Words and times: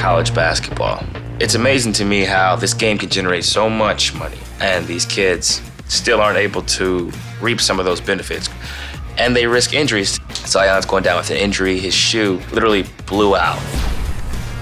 college 0.00 0.34
basketball. 0.34 1.04
It's 1.40 1.54
amazing 1.54 1.92
to 1.94 2.06
me 2.06 2.24
how 2.24 2.56
this 2.56 2.72
game 2.72 2.96
can 2.96 3.10
generate 3.10 3.44
so 3.44 3.68
much 3.68 4.14
money, 4.14 4.38
and 4.58 4.86
these 4.86 5.04
kids 5.04 5.60
still 5.88 6.22
aren't 6.22 6.38
able 6.38 6.62
to 6.62 7.12
reap 7.42 7.60
some 7.60 7.78
of 7.78 7.84
those 7.84 8.00
benefits. 8.00 8.48
And 9.18 9.36
they 9.36 9.46
risk 9.46 9.74
injuries. 9.74 10.18
Zion's 10.46 10.86
going 10.86 11.02
down 11.02 11.18
with 11.18 11.30
an 11.30 11.36
injury. 11.36 11.78
His 11.78 11.92
shoe 11.92 12.40
literally 12.50 12.86
blew 13.04 13.36
out. 13.36 13.60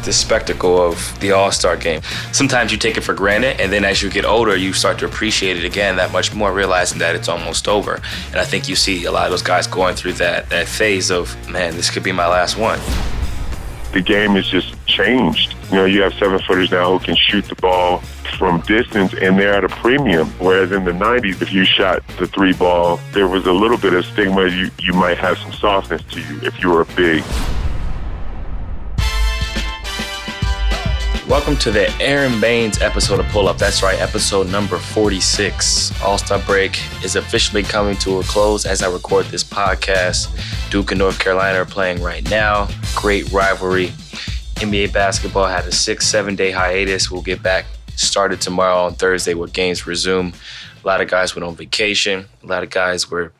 The 0.05 0.13
spectacle 0.13 0.83
of 0.83 0.97
the 1.21 1.31
All 1.31 1.53
Star 1.53 1.77
game. 1.77 2.03
Sometimes 2.33 2.73
you 2.73 2.79
take 2.79 2.97
it 2.97 3.03
for 3.03 3.15
granted, 3.15 3.61
and 3.61 3.73
then 3.73 3.85
as 3.85 4.03
you 4.03 4.11
get 4.11 4.25
older, 4.25 4.57
you 4.57 4.73
start 4.73 4.99
to 4.99 5.05
appreciate 5.05 5.57
it 5.57 5.65
again 5.65 5.95
that 5.97 6.11
much 6.11 6.35
more, 6.35 6.53
realizing 6.53 6.99
that 6.99 7.15
it's 7.15 7.29
almost 7.29 7.69
over. 7.69 8.01
And 8.33 8.37
I 8.37 8.45
think 8.45 8.69
you 8.69 8.75
see 8.75 9.05
a 9.05 9.13
lot 9.13 9.27
of 9.27 9.31
those 9.31 9.43
guys 9.43 9.69
going 9.69 9.95
through 9.95 10.15
that, 10.15 10.51
that 10.51 10.67
phase 10.67 11.13
of, 11.13 11.37
man, 11.49 11.77
this 11.77 11.91
could 11.91 12.03
be 12.03 12.11
my 12.11 12.27
last 12.27 12.57
one. 12.59 12.81
The 13.93 14.01
game 14.01 14.33
has 14.33 14.47
just 14.47 14.75
changed. 14.87 15.55
You 15.71 15.77
know, 15.77 15.85
you 15.85 16.03
have 16.03 16.15
seven 16.15 16.39
footers 16.41 16.71
now 16.71 16.99
who 16.99 17.05
can 17.05 17.17
shoot 17.17 17.45
the 17.47 17.55
ball 17.57 17.99
from 18.39 18.61
distance 18.63 19.15
and 19.15 19.39
they're 19.39 19.55
at 19.55 19.65
a 19.65 19.69
premium. 19.69 20.29
Whereas 20.39 20.73
in 20.73 20.85
the 20.85 20.93
90s, 20.93 21.43
if 21.43 21.53
you 21.53 21.65
shot 21.65 22.07
the 22.19 22.27
three 22.27 22.53
ball, 22.53 23.01
there 23.13 23.29
was 23.29 23.47
a 23.47 23.53
little 23.53 23.79
bit 23.79 23.95
of 23.95 24.05
stigma. 24.05 24.49
You, 24.49 24.71
you 24.79 24.93
might 24.93 25.19
have 25.19 25.39
some 25.39 25.53
softness 25.53 26.03
to 26.13 26.21
you 26.21 26.41
if 26.43 26.63
you 26.63 26.71
were 26.71 26.83
a 26.83 26.87
big. 26.87 27.25
Welcome 31.29 31.59
to 31.59 31.71
the 31.71 31.91
Aaron 32.01 32.41
Baines 32.41 32.81
episode 32.81 33.21
of 33.21 33.27
Pull 33.27 33.49
Up. 33.49 33.59
That's 33.59 33.83
right, 33.83 34.01
episode 34.01 34.49
number 34.49 34.79
46. 34.79 36.01
All 36.03 36.17
Star 36.17 36.39
break 36.39 36.81
is 37.05 37.17
officially 37.17 37.63
coming 37.63 37.99
to 37.99 38.21
a 38.21 38.23
close 38.23 38.65
as 38.65 38.83
I 38.83 38.91
record 38.91 39.27
this 39.27 39.45
podcast. 39.45 40.31
Duke 40.71 40.91
and 40.91 40.99
North 40.99 41.19
Carolina 41.19 41.59
are 41.59 41.67
playing 41.67 42.03
right 42.03 42.29
now. 42.31 42.67
Great 42.95 43.31
rivalry. 43.31 43.89
NBA 44.57 44.95
basketball 44.95 45.47
had 45.47 45.67
a 45.67 45.71
six, 45.71 46.07
seven 46.07 46.35
day 46.35 46.51
hiatus. 46.51 47.11
We'll 47.11 47.21
get 47.21 47.43
back 47.43 47.67
started 47.95 48.41
tomorrow 48.41 48.85
on 48.87 48.95
Thursday 48.95 49.35
where 49.35 49.49
games 49.49 49.87
resume. 49.87 50.33
A 50.83 50.87
lot 50.87 51.03
of 51.03 51.11
guys 51.11 51.37
went 51.37 51.45
on 51.45 51.55
vacation. 51.55 52.25
A 52.43 52.47
lot 52.47 52.63
of 52.63 52.71
guys 52.71 53.11
were 53.11 53.35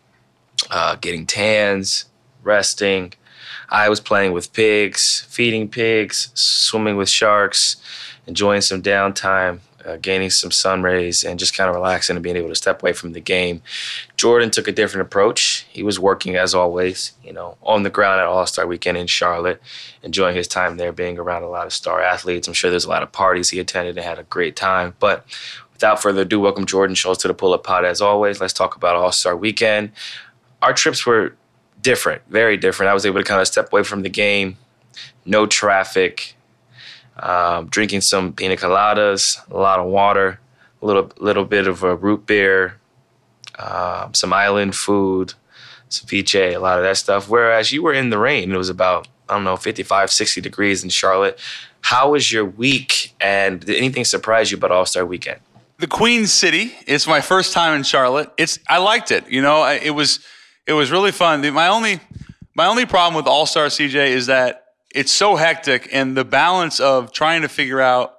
uh, 0.71 0.97
getting 0.97 1.25
tans, 1.25 2.05
resting. 2.43 3.15
I 3.71 3.89
was 3.89 4.01
playing 4.01 4.33
with 4.33 4.53
pigs, 4.53 5.27
feeding 5.29 5.69
pigs, 5.69 6.31
swimming 6.35 6.97
with 6.97 7.09
sharks, 7.09 7.77
enjoying 8.27 8.63
some 8.63 8.83
downtime, 8.83 9.61
uh, 9.85 9.97
gaining 9.97 10.31
some 10.31 10.51
sun 10.51 10.83
rays, 10.83 11.23
and 11.23 11.39
just 11.39 11.57
kind 11.57 11.69
of 11.69 11.77
relaxing 11.77 12.17
and 12.17 12.23
being 12.23 12.37
able 12.37 12.49
to 12.49 12.55
step 12.55 12.83
away 12.83 12.93
from 12.93 13.13
the 13.13 13.21
game. 13.21 13.63
Jordan 14.17 14.51
took 14.51 14.69
a 14.69 14.73
different 14.73 15.07
approach. 15.07 15.67
He 15.71 15.83
was 15.83 16.01
working 16.01 16.37
as 16.37 16.55
always, 16.55 17.13
you 17.23 17.33
know, 17.33 17.57
on 17.63 17.83
the 17.83 17.91
ground 17.91 18.21
at 18.21 18.27
All 18.27 18.47
Star 18.47 18.67
Weekend 18.67 18.97
in 18.97 19.07
Charlotte, 19.07 19.63
enjoying 20.03 20.37
his 20.37 20.49
time 20.49 20.77
there, 20.77 20.93
being 20.93 21.19
around 21.19 21.43
a 21.43 21.49
lot 21.49 21.67
of 21.67 21.73
star 21.73 22.01
athletes. 22.01 22.49
I'm 22.49 22.55
sure 22.55 22.71
there's 22.71 22.85
a 22.85 22.91
lot 22.91 23.03
of 23.03 23.13
parties 23.13 23.51
he 23.51 23.61
attended 23.61 23.97
and 23.97 24.07
had 24.07 24.19
a 24.19 24.25
great 24.25 24.57
time. 24.57 24.95
But 24.99 25.27
without 25.73 26.03
further 26.03 26.23
ado, 26.23 26.41
welcome 26.41 26.67
Jordan 26.67 26.95
Schultz 26.95 27.23
to 27.23 27.29
the 27.29 27.35
Pull 27.35 27.55
Up 27.55 27.65
Pod 27.65 27.85
as 27.85 28.01
always. 28.01 28.41
Let's 28.41 28.53
talk 28.53 28.77
about 28.77 28.97
All 28.97 29.13
Star 29.13 29.37
Weekend. 29.37 29.93
Our 30.61 30.73
trips 30.73 31.07
were 31.07 31.35
different, 31.83 32.23
very 32.29 32.57
different. 32.57 32.91
I 32.91 32.95
was 32.95 33.07
able 33.07 33.21
to 33.21 33.25
kind 33.25 33.41
of 33.41 33.47
step 33.47 33.73
away 33.73 33.83
from 33.83 34.03
the 34.03 34.09
game, 34.09 34.57
no 35.25 35.47
traffic, 35.47 36.35
um, 37.19 37.67
drinking 37.67 38.03
some 38.03 38.33
pina 38.33 38.57
coladas, 38.57 39.39
a 39.51 39.57
lot 39.57 39.79
of 39.79 39.87
water, 39.87 40.41
a 40.83 40.87
little 40.87 41.11
little 41.19 41.45
bit 41.45 41.67
of 41.67 41.83
a 41.83 41.95
root 41.95 42.27
beer, 42.27 42.79
um, 43.59 44.15
some 44.15 44.33
island 44.33 44.75
food, 44.75 45.35
some 45.89 46.07
ceviche, 46.07 46.55
a 46.55 46.59
lot 46.59 46.79
of 46.79 46.85
that 46.85 46.97
stuff. 46.97 47.29
Whereas 47.29 47.73
you 47.73 47.83
were 47.83 47.93
in 47.93 48.11
the 48.11 48.19
rain, 48.19 48.53
it 48.53 48.57
was 48.57 48.69
about 48.69 49.09
I 49.29 49.35
don't 49.35 49.45
know 49.45 49.57
55, 49.57 50.11
60 50.11 50.41
degrees 50.41 50.83
in 50.83 50.91
Charlotte. 50.91 51.39
How 51.83 52.11
was 52.11 52.33
your 52.33 52.45
week, 52.45 53.15
and 53.21 53.61
did 53.61 53.77
anything 53.77 54.05
surprise 54.05 54.51
you 54.51 54.57
about 54.57 54.73
All 54.73 54.87
Star 54.87 55.05
Weekend? 55.05 55.41
The 55.79 55.87
Queen 55.87 56.27
City 56.27 56.75
It's 56.87 57.07
my 57.07 57.21
first 57.21 57.53
time 57.53 57.77
in 57.77 57.83
Charlotte. 57.85 58.33
It's 58.37 58.59
I 58.69 58.79
liked 58.79 59.11
it. 59.11 59.29
You 59.29 59.43
know, 59.43 59.65
it 59.65 59.91
was 59.91 60.21
it 60.69 60.75
was 60.75 60.91
really 60.93 61.13
fun. 61.13 61.41
My 61.55 61.69
only 61.69 61.99
my 62.55 62.67
only 62.67 62.85
problem 62.85 63.15
with 63.15 63.27
All 63.27 63.47
Star 63.47 63.67
CJ 63.67 64.11
is 64.11 64.27
that 64.27 64.67
it's 64.95 65.11
so 65.11 65.35
hectic 65.35 65.89
and 65.93 66.17
the 66.17 66.25
balance 66.25 66.79
of 66.79 67.11
trying 67.11 67.43
to 67.43 67.49
figure 67.49 67.81
out 67.81 68.15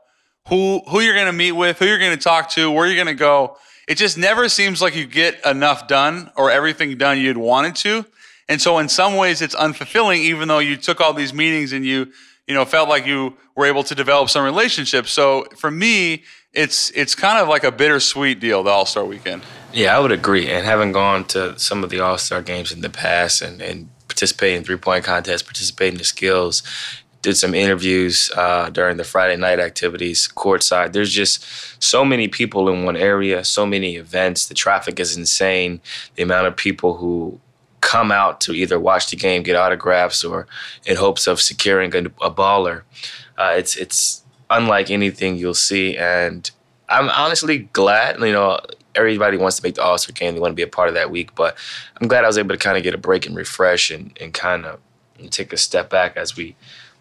who 0.48 0.82
who 0.90 1.00
you're 1.00 1.14
going 1.14 1.28
to 1.28 1.32
meet 1.32 1.52
with, 1.52 1.78
who 1.78 1.86
you're 1.86 2.00
going 2.00 2.18
to 2.18 2.22
talk 2.22 2.50
to, 2.52 2.72
where 2.72 2.88
you're 2.88 2.96
going 2.96 3.08
to 3.08 3.14
go. 3.14 3.56
It 3.88 3.96
just 3.96 4.18
never 4.18 4.50
seems 4.50 4.82
like 4.82 4.96
you 4.96 5.06
get 5.06 5.46
enough 5.46 5.88
done 5.88 6.32
or 6.36 6.50
everything 6.50 6.98
done 6.98 7.20
you'd 7.20 7.38
wanted 7.38 7.76
to. 7.78 8.06
And 8.48 8.60
so 8.60 8.80
in 8.80 8.90
some 8.90 9.16
ways 9.16 9.44
it's 9.44 9.56
unfulfilling 9.56 10.18
even 10.18 10.48
though 10.48 10.60
you 10.60 10.76
took 10.76 11.02
all 11.02 11.14
these 11.14 11.34
meetings 11.34 11.72
and 11.72 11.86
you 11.86 12.12
you 12.50 12.56
know 12.56 12.66
felt 12.66 12.90
like 12.90 13.06
you 13.06 13.38
were 13.56 13.66
able 13.66 13.84
to 13.84 13.96
develop 13.96 14.30
some 14.30 14.44
relationships. 14.44 15.12
So 15.14 15.46
for 15.56 15.72
me, 15.72 16.24
it's 16.52 16.90
it's 16.92 17.16
kind 17.16 17.38
of 17.38 17.48
like 17.48 17.64
a 17.64 17.72
bittersweet 17.72 18.40
deal 18.40 18.64
the 18.64 18.72
All-Star 18.72 19.06
weekend. 19.06 19.44
Yeah, 19.72 19.96
I 19.96 20.00
would 20.00 20.12
agree. 20.12 20.50
And 20.50 20.66
having 20.66 20.92
gone 20.92 21.26
to 21.26 21.58
some 21.60 21.84
of 21.84 21.92
the 21.92 22.00
All 22.00 22.18
Star 22.18 22.42
games 22.42 22.72
in 22.72 22.82
the 22.82 22.90
past 22.90 23.42
and, 23.44 23.62
and 23.62 23.90
participating 24.08 24.58
in 24.58 24.64
three 24.64 24.78
point 24.78 25.06
contests, 25.06 25.44
participating 25.44 25.94
in 25.94 25.98
the 26.00 26.04
skills, 26.04 26.64
did 27.22 27.38
some 27.38 27.54
interviews 27.54 28.32
uh, 28.36 28.72
during 28.72 28.98
the 28.98 29.04
Friday 29.04 29.38
night 29.38 29.60
activities 29.60 30.28
courtside. 30.28 30.94
There's 30.94 31.14
just 31.14 31.46
so 31.82 32.04
many 32.04 32.28
people 32.28 32.68
in 32.70 32.84
one 32.84 32.98
area, 32.98 33.44
so 33.44 33.68
many 33.68 33.96
events. 33.96 34.48
The 34.48 34.56
traffic 34.56 35.00
is 35.00 35.16
insane. 35.16 35.82
The 36.16 36.24
amount 36.24 36.48
of 36.48 36.56
people 36.56 36.96
who 36.96 37.40
come 37.82 38.12
out 38.12 38.42
to 38.42 38.54
either 38.54 38.80
watch 38.80 39.10
the 39.10 39.16
game, 39.16 39.44
get 39.44 39.56
autographs, 39.56 40.24
or 40.24 40.48
in 40.86 40.98
hopes 40.98 41.28
of 41.28 41.42
securing 41.42 41.96
a, 41.96 42.00
a 42.22 42.32
baller. 42.32 42.84
Uh, 43.38 43.54
it's 43.58 43.76
it's 43.76 44.24
unlike 44.50 44.90
anything 44.92 45.36
you'll 45.36 45.54
see, 45.54 45.98
and 45.98 46.50
I'm 46.88 47.10
honestly 47.10 47.60
glad. 47.74 48.20
You 48.20 48.32
know, 48.32 48.60
everybody 48.96 49.38
wants 49.38 49.58
to 49.58 49.64
make 49.64 49.76
the 49.76 49.84
All 49.84 49.98
Star 49.98 50.14
game. 50.14 50.34
They 50.34 50.40
want 50.40 50.52
to 50.52 50.56
be 50.56 50.64
a 50.64 50.68
part 50.68 50.90
of 50.90 50.96
that 50.96 51.12
week. 51.12 51.36
But 51.36 51.58
I'm 52.00 52.08
glad 52.08 52.24
I 52.24 52.28
was 52.28 52.38
able 52.38 52.56
to 52.56 52.58
kind 52.58 52.78
of 52.78 52.84
get 52.84 52.94
a 52.94 52.98
break 52.98 53.26
and 53.26 53.36
refresh 53.36 53.90
and, 53.92 54.18
and 54.20 54.34
kind 54.34 54.66
of 54.66 54.80
take 55.30 55.54
a 55.54 55.58
step 55.58 55.90
back 55.90 56.16
as 56.18 56.36
we 56.36 56.56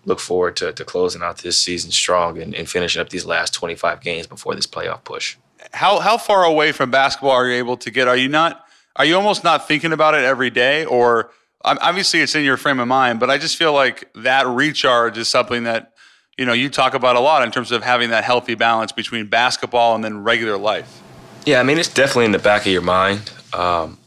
look 0.04 0.20
forward 0.20 0.56
to, 0.56 0.72
to 0.72 0.84
closing 0.84 1.22
out 1.22 1.38
this 1.38 1.58
season 1.58 1.90
strong 1.90 2.38
and, 2.38 2.54
and 2.54 2.68
finishing 2.68 3.00
up 3.00 3.10
these 3.10 3.24
last 3.24 3.52
25 3.52 4.00
games 4.00 4.26
before 4.26 4.54
this 4.54 4.66
playoff 4.66 5.04
push. 5.04 5.36
How 5.72 5.98
how 5.98 6.18
far 6.18 6.44
away 6.44 6.72
from 6.72 6.90
basketball 6.90 7.32
are 7.32 7.48
you 7.48 7.56
able 7.56 7.76
to 7.78 7.90
get? 7.90 8.08
Are 8.08 8.16
you 8.16 8.28
not? 8.28 8.67
Are 8.96 9.04
you 9.04 9.16
almost 9.16 9.44
not 9.44 9.68
thinking 9.68 9.92
about 9.92 10.14
it 10.14 10.24
every 10.24 10.50
day, 10.50 10.84
or 10.84 11.30
obviously 11.64 12.20
it's 12.20 12.34
in 12.34 12.44
your 12.44 12.56
frame 12.56 12.80
of 12.80 12.88
mind? 12.88 13.20
But 13.20 13.30
I 13.30 13.38
just 13.38 13.56
feel 13.56 13.72
like 13.72 14.10
that 14.14 14.46
recharge 14.46 15.18
is 15.18 15.28
something 15.28 15.64
that 15.64 15.92
you 16.36 16.44
know 16.44 16.52
you 16.52 16.68
talk 16.68 16.94
about 16.94 17.16
a 17.16 17.20
lot 17.20 17.42
in 17.42 17.50
terms 17.50 17.72
of 17.72 17.82
having 17.82 18.10
that 18.10 18.24
healthy 18.24 18.54
balance 18.54 18.92
between 18.92 19.26
basketball 19.26 19.94
and 19.94 20.02
then 20.02 20.24
regular 20.24 20.56
life. 20.56 21.02
Yeah, 21.46 21.60
I 21.60 21.62
mean, 21.62 21.78
it's 21.78 21.88
definitely 21.88 22.26
in 22.26 22.32
the 22.32 22.38
back 22.38 22.66
of 22.66 22.72
your 22.72 22.82
mind. 22.82 23.30
Um, 23.52 23.98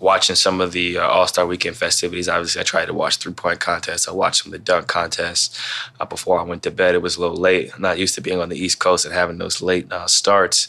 watching 0.00 0.36
some 0.36 0.60
of 0.60 0.72
the 0.72 0.98
uh, 0.98 1.06
All 1.06 1.26
Star 1.26 1.46
Weekend 1.46 1.76
festivities, 1.76 2.28
obviously, 2.28 2.60
I 2.60 2.64
tried 2.64 2.86
to 2.86 2.94
watch 2.94 3.16
three 3.16 3.32
point 3.32 3.60
contests. 3.60 4.06
I 4.06 4.12
watched 4.12 4.44
some 4.44 4.52
of 4.52 4.58
the 4.58 4.64
dunk 4.64 4.86
contests 4.86 5.58
uh, 5.98 6.04
before 6.04 6.38
I 6.38 6.42
went 6.42 6.62
to 6.62 6.70
bed. 6.70 6.94
It 6.94 7.02
was 7.02 7.16
a 7.16 7.20
little 7.20 7.36
late. 7.36 7.74
I'm 7.74 7.82
not 7.82 7.98
used 7.98 8.14
to 8.14 8.20
being 8.20 8.40
on 8.40 8.48
the 8.48 8.56
East 8.56 8.78
Coast 8.78 9.04
and 9.04 9.14
having 9.14 9.38
those 9.38 9.60
late 9.60 9.90
uh, 9.92 10.06
starts. 10.06 10.68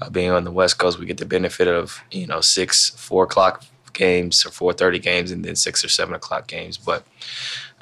Uh, 0.00 0.10
being 0.10 0.30
on 0.30 0.44
the 0.44 0.50
West 0.50 0.78
Coast, 0.78 0.98
we 0.98 1.06
get 1.06 1.18
the 1.18 1.26
benefit 1.26 1.68
of 1.68 2.02
you 2.10 2.26
know 2.26 2.40
six, 2.40 2.90
four 2.90 3.24
o'clock 3.24 3.64
games 3.92 4.44
or 4.46 4.50
four 4.50 4.72
thirty 4.72 4.98
games, 4.98 5.30
and 5.30 5.44
then 5.44 5.56
six 5.56 5.84
or 5.84 5.88
seven 5.88 6.14
o'clock 6.14 6.46
games. 6.46 6.76
But 6.78 7.04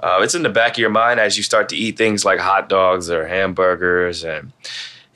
uh, 0.01 0.21
it's 0.23 0.34
in 0.34 0.43
the 0.43 0.49
back 0.49 0.73
of 0.73 0.78
your 0.78 0.91
mind 0.91 1.21
as 1.21 1.37
you 1.37 1.43
start 1.43 1.69
to 1.71 1.77
eat 1.77 1.97
things 1.97 2.25
like 2.25 2.39
hot 2.39 2.69
dogs 2.69 3.11
or 3.11 3.27
hamburgers 3.27 4.25
and 4.25 4.53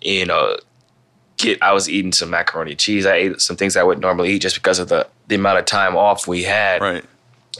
you 0.01 0.27
know 0.27 0.57
get 1.37 1.63
I 1.63 1.73
was 1.73 1.89
eating 1.89 2.13
some 2.13 2.31
macaroni 2.31 2.75
cheese. 2.75 3.07
I 3.07 3.15
ate 3.15 3.41
some 3.41 3.57
things 3.57 3.77
I 3.77 3.83
wouldn't 3.83 4.03
normally 4.03 4.31
eat 4.31 4.41
just 4.41 4.57
because 4.57 4.79
of 4.79 4.89
the 4.89 5.07
the 5.29 5.35
amount 5.35 5.59
of 5.59 5.65
time 5.67 5.97
off 5.97 6.27
we 6.27 6.43
had. 6.45 6.81
Right. 6.81 7.05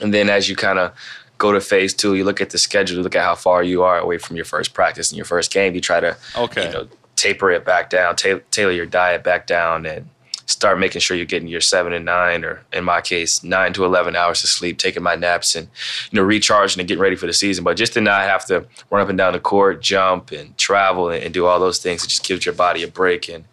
And 0.01 0.13
then 0.13 0.31
as 0.31 0.49
you 0.49 0.57
kind 0.57 0.79
of 0.79 0.93
go 1.39 1.53
to 1.53 1.61
phase 1.61 1.93
two, 1.93 2.15
you 2.15 2.25
look 2.25 2.41
at 2.41 2.51
the 2.51 2.59
schedule, 2.59 2.99
you 2.99 3.03
look 3.03 3.17
at 3.17 3.25
how 3.25 3.35
far 3.35 3.63
you 3.63 3.83
are 3.83 3.99
away 3.99 4.19
from 4.19 4.37
your 4.37 4.45
first 4.45 4.75
practice 4.75 5.11
and 5.11 5.17
your 5.17 5.27
first 5.27 5.53
game. 5.53 5.75
You 5.75 5.81
try 5.81 6.01
to 6.01 6.17
okay. 6.37 6.67
you 6.67 6.73
know 6.73 6.89
taper 7.23 7.53
it 7.53 7.65
back 7.65 7.89
down, 7.89 8.17
tailor 8.17 8.73
your 8.73 8.87
diet 8.87 9.23
back 9.23 9.47
down, 9.47 9.87
and 9.87 10.09
start 10.47 10.81
making 10.81 11.01
sure 11.01 11.17
you're 11.17 11.25
getting 11.25 11.47
your 11.47 11.61
seven 11.61 11.93
and 11.93 12.05
nine, 12.05 12.45
or 12.45 12.63
in 12.73 12.83
my 12.83 13.01
case, 13.01 13.45
nine 13.45 13.73
to 13.75 13.85
eleven 13.85 14.17
hours 14.17 14.43
of 14.43 14.51
sleep, 14.51 14.77
taking 14.77 15.05
my 15.05 15.15
naps, 15.15 15.55
and 15.55 15.69
you 16.11 16.17
know 16.17 16.23
recharging 16.23 16.81
and 16.81 16.89
getting 16.89 17.01
ready 17.01 17.15
for 17.15 17.27
the 17.27 17.33
season. 17.33 17.63
But 17.63 17.77
just 17.77 17.93
to 17.93 18.01
not 18.01 18.23
have 18.23 18.45
to 18.47 18.67
run 18.91 19.03
up 19.03 19.09
and 19.09 19.17
down 19.17 19.35
the 19.35 19.41
court, 19.41 19.81
jump 19.81 20.33
and 20.33 20.59
travel 20.59 21.11
and, 21.11 21.23
and 21.23 21.33
do 21.33 21.47
all 21.47 21.61
those 21.61 21.79
things, 21.79 22.03
it 22.03 22.09
just 22.09 22.27
gives 22.27 22.45
your 22.45 22.57
body 22.57 22.83
a 22.83 22.89
break. 22.89 23.29
And 23.29 23.45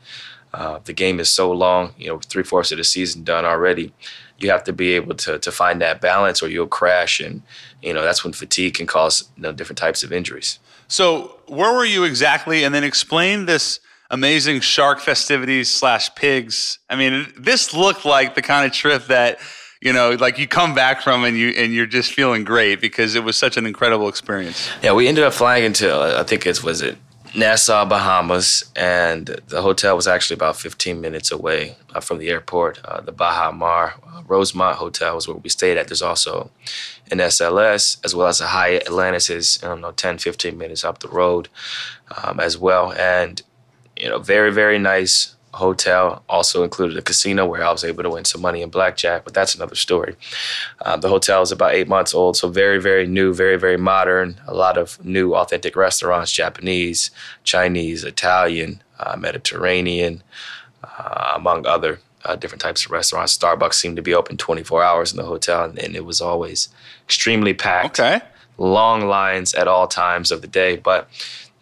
uh, 0.52 0.80
the 0.84 0.94
game 0.94 1.20
is 1.20 1.32
so 1.32 1.52
long, 1.52 1.94
you 1.96 2.08
know, 2.08 2.18
three 2.20 2.44
fourths 2.44 2.72
of 2.72 2.80
the 2.80 2.84
season 2.84 3.24
done 3.24 3.46
already. 3.46 3.94
You 4.40 4.50
have 4.50 4.64
to 4.64 4.74
be 4.74 4.94
able 4.94 5.14
to 5.16 5.38
to 5.38 5.52
find 5.52 5.80
that 5.82 6.02
balance, 6.02 6.42
or 6.42 6.50
you'll 6.50 6.68
crash, 6.68 7.20
and 7.20 7.44
you 7.84 7.94
know 7.94 8.02
that's 8.02 8.24
when 8.24 8.34
fatigue 8.34 8.74
can 8.74 8.88
cause 8.88 9.30
you 9.38 9.44
know, 9.44 9.52
different 9.52 9.78
types 9.78 10.02
of 10.02 10.12
injuries. 10.12 10.60
So, 10.90 11.40
where 11.48 11.74
were 11.74 11.86
you 11.86 12.04
exactly? 12.04 12.64
And 12.64 12.76
then 12.76 12.84
explain 12.84 13.46
this 13.46 13.80
amazing 14.12 14.60
shark 14.60 15.00
festivities 15.00 15.72
slash 15.72 16.14
pigs. 16.16 16.80
I 16.90 16.96
mean, 16.96 17.32
this 17.38 17.74
looked 17.74 18.06
like 18.06 18.36
the 18.36 18.42
kind 18.42 18.66
of 18.66 18.74
trip 18.74 19.08
that 19.08 19.40
you 19.82 19.94
know, 19.94 20.12
like 20.12 20.38
you 20.38 20.46
come 20.46 20.76
back 20.76 21.02
from 21.02 21.24
and 21.24 21.38
you 21.38 21.50
and 21.52 21.74
you're 21.74 21.86
just 21.86 22.12
feeling 22.12 22.44
great 22.44 22.82
because 22.82 23.16
it 23.16 23.24
was 23.24 23.38
such 23.38 23.56
an 23.56 23.66
incredible 23.66 24.10
experience. 24.10 24.70
Yeah, 24.84 24.92
we 24.92 25.08
ended 25.08 25.24
up 25.24 25.32
flying 25.32 25.64
into 25.64 25.96
I 26.20 26.24
think 26.24 26.46
it 26.46 26.62
was 26.64 26.82
it 26.82 26.98
Nassau, 27.36 27.86
Bahamas, 27.86 28.72
and 28.76 29.28
the 29.48 29.62
hotel 29.62 29.96
was 29.96 30.08
actually 30.08 30.36
about 30.36 30.56
15 30.56 31.00
minutes 31.00 31.32
away 31.32 31.76
uh, 31.94 32.00
from 32.00 32.18
the 32.18 32.30
airport. 32.30 32.80
Uh, 32.84 33.02
the 33.02 33.12
Baha 33.12 33.52
Mar 33.52 33.96
uh, 34.06 34.24
Rosewood 34.28 34.76
Hotel 34.76 35.16
was 35.16 35.28
where 35.28 35.38
we 35.38 35.50
stayed 35.50 35.78
at. 35.78 35.88
There's 35.88 36.02
also 36.02 36.50
an 37.12 37.20
SLS 37.20 38.04
as 38.04 38.16
well 38.16 38.28
as 38.28 38.42
a 38.42 38.48
Hyatt 38.48 38.88
Atlantis 38.88 39.30
is 39.30 39.60
I 39.64 39.68
don't 39.68 39.82
know 39.82 39.92
10, 39.92 40.18
15 40.18 40.58
minutes 40.58 40.84
up 40.84 41.00
the 41.00 41.08
road 41.08 41.50
um, 42.24 42.40
as 42.40 42.58
well, 42.58 42.94
and 42.94 43.42
you 43.96 44.10
know 44.10 44.20
very 44.20 44.52
very 44.52 44.80
nice 44.80 45.36
hotel 45.54 46.24
also 46.30 46.64
included 46.64 46.98
a 46.98 47.02
casino 47.02 47.46
where 47.46 47.64
I 47.64 47.72
was 47.72 47.84
able 47.84 48.04
to 48.04 48.10
win 48.10 48.26
some 48.26 48.42
money 48.42 48.62
in 48.62 48.70
blackjack, 48.70 49.24
but 49.24 49.34
that's 49.34 49.56
another 49.56 49.76
story. 49.76 50.16
Uh, 50.82 50.98
the 50.98 51.10
hotel 51.10 51.42
is 51.42 51.52
about 51.52 51.74
eight 51.74 51.88
months 51.88 52.14
old, 52.14 52.38
so 52.38 52.50
very, 52.50 52.80
very 52.80 53.08
new, 53.08 53.34
very, 53.34 53.58
very 53.58 53.78
modern. 53.78 54.40
A 54.48 54.54
lot 54.54 54.78
of 54.78 55.04
new, 55.04 55.36
authentic 55.36 55.76
restaurants 55.76 56.32
Japanese, 56.32 57.12
Chinese, 57.44 58.04
Italian, 58.04 58.82
uh, 59.00 59.16
Mediterranean, 59.18 60.24
uh, 60.84 61.34
among 61.36 61.66
other 61.66 62.00
uh, 62.26 62.36
different 62.36 62.62
types 62.62 62.86
of 62.86 62.92
restaurants. 62.92 63.38
Starbucks 63.38 63.76
seemed 63.76 63.96
to 63.96 64.02
be 64.02 64.14
open 64.14 64.38
24 64.38 64.84
hours 64.84 65.12
in 65.12 65.18
the 65.18 65.26
hotel, 65.26 65.64
and, 65.64 65.80
and 65.80 65.96
it 65.96 66.06
was 66.06 66.22
always 66.22 66.70
extremely 67.06 67.54
packed. 67.54 68.00
Okay. 68.00 68.22
Long 68.58 69.08
lines 69.08 69.54
at 69.54 69.68
all 69.68 69.88
times 69.88 70.32
of 70.32 70.42
the 70.42 70.48
day, 70.48 70.76
but 70.76 71.10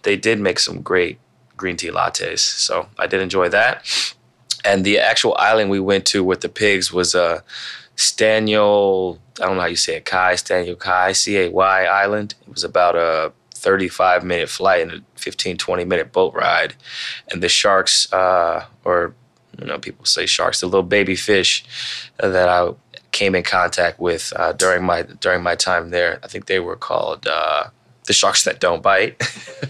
they 0.01 0.17
did 0.17 0.39
make 0.39 0.59
some 0.59 0.81
great 0.81 1.19
green 1.57 1.75
tea 1.75 1.89
lattes. 1.89 2.39
So 2.39 2.87
I 2.97 3.07
did 3.07 3.21
enjoy 3.21 3.49
that. 3.49 3.85
And 4.63 4.85
the 4.85 4.99
actual 4.99 5.35
island 5.37 5.69
we 5.69 5.79
went 5.79 6.05
to 6.07 6.23
with 6.23 6.41
the 6.41 6.49
pigs 6.49 6.91
was 6.91 7.15
uh, 7.15 7.41
Staniel, 7.95 9.19
I 9.41 9.45
don't 9.45 9.55
know 9.55 9.61
how 9.61 9.67
you 9.67 9.75
say 9.75 9.97
it, 9.97 10.05
Cay, 10.05 10.33
Staniel 10.35 10.79
Cay, 10.79 11.13
C 11.13 11.37
A 11.37 11.49
Y 11.49 11.85
Island. 11.85 12.35
It 12.41 12.53
was 12.53 12.63
about 12.63 12.95
a 12.95 13.33
35 13.55 14.23
minute 14.23 14.49
flight 14.49 14.81
and 14.81 14.91
a 14.91 15.03
15, 15.15 15.57
20 15.57 15.85
minute 15.85 16.11
boat 16.11 16.33
ride. 16.33 16.75
And 17.29 17.41
the 17.41 17.49
sharks, 17.49 18.11
uh, 18.13 18.65
or 18.83 19.13
you 19.59 19.65
know, 19.65 19.79
people 19.79 20.05
say 20.05 20.25
sharks, 20.25 20.61
the 20.61 20.67
little 20.67 20.83
baby 20.83 21.15
fish 21.15 21.65
that 22.17 22.47
I 22.47 22.73
came 23.11 23.33
in 23.33 23.43
contact 23.43 23.99
with 23.99 24.31
uh, 24.35 24.53
during 24.53 24.83
my 24.83 25.01
during 25.01 25.41
my 25.41 25.55
time 25.55 25.89
there. 25.89 26.19
I 26.23 26.27
think 26.27 26.45
they 26.45 26.59
were 26.59 26.75
called 26.75 27.25
uh, 27.27 27.69
the 28.07 28.13
sharks 28.13 28.43
that 28.45 28.59
don't 28.59 28.81
bite. 28.81 29.21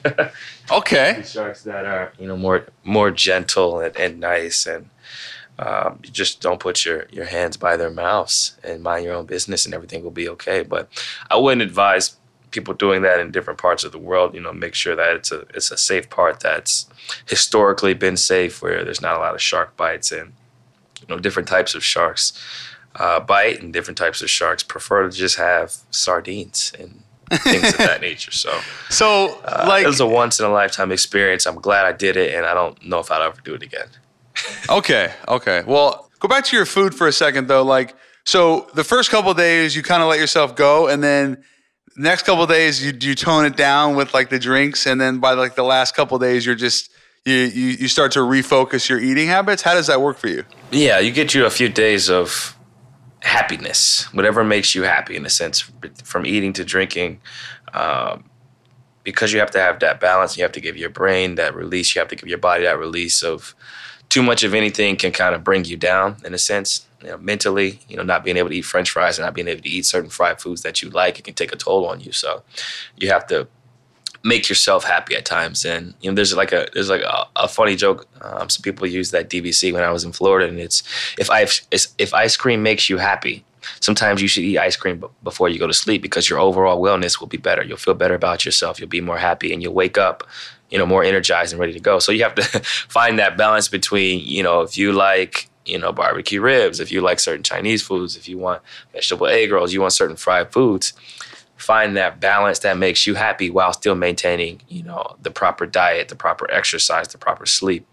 okay. 0.72 1.16
The 1.18 1.24
sharks 1.24 1.64
that 1.64 1.86
are 1.86 2.14
you 2.18 2.28
know 2.28 2.38
more 2.38 2.68
more 2.84 3.12
gentle 3.12 3.80
and, 3.80 3.96
and 3.98 4.20
nice 4.20 4.66
and 4.66 4.90
um, 5.60 6.00
just 6.04 6.40
don't 6.40 6.60
put 6.60 6.86
your, 6.86 7.08
your 7.12 7.26
hands 7.26 7.58
by 7.58 7.78
their 7.78 7.90
mouths 7.90 8.58
and 8.64 8.84
mind 8.84 9.04
your 9.04 9.16
own 9.16 9.26
business 9.26 9.66
and 9.66 9.74
everything 9.74 10.04
will 10.04 10.12
be 10.12 10.30
okay. 10.30 10.62
But 10.62 10.88
I 11.32 11.38
wouldn't 11.38 11.64
advise 11.64 12.16
people 12.52 12.76
doing 12.76 13.02
that 13.02 13.20
in 13.20 13.32
different 13.32 13.60
parts 13.60 13.84
of 13.84 13.92
the 13.92 13.98
world. 13.98 14.36
You 14.36 14.42
know, 14.42 14.54
make 14.54 14.76
sure 14.76 14.96
that 14.96 15.16
it's 15.16 15.32
a 15.32 15.42
it's 15.54 15.72
a 15.72 15.78
safe 15.78 16.10
part 16.10 16.40
that's 16.40 16.88
historically 17.28 17.94
been 17.94 18.18
safe 18.18 18.62
where 18.62 18.84
there's 18.84 19.02
not 19.02 19.16
a 19.16 19.20
lot 19.20 19.34
of 19.34 19.42
shark 19.42 19.76
bites 19.76 20.12
and 20.12 20.34
you 21.02 21.08
know 21.10 21.20
different 21.20 21.48
types 21.48 21.74
of 21.74 21.84
sharks 21.84 22.40
uh, 22.96 23.20
bite 23.20 23.62
and 23.62 23.74
different 23.74 23.98
types 23.98 24.22
of 24.22 24.30
sharks 24.30 24.64
prefer 24.64 25.10
to 25.10 25.16
just 25.16 25.38
have 25.38 25.76
sardines 25.92 26.74
and 26.80 27.04
things 27.32 27.70
of 27.72 27.78
that 27.78 28.02
nature. 28.02 28.32
So, 28.32 28.60
so 28.90 29.40
uh, 29.44 29.66
like 29.68 29.84
it 29.84 29.88
was 29.88 30.00
a 30.00 30.08
once 30.08 30.40
in 30.40 30.46
a 30.46 30.50
lifetime 30.50 30.92
experience. 30.92 31.46
I'm 31.46 31.60
glad 31.60 31.86
I 31.86 31.92
did 31.92 32.18
it, 32.18 32.34
and 32.34 32.46
I 32.46 32.54
don't 32.54 32.82
know 32.86 33.00
if 33.00 33.12
I'd 33.12 33.22
ever 33.22 33.40
do 33.44 33.54
it 33.54 33.62
again. 33.62 33.88
okay, 34.70 35.14
okay. 35.28 35.64
Well, 35.66 36.10
go 36.20 36.28
back 36.28 36.46
to 36.46 36.56
your 36.56 36.66
food 36.66 36.96
for 36.96 37.08
a 37.08 37.12
second 37.12 37.48
though. 37.48 37.64
Like, 37.64 37.96
so 38.26 38.68
the 38.74 38.84
first 38.84 39.10
couple 39.10 39.34
days 39.34 39.76
you 39.76 39.84
kind 39.84 40.02
of 40.02 40.10
let 40.10 40.20
yourself 40.20 40.56
go, 40.56 40.88
and 40.88 41.04
then 41.04 41.44
next 41.98 42.24
couple 42.24 42.46
days 42.48 42.84
you 42.86 42.94
you 43.00 43.16
tone 43.16 43.46
it 43.46 43.58
down 43.58 43.96
with 43.96 44.14
like 44.14 44.30
the 44.30 44.40
drinks, 44.40 44.86
and 44.86 45.00
then 45.00 45.20
by 45.20 45.34
like 45.34 45.56
the 45.56 45.64
last 45.64 45.96
couple 45.96 46.18
days 46.20 46.46
you're 46.46 46.56
just 46.56 46.92
you, 47.26 47.34
you 47.34 47.68
you 47.80 47.88
start 47.88 48.12
to 48.14 48.20
refocus 48.20 48.90
your 48.90 49.00
eating 49.00 49.28
habits. 49.28 49.62
How 49.62 49.74
does 49.74 49.88
that 49.88 50.02
work 50.02 50.18
for 50.18 50.28
you? 50.28 50.44
Yeah, 50.72 51.00
you 51.00 51.12
get 51.12 51.34
you 51.34 51.46
a 51.46 51.50
few 51.50 51.70
days 51.70 52.10
of 52.10 52.57
happiness, 53.28 54.12
whatever 54.14 54.44
makes 54.44 54.74
you 54.74 54.84
happy 54.84 55.16
in 55.16 55.26
a 55.26 55.30
sense, 55.30 55.70
from 56.04 56.26
eating 56.26 56.54
to 56.54 56.64
drinking. 56.64 57.20
Um, 57.74 58.24
because 59.04 59.32
you 59.32 59.40
have 59.40 59.52
to 59.52 59.60
have 59.60 59.80
that 59.80 60.00
balance, 60.00 60.36
you 60.38 60.44
have 60.44 60.52
to 60.54 60.62
give 60.62 60.76
your 60.76 60.90
brain 60.90 61.36
that 61.36 61.56
release, 61.56 61.96
you 61.96 62.00
have 62.00 62.10
to 62.10 62.16
give 62.16 62.28
your 62.28 62.38
body 62.38 62.64
that 62.64 62.78
release 62.78 63.24
of 63.24 63.56
too 64.10 64.24
much 64.24 64.44
of 64.44 64.54
anything 64.54 64.96
can 64.96 65.12
kind 65.12 65.36
of 65.36 65.44
bring 65.44 65.66
you 65.66 65.78
down 65.78 66.18
in 66.26 66.34
a 66.34 66.38
sense. 66.38 66.88
You 67.02 67.10
know, 67.10 67.18
mentally, 67.18 67.80
you 67.88 67.96
know, 67.96 68.04
not 68.04 68.24
being 68.24 68.38
able 68.38 68.50
to 68.50 68.56
eat 68.56 68.66
French 68.66 68.90
fries 68.90 69.18
and 69.18 69.26
not 69.26 69.34
being 69.34 69.48
able 69.48 69.62
to 69.62 69.70
eat 69.70 69.86
certain 69.86 70.10
fried 70.10 70.42
foods 70.42 70.62
that 70.64 70.82
you 70.82 70.90
like, 70.90 71.20
it 71.20 71.24
can 71.24 71.36
take 71.36 71.54
a 71.54 71.56
toll 71.56 71.86
on 71.86 72.00
you. 72.00 72.12
So 72.12 72.44
you 72.98 73.10
have 73.10 73.28
to 73.28 73.48
make 74.28 74.50
yourself 74.50 74.84
happy 74.84 75.16
at 75.16 75.26
times. 75.26 75.66
And 75.66 75.94
you 76.02 76.12
know, 76.12 76.16
there's 76.16 76.36
like 76.36 76.52
a 76.52 76.68
there's 76.74 76.90
like 76.90 77.02
a, 77.02 77.28
a 77.38 77.48
funny 77.48 77.76
joke. 77.76 78.08
Um, 78.22 78.50
some 78.50 78.62
people 78.62 78.86
use 78.86 79.12
that 79.12 79.30
DVC 79.30 79.74
when 79.74 79.84
I 79.84 79.92
was 79.92 80.04
in 80.04 80.12
Florida, 80.12 80.48
and 80.48 80.60
it's 80.60 80.84
if 81.18 81.32
ice 81.32 81.66
if 81.72 82.14
ice 82.14 82.36
cream 82.36 82.62
makes 82.62 82.90
you 82.90 82.98
happy, 82.98 83.46
sometimes 83.80 84.22
you 84.22 84.28
should 84.28 84.44
eat 84.44 84.58
ice 84.58 84.76
cream 84.76 85.04
before 85.24 85.50
you 85.50 85.58
go 85.58 85.68
to 85.68 85.74
sleep 85.74 86.02
because 86.02 86.30
your 86.30 86.40
overall 86.40 86.82
wellness 86.82 87.20
will 87.20 87.28
be 87.28 87.38
better. 87.38 87.64
You'll 87.64 87.78
feel 87.78 87.94
better 87.94 88.16
about 88.16 88.46
yourself. 88.46 88.80
You'll 88.80 88.90
be 88.90 89.02
more 89.02 89.18
happy, 89.18 89.54
and 89.54 89.64
you'll 89.64 89.74
wake 89.74 89.98
up, 89.98 90.28
you 90.70 90.78
know, 90.78 90.86
more 90.86 91.04
energized 91.04 91.54
and 91.54 91.60
ready 91.60 91.74
to 91.74 91.80
go. 91.80 92.00
So 92.00 92.12
you 92.12 92.24
have 92.24 92.36
to 92.36 92.44
find 92.90 93.18
that 93.20 93.38
balance 93.38 93.70
between, 93.70 94.20
you 94.26 94.44
know, 94.44 94.62
if 94.62 94.78
you 94.78 94.92
like 94.92 95.50
you 95.66 95.78
know, 95.78 95.92
barbecue 95.92 96.40
ribs, 96.40 96.80
if 96.80 96.94
you 96.94 97.02
like 97.02 97.20
certain 97.20 97.44
Chinese 97.44 97.84
foods, 97.84 98.16
if 98.16 98.30
you 98.30 98.38
want 98.38 98.62
vegetable 98.94 99.28
egg 99.28 99.52
rolls, 99.52 99.74
you 99.74 99.82
want 99.82 99.92
certain 99.92 100.16
fried 100.16 100.50
foods 100.54 100.94
find 101.58 101.98
that 101.98 102.20
balance 102.20 102.60
that 102.60 102.78
makes 102.78 103.06
you 103.06 103.16
happy 103.16 103.50
while 103.50 103.74
still 103.74 103.96
maintaining, 103.96 104.62
you 104.70 104.84
know, 104.84 105.16
the 105.22 105.32
proper 105.32 105.66
diet, 105.66 106.08
the 106.08 106.16
proper 106.16 106.50
exercise, 106.52 107.10
the 107.10 107.18
proper 107.18 107.46
sleep, 107.46 107.86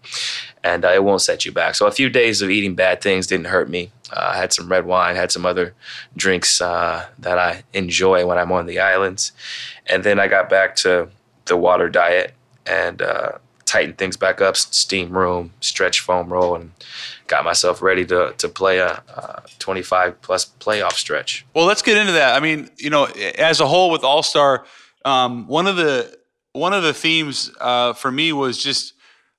and 0.63 0.85
uh, 0.85 0.89
it 0.89 1.03
won't 1.03 1.21
set 1.21 1.45
you 1.45 1.51
back. 1.51 1.75
So 1.75 1.87
a 1.87 1.91
few 1.91 2.09
days 2.09 2.41
of 2.41 2.49
eating 2.49 2.75
bad 2.75 3.01
things 3.01 3.27
didn't 3.27 3.47
hurt 3.47 3.69
me. 3.69 3.91
Uh, 4.11 4.31
I 4.33 4.37
had 4.37 4.53
some 4.53 4.69
red 4.69 4.85
wine, 4.85 5.15
had 5.15 5.31
some 5.31 5.45
other 5.45 5.73
drinks 6.15 6.61
uh, 6.61 7.07
that 7.19 7.39
I 7.39 7.63
enjoy 7.73 8.25
when 8.25 8.37
I'm 8.37 8.51
on 8.51 8.67
the 8.67 8.79
islands, 8.79 9.31
and 9.87 10.03
then 10.03 10.19
I 10.19 10.27
got 10.27 10.47
back 10.49 10.75
to 10.77 11.09
the 11.45 11.57
water 11.57 11.89
diet 11.89 12.33
and 12.65 13.01
uh, 13.01 13.33
tightened 13.75 13.97
things 13.97 14.15
back 14.15 14.39
up, 14.39 14.55
steam 14.55 15.17
room, 15.17 15.51
stretch 15.59 15.99
foam 15.99 16.31
roll, 16.31 16.55
and 16.55 16.71
got 17.27 17.43
myself 17.43 17.81
ready 17.81 18.05
to 18.05 18.33
to 18.37 18.47
play 18.47 18.79
a, 18.79 19.03
a 19.09 19.43
25 19.59 20.21
plus 20.21 20.45
playoff 20.59 20.93
stretch. 20.93 21.45
Well, 21.53 21.65
let's 21.65 21.81
get 21.81 21.97
into 21.97 22.13
that. 22.13 22.35
I 22.35 22.39
mean, 22.39 22.69
you 22.77 22.89
know, 22.89 23.05
as 23.37 23.59
a 23.59 23.67
whole 23.67 23.91
with 23.91 24.03
All 24.03 24.23
Star, 24.23 24.65
um, 25.03 25.47
one 25.47 25.67
of 25.67 25.75
the 25.75 26.17
one 26.53 26.73
of 26.73 26.83
the 26.83 26.93
themes 26.93 27.51
uh, 27.59 27.93
for 27.93 28.09
me 28.09 28.31
was 28.31 28.57
just 28.57 28.93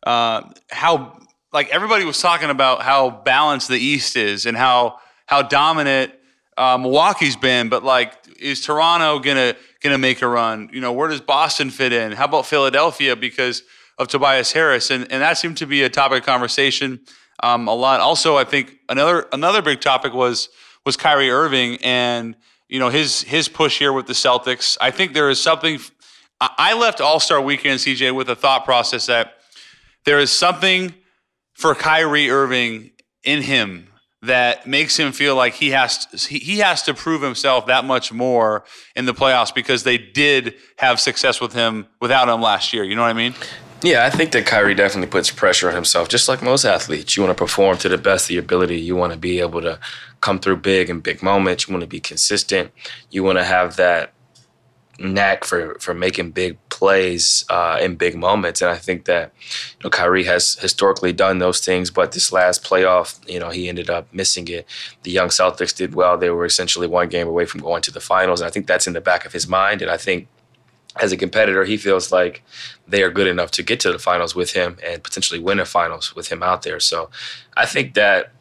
uh, 0.07 0.43
how 0.71 1.19
like 1.53 1.71
everybody 1.71 2.05
was 2.05 2.21
talking 2.21 2.51
about 2.51 2.83
how 2.83 3.09
balanced 3.09 3.69
the 3.69 3.79
East 3.79 4.17
is 4.17 4.45
and 4.45 4.57
how 4.57 4.99
how 5.25 5.41
dominant 5.41 6.13
uh, 6.59 6.77
Milwaukee's 6.77 7.37
been, 7.37 7.71
but 7.71 7.83
like 7.83 8.13
is 8.39 8.61
Toronto 8.61 9.19
gonna 9.19 9.57
gonna 9.83 9.97
make 9.97 10.21
a 10.21 10.29
run? 10.29 10.69
You 10.75 10.83
know, 10.83 10.93
where 10.93 11.09
does 11.09 11.23
Boston 11.23 11.71
fit 11.71 11.95
in? 11.95 12.13
How 12.13 12.27
about 12.27 12.45
Philadelphia 12.45 13.17
because 13.17 13.63
of 13.99 14.09
Tobias 14.09 14.53
Harris? 14.53 14.91
And 14.91 15.11
and 15.11 15.23
that 15.23 15.39
seemed 15.39 15.57
to 15.59 15.67
be 15.67 15.83
a 15.83 15.89
topic 15.89 16.21
of 16.21 16.27
conversation 16.27 17.01
um, 17.43 17.69
a 17.69 17.75
lot. 17.75 18.01
Also, 18.01 18.37
I 18.37 18.45
think 18.45 18.79
another 18.89 19.27
another 19.33 19.63
big 19.63 19.81
topic 19.81 20.13
was 20.13 20.49
was 20.85 20.97
Kyrie 20.97 21.31
Irving 21.31 21.79
and 21.83 22.37
you 22.69 22.79
know 22.79 22.89
his 22.89 23.23
his 23.23 23.49
push 23.49 23.79
here 23.79 23.93
with 23.93 24.07
the 24.07 24.13
Celtics. 24.13 24.77
I 24.81 24.91
think 24.91 25.13
there 25.13 25.31
is 25.31 25.41
something. 25.41 25.79
I 26.41 26.75
left 26.75 27.01
All 27.01 27.19
Star 27.19 27.41
Weekend, 27.41 27.81
CJ, 27.81 28.15
with 28.15 28.29
a 28.29 28.37
thought 28.37 28.67
process 28.67 29.07
that 29.07 29.39
there 30.05 30.19
is 30.19 30.31
something 30.31 30.93
for 31.55 31.75
Kyrie 31.75 32.31
Irving 32.31 32.91
in 33.25 33.43
him 33.43 33.89
that 34.23 34.67
makes 34.67 34.99
him 34.99 35.13
feel 35.13 35.35
like 35.35 35.55
he 35.55 35.71
has 35.71 36.07
to, 36.07 36.17
he 36.35 36.59
has 36.59 36.83
to 36.83 36.95
prove 36.95 37.23
himself 37.23 37.67
that 37.67 37.85
much 37.85 38.13
more 38.13 38.65
in 38.95 39.07
the 39.07 39.15
playoffs 39.15 39.55
because 39.55 39.83
they 39.85 39.99
did 39.99 40.55
have 40.79 41.01
success 41.01 41.41
with 41.41 41.53
him 41.53 41.87
without 42.01 42.29
him 42.29 42.41
last 42.41 42.73
year. 42.73 42.85
You 42.85 42.95
know 42.97 43.03
what 43.03 43.11
I 43.11 43.15
mean? 43.15 43.35
Yeah, 43.83 44.07
I 44.07 44.11
think 44.11 44.33
that 44.33 44.47
Kyrie 44.47 44.75
definitely 44.75 45.11
puts 45.11 45.31
pressure 45.31 45.69
on 45.69 45.75
himself, 45.75 46.09
just 46.09 46.29
like 46.29 46.43
most 46.43 46.65
athletes. 46.65 47.17
You 47.17 47.23
want 47.23 47.37
to 47.37 47.41
perform 47.45 47.77
to 47.79 47.89
the 47.89 47.99
best 47.99 48.27
of 48.27 48.31
your 48.31 48.43
ability. 48.43 48.81
You 48.81 48.97
want 48.97 49.13
to 49.13 49.19
be 49.19 49.39
able 49.41 49.61
to 49.63 49.79
come 50.21 50.39
through 50.39 50.57
big 50.57 50.89
in 50.89 51.01
big 51.01 51.23
moments. 51.23 51.69
You 51.69 51.75
want 51.75 51.83
to 51.83 51.89
be 51.89 52.01
consistent. 52.01 52.73
You 53.11 53.23
want 53.23 53.39
to 53.39 53.45
have 53.45 53.77
that 53.77 54.13
knack 54.99 55.45
for 55.45 55.77
for 55.79 55.93
making 55.93 56.31
big 56.31 56.57
plays 56.71 57.45
uh, 57.51 57.79
in 57.81 57.97
big 57.97 58.17
moments. 58.17 58.63
And 58.63 58.71
I 58.71 58.77
think 58.77 59.05
that 59.05 59.33
you 59.79 59.85
know 59.85 59.91
Kyrie 59.91 60.25
has 60.25 60.55
historically 60.55 61.13
done 61.13 61.39
those 61.39 61.61
things, 61.61 61.91
but 61.91 62.13
this 62.13 62.33
last 62.33 62.65
playoff, 62.65 63.19
you 63.29 63.39
know, 63.39 63.51
he 63.51 63.69
ended 63.69 63.91
up 63.91 64.13
missing 64.13 64.49
it. 64.49 64.67
The 65.03 65.11
young 65.11 65.29
Celtics 65.29 65.77
did 65.77 65.95
well. 65.95 66.17
They 66.17 66.31
were 66.31 66.47
essentially 66.47 66.87
one 66.87 67.09
game 67.09 67.29
away 67.29 67.45
from 67.45 67.61
going 67.61 67.83
to 67.83 67.91
the 67.91 68.01
finals. 68.01 68.41
And 68.41 68.49
I 68.49 68.51
think 68.51 68.67
that's 68.67 68.87
in 68.87 68.95
the 68.95 69.01
back 69.03 69.27
of 69.27 69.33
his 69.35 69.47
mind. 69.47 69.83
And 69.83 69.91
I 69.91 69.99
think 69.99 70.29
as 71.01 71.13
a 71.13 71.17
competitor, 71.17 71.65
he 71.65 71.77
feels 71.77 72.11
like 72.11 72.43
they 72.89 73.03
are 73.03 73.11
good 73.11 73.27
enough 73.27 73.51
to 73.53 73.63
get 73.63 73.81
to 73.81 73.93
the 73.93 73.99
finals 73.99 74.35
with 74.35 74.53
him 74.53 74.79
and 74.85 75.03
potentially 75.03 75.41
win 75.41 75.61
a 75.61 75.65
finals 75.65 76.15
with 76.15 76.29
him 76.29 76.43
out 76.43 76.63
there. 76.63 76.81
So 76.81 77.11
I 77.57 77.67
think 77.67 77.95
that 77.95 78.33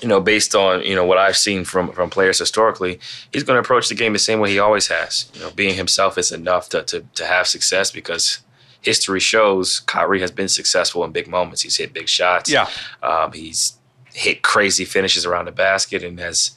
you 0.00 0.08
know, 0.08 0.20
based 0.20 0.54
on 0.54 0.82
you 0.82 0.94
know 0.94 1.04
what 1.04 1.18
I've 1.18 1.36
seen 1.36 1.64
from 1.64 1.92
from 1.92 2.10
players 2.10 2.38
historically, 2.38 3.00
he's 3.32 3.42
going 3.42 3.56
to 3.56 3.60
approach 3.60 3.88
the 3.88 3.94
game 3.94 4.12
the 4.12 4.18
same 4.18 4.40
way 4.40 4.50
he 4.50 4.58
always 4.58 4.88
has. 4.88 5.30
You 5.34 5.40
know, 5.40 5.50
being 5.50 5.74
himself 5.74 6.16
is 6.16 6.32
enough 6.32 6.68
to 6.70 6.82
to, 6.84 7.04
to 7.14 7.26
have 7.26 7.46
success 7.46 7.90
because 7.90 8.38
history 8.80 9.20
shows 9.20 9.80
Kyrie 9.80 10.20
has 10.20 10.30
been 10.30 10.48
successful 10.48 11.04
in 11.04 11.12
big 11.12 11.28
moments. 11.28 11.62
He's 11.62 11.76
hit 11.76 11.92
big 11.92 12.08
shots. 12.08 12.50
Yeah, 12.50 12.68
um, 13.02 13.32
he's 13.32 13.78
hit 14.12 14.42
crazy 14.42 14.84
finishes 14.84 15.26
around 15.26 15.44
the 15.44 15.52
basket 15.52 16.02
and 16.02 16.18
has 16.18 16.52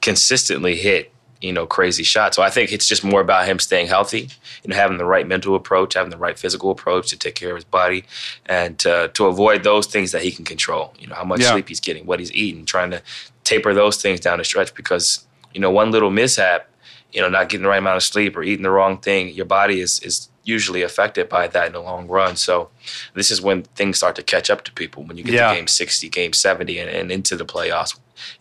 consistently 0.00 0.76
hit 0.76 1.12
you 1.40 1.52
know 1.52 1.66
crazy 1.66 2.02
shots. 2.02 2.36
So 2.36 2.42
I 2.42 2.50
think 2.50 2.72
it's 2.72 2.86
just 2.86 3.04
more 3.04 3.20
about 3.20 3.46
him 3.46 3.58
staying 3.58 3.86
healthy, 3.86 4.28
you 4.62 4.68
know, 4.68 4.76
having 4.76 4.98
the 4.98 5.04
right 5.04 5.26
mental 5.26 5.54
approach, 5.54 5.94
having 5.94 6.10
the 6.10 6.16
right 6.16 6.38
physical 6.38 6.70
approach 6.70 7.08
to 7.10 7.16
take 7.16 7.34
care 7.34 7.50
of 7.50 7.56
his 7.56 7.64
body, 7.64 8.04
and 8.46 8.78
to, 8.80 9.10
to 9.14 9.26
avoid 9.26 9.62
those 9.62 9.86
things 9.86 10.12
that 10.12 10.22
he 10.22 10.30
can 10.32 10.44
control. 10.44 10.94
You 10.98 11.06
know, 11.06 11.14
how 11.14 11.24
much 11.24 11.40
Yeah. 11.40 11.52
sleep 11.52 11.68
he's 11.68 11.80
getting, 11.80 12.06
what 12.06 12.18
he's 12.20 12.32
eating, 12.32 12.64
trying 12.64 12.90
to 12.90 13.02
taper 13.44 13.72
those 13.72 14.00
things 14.02 14.20
down 14.20 14.38
the 14.38 14.44
stretch 14.44 14.74
because 14.74 15.24
you 15.54 15.60
know 15.60 15.70
one 15.70 15.90
little 15.90 16.10
mishap, 16.10 16.68
you 17.12 17.20
know, 17.22 17.28
not 17.28 17.48
getting 17.48 17.62
the 17.62 17.68
right 17.68 17.78
amount 17.78 17.96
of 17.96 18.02
sleep 18.02 18.36
or 18.36 18.42
eating 18.42 18.62
the 18.64 18.70
wrong 18.70 18.98
thing, 18.98 19.28
your 19.30 19.46
body 19.46 19.80
is 19.80 20.00
is 20.00 20.28
usually 20.48 20.82
affected 20.82 21.28
by 21.28 21.46
that 21.46 21.66
in 21.66 21.72
the 21.74 21.80
long 21.80 22.08
run. 22.08 22.34
So 22.34 22.70
this 23.14 23.30
is 23.30 23.42
when 23.42 23.64
things 23.78 23.98
start 23.98 24.16
to 24.16 24.22
catch 24.22 24.48
up 24.48 24.64
to 24.64 24.72
people 24.72 25.04
when 25.04 25.18
you 25.18 25.22
get 25.24 25.34
Yeah. 25.34 25.50
to 25.50 25.54
game 25.56 25.66
60, 25.68 26.08
game 26.08 26.32
70 26.32 26.78
and, 26.78 26.88
and 26.90 27.12
into 27.12 27.36
the 27.36 27.44
playoffs. 27.44 27.98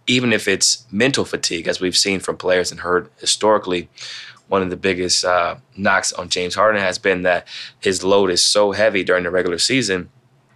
Even 0.08 0.32
if 0.32 0.48
it's 0.48 0.86
mental 0.90 1.26
fatigue, 1.26 1.68
as 1.68 1.82
we've 1.82 1.98
seen 1.98 2.20
from 2.22 2.38
players 2.38 2.72
and 2.72 2.80
heard 2.80 3.10
historically, 3.20 3.90
one 4.48 4.62
of 4.62 4.70
the 4.70 4.78
biggest 4.78 5.26
uh, 5.26 5.56
knocks 5.76 6.14
on 6.14 6.30
James 6.30 6.56
Harden 6.56 6.82
has 6.82 6.98
been 6.98 7.24
that 7.24 7.46
his 7.82 8.02
load 8.04 8.32
is 8.32 8.42
so 8.44 8.72
heavy 8.72 9.04
during 9.04 9.26
the 9.26 9.30
regular 9.30 9.58
season 9.58 10.10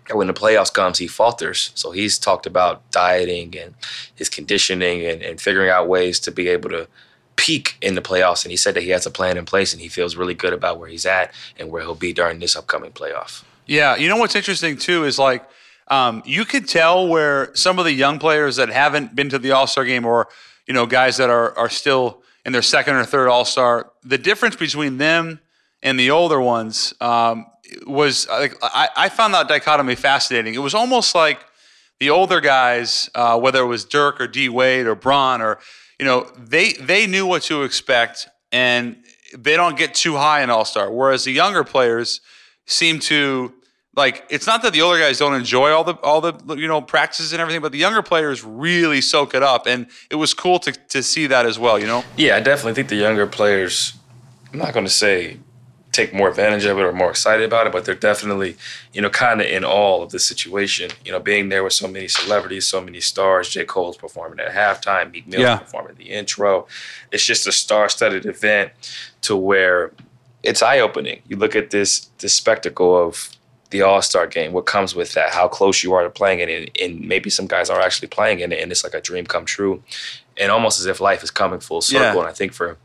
that 0.08 0.16
when 0.16 0.28
the 0.28 0.34
playoffs 0.34 0.74
comes, 0.74 1.00
he 1.00 1.08
falters. 1.08 1.72
So 1.76 1.92
he's 1.92 2.18
talked 2.18 2.46
about 2.46 2.90
dieting 2.92 3.58
and 3.58 3.74
his 4.16 4.30
conditioning 4.30 5.06
and, 5.06 5.22
and 5.22 5.42
figuring 5.42 5.70
out 5.70 5.90
ways 5.90 6.18
to 6.22 6.32
be 6.32 6.48
able 6.48 6.70
to 6.70 6.88
peak 7.36 7.78
in 7.82 7.96
the 7.96 8.02
playoffs. 8.02 8.44
And 8.44 8.52
he 8.52 8.58
said 8.58 8.76
that 8.76 8.84
he 8.84 8.90
has 8.90 9.06
a 9.06 9.12
plan 9.12 9.38
in 9.38 9.46
place 9.46 9.74
and 9.74 9.82
he 9.82 9.88
feels 9.88 10.16
really 10.16 10.34
good 10.34 10.54
about 10.54 10.80
where 10.80 10.90
he's 10.90 11.06
at 11.06 11.34
and 11.58 11.70
where 11.72 11.82
he'll 11.82 11.96
be 11.96 12.14
during 12.14 12.40
this 12.40 12.56
upcoming 12.56 12.92
playoff. 12.92 13.44
Yeah, 13.66 13.96
you 13.96 14.10
know 14.10 14.18
what's 14.18 14.36
interesting 14.36 14.78
too 14.78 15.06
is 15.06 15.18
like 15.18 15.48
um, 15.92 16.24
you 16.26 16.46
could 16.46 16.68
tell 16.68 17.08
where 17.08 17.54
some 17.54 17.78
of 17.78 17.86
the 17.86 17.92
young 17.92 18.18
players 18.18 18.56
that 18.56 18.70
haven't 18.70 19.14
been 19.14 19.30
to 19.30 19.38
the 19.38 19.52
All 19.52 19.68
Star 19.68 19.84
game, 19.86 20.06
or 20.06 20.30
you 20.66 20.74
know, 20.74 20.86
guys 20.86 21.18
that 21.18 21.30
are 21.30 21.58
are 21.58 21.70
still 21.70 22.24
in 22.46 22.54
their 22.54 22.62
second 22.62 22.96
or 22.96 23.06
third 23.06 23.28
All 23.28 23.46
Star, 23.46 23.92
the 24.04 24.18
difference 24.18 24.56
between 24.56 24.98
them 24.98 25.42
and 25.84 26.00
the 26.00 26.12
older 26.12 26.40
ones 26.40 26.94
um, 27.02 27.46
was 27.86 28.28
like 28.30 28.56
I, 28.64 28.90
I 28.96 29.10
found 29.10 29.34
that 29.34 29.48
dichotomy 29.48 29.96
fascinating. 29.96 30.56
It 30.56 30.60
was 30.60 30.74
almost 30.74 31.14
like 31.14 31.40
the 32.00 32.10
older 32.10 32.40
guys, 32.40 33.10
uh, 33.14 33.38
whether 33.40 33.62
it 33.62 33.68
was 33.68 33.84
Dirk 33.84 34.22
or 34.22 34.28
D 34.28 34.48
Wade 34.48 34.88
or 34.88 34.96
Bron 34.96 35.42
or 35.42 35.60
you 36.02 36.08
know, 36.08 36.28
they 36.36 36.74
they 36.74 37.06
knew 37.06 37.28
what 37.28 37.44
to 37.44 37.62
expect 37.62 38.28
and 38.52 38.98
they 39.38 39.56
don't 39.56 39.78
get 39.78 39.94
too 39.94 40.16
high 40.18 40.42
in 40.42 40.50
All 40.50 40.66
Star. 40.66 40.92
Whereas 40.92 41.24
the 41.24 41.32
younger 41.32 41.64
players 41.64 42.22
seem 42.66 43.00
to 43.02 43.54
like 43.96 44.26
it's 44.30 44.48
not 44.48 44.64
that 44.64 44.74
the 44.74 44.82
older 44.82 44.98
guys 44.98 45.20
don't 45.20 45.36
enjoy 45.36 45.70
all 45.70 45.84
the 45.84 45.94
all 45.98 46.20
the 46.20 46.56
you 46.56 46.68
know 46.68 46.82
practices 46.82 47.34
and 47.34 47.40
everything, 47.40 47.62
but 47.62 47.72
the 47.72 47.78
younger 47.78 48.02
players 48.02 48.44
really 48.44 49.00
soak 49.00 49.36
it 49.36 49.44
up, 49.44 49.68
and 49.68 49.86
it 50.10 50.16
was 50.16 50.34
cool 50.34 50.58
to 50.60 50.72
to 50.72 51.04
see 51.04 51.28
that 51.28 51.46
as 51.46 51.60
well. 51.60 51.78
You 51.78 51.86
know, 51.86 52.04
Yeah, 52.18 52.36
I 52.36 52.40
definitely 52.40 52.74
think 52.74 52.90
the 52.90 52.96
younger 52.96 53.28
players, 53.28 53.94
I'm 54.52 54.58
not 54.58 54.74
going 54.74 54.88
to 54.88 54.92
say 54.92 55.38
take 55.92 56.14
more 56.14 56.30
advantage 56.30 56.66
of 56.66 56.78
it 56.78 56.82
or 56.82 56.94
more 56.94 57.10
excited 57.10 57.46
about 57.46 57.68
it, 57.68 57.74
but 57.74 57.84
they're 57.86 57.96
definitely, 57.96 58.56
you 58.94 59.02
know, 59.02 59.10
kind 59.10 59.42
of 59.42 59.48
in 59.48 59.64
all 59.66 60.02
of 60.02 60.12
the 60.12 60.20
situation. 60.20 60.90
You 61.04 61.12
know, 61.12 61.20
being 61.20 61.50
there 61.50 61.64
with 61.64 61.74
so 61.74 61.88
many 61.88 62.08
celebrities, 62.08 62.66
so 62.68 62.80
many 62.82 63.02
stars. 63.02 63.50
J. 63.50 63.66
Cole's 63.66 63.98
performing 63.98 64.40
at 64.40 64.52
halftime, 64.54 65.12
Meek 65.12 65.28
Mill's 65.28 65.42
Yeah. 65.44 65.58
performing 65.58 65.96
the 65.96 66.10
intro. 66.10 66.68
It's 67.12 67.26
just 67.26 67.46
a 67.48 67.52
star-studded 67.52 68.26
event 68.26 68.72
to 69.22 69.36
where 69.36 69.92
it's 70.44 70.62
eye-opening. 70.62 71.22
You 71.28 71.36
look 71.38 71.56
at 71.56 71.72
this 71.72 72.08
this 72.20 72.34
spectacle 72.34 72.96
of 73.08 73.30
the 73.72 73.82
All 73.82 74.02
Star 74.02 74.28
game, 74.28 74.52
what 74.54 74.66
comes 74.66 74.96
with 74.96 75.14
that, 75.14 75.34
how 75.34 75.48
close 75.48 75.82
you 75.84 75.94
are 75.94 76.04
to 76.04 76.10
playing 76.10 76.40
it, 76.40 76.50
and, 76.50 76.72
and 76.82 77.08
maybe 77.08 77.30
some 77.30 77.48
guys 77.48 77.70
are 77.70 77.80
actually 77.80 78.10
playing 78.10 78.40
in 78.42 78.52
it, 78.52 78.62
and 78.62 78.72
it's 78.72 78.84
like 78.84 78.94
a 78.94 79.02
dream 79.02 79.26
come 79.26 79.46
true, 79.46 79.82
and 80.38 80.52
almost 80.52 80.80
as 80.80 80.86
if 80.86 81.00
life 81.00 81.24
is 81.24 81.32
coming 81.32 81.60
full 81.60 81.82
circle. 81.82 82.16
Yeah. 82.16 82.20
And 82.20 82.28
I 82.28 82.34
think 82.34 82.54
for 82.54 82.78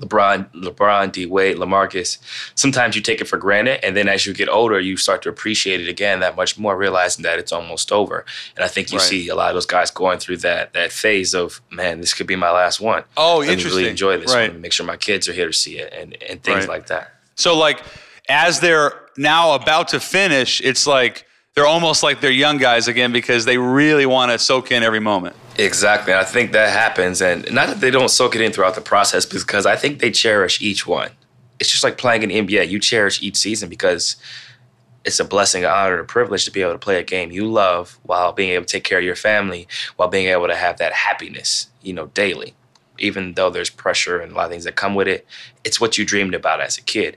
LeBron, 0.00 0.50
LeBron, 0.54 1.12
D 1.12 1.26
Wade, 1.26 1.56
LaMarcus, 1.56 2.18
sometimes 2.54 2.96
you 2.96 3.02
take 3.02 3.20
it 3.20 3.26
for 3.26 3.36
granted, 3.38 3.84
and 3.84 3.96
then 3.96 4.08
as 4.08 4.26
you 4.26 4.34
get 4.34 4.48
older, 4.48 4.78
you 4.80 4.96
start 4.96 5.22
to 5.22 5.28
appreciate 5.28 5.80
it 5.80 5.88
again 5.88 6.20
that 6.20 6.36
much 6.36 6.58
more, 6.58 6.76
realizing 6.76 7.22
that 7.22 7.38
it's 7.38 7.52
almost 7.52 7.90
over. 7.92 8.24
And 8.56 8.64
I 8.64 8.68
think 8.68 8.92
you 8.92 8.98
Right. 8.98 9.06
see 9.08 9.28
a 9.28 9.34
lot 9.34 9.48
of 9.50 9.54
those 9.54 9.66
guys 9.66 9.90
going 9.90 10.18
through 10.18 10.38
that 10.38 10.72
that 10.74 10.92
phase 10.92 11.34
of, 11.34 11.60
man, 11.70 12.00
this 12.00 12.12
could 12.14 12.26
be 12.26 12.36
my 12.36 12.50
last 12.50 12.80
one. 12.80 13.04
Oh, 13.16 13.38
Let 13.38 13.46
me 13.46 13.52
interesting. 13.54 13.78
really 13.78 13.90
enjoy 13.90 14.18
this 14.18 14.32
Right. 14.34 14.50
one. 14.50 14.60
Make 14.60 14.72
sure 14.72 14.84
my 14.86 14.96
kids 14.96 15.28
are 15.28 15.32
here 15.32 15.46
to 15.46 15.52
see 15.52 15.78
it, 15.78 15.92
and 15.92 16.16
and 16.28 16.42
things 16.42 16.60
Right. 16.60 16.68
like 16.68 16.86
that. 16.88 17.12
so 17.34 17.56
like 17.56 17.80
as 18.28 18.60
they're 18.60 18.92
now 19.16 19.52
about 19.54 19.88
to 19.88 20.00
finish, 20.00 20.60
it's 20.60 20.86
like 20.86 21.24
they're 21.54 21.66
almost 21.66 22.02
like 22.02 22.20
they're 22.20 22.30
young 22.30 22.58
guys 22.58 22.88
again 22.88 23.12
because 23.12 23.44
they 23.44 23.56
really 23.56 24.04
want 24.04 24.30
to 24.32 24.38
soak 24.38 24.70
in 24.72 24.82
every 24.82 25.00
moment. 25.00 25.36
Exactly. 25.58 26.12
And 26.12 26.20
I 26.20 26.24
think 26.24 26.52
that 26.52 26.70
happens. 26.70 27.22
And 27.22 27.50
not 27.52 27.68
that 27.68 27.80
they 27.80 27.90
don't 27.90 28.10
soak 28.10 28.34
it 28.34 28.42
in 28.42 28.52
throughout 28.52 28.74
the 28.74 28.80
process, 28.80 29.24
because 29.24 29.66
I 29.66 29.76
think 29.76 30.00
they 30.00 30.10
cherish 30.10 30.60
each 30.60 30.86
one. 30.86 31.10
It's 31.58 31.70
just 31.70 31.82
like 31.82 31.96
playing 31.96 32.22
in 32.22 32.28
the 32.28 32.40
NBA. 32.40 32.68
You 32.68 32.78
cherish 32.78 33.22
each 33.22 33.36
season 33.36 33.68
because 33.68 34.16
it's 35.04 35.20
a 35.20 35.24
blessing, 35.24 35.64
an 35.64 35.70
honor, 35.70 36.00
a 36.00 36.04
privilege 36.04 36.44
to 36.44 36.50
be 36.50 36.60
able 36.60 36.72
to 36.72 36.78
play 36.78 36.98
a 36.98 37.02
game 37.02 37.30
you 37.30 37.46
love 37.46 37.98
while 38.02 38.32
being 38.32 38.50
able 38.50 38.66
to 38.66 38.72
take 38.72 38.84
care 38.84 38.98
of 38.98 39.04
your 39.04 39.16
family, 39.16 39.66
while 39.96 40.08
being 40.08 40.26
able 40.26 40.48
to 40.48 40.56
have 40.56 40.78
that 40.78 40.92
happiness, 40.92 41.68
you 41.80 41.94
know, 41.94 42.06
daily. 42.08 42.54
Even 42.98 43.34
though 43.34 43.50
there's 43.50 43.70
pressure 43.70 44.18
and 44.18 44.32
a 44.32 44.34
lot 44.34 44.46
of 44.46 44.50
things 44.50 44.64
that 44.64 44.74
come 44.74 44.94
with 44.94 45.06
it, 45.06 45.26
it's 45.64 45.80
what 45.80 45.96
you 45.96 46.04
dreamed 46.04 46.34
about 46.34 46.60
as 46.60 46.76
a 46.76 46.82
kid. 46.82 47.16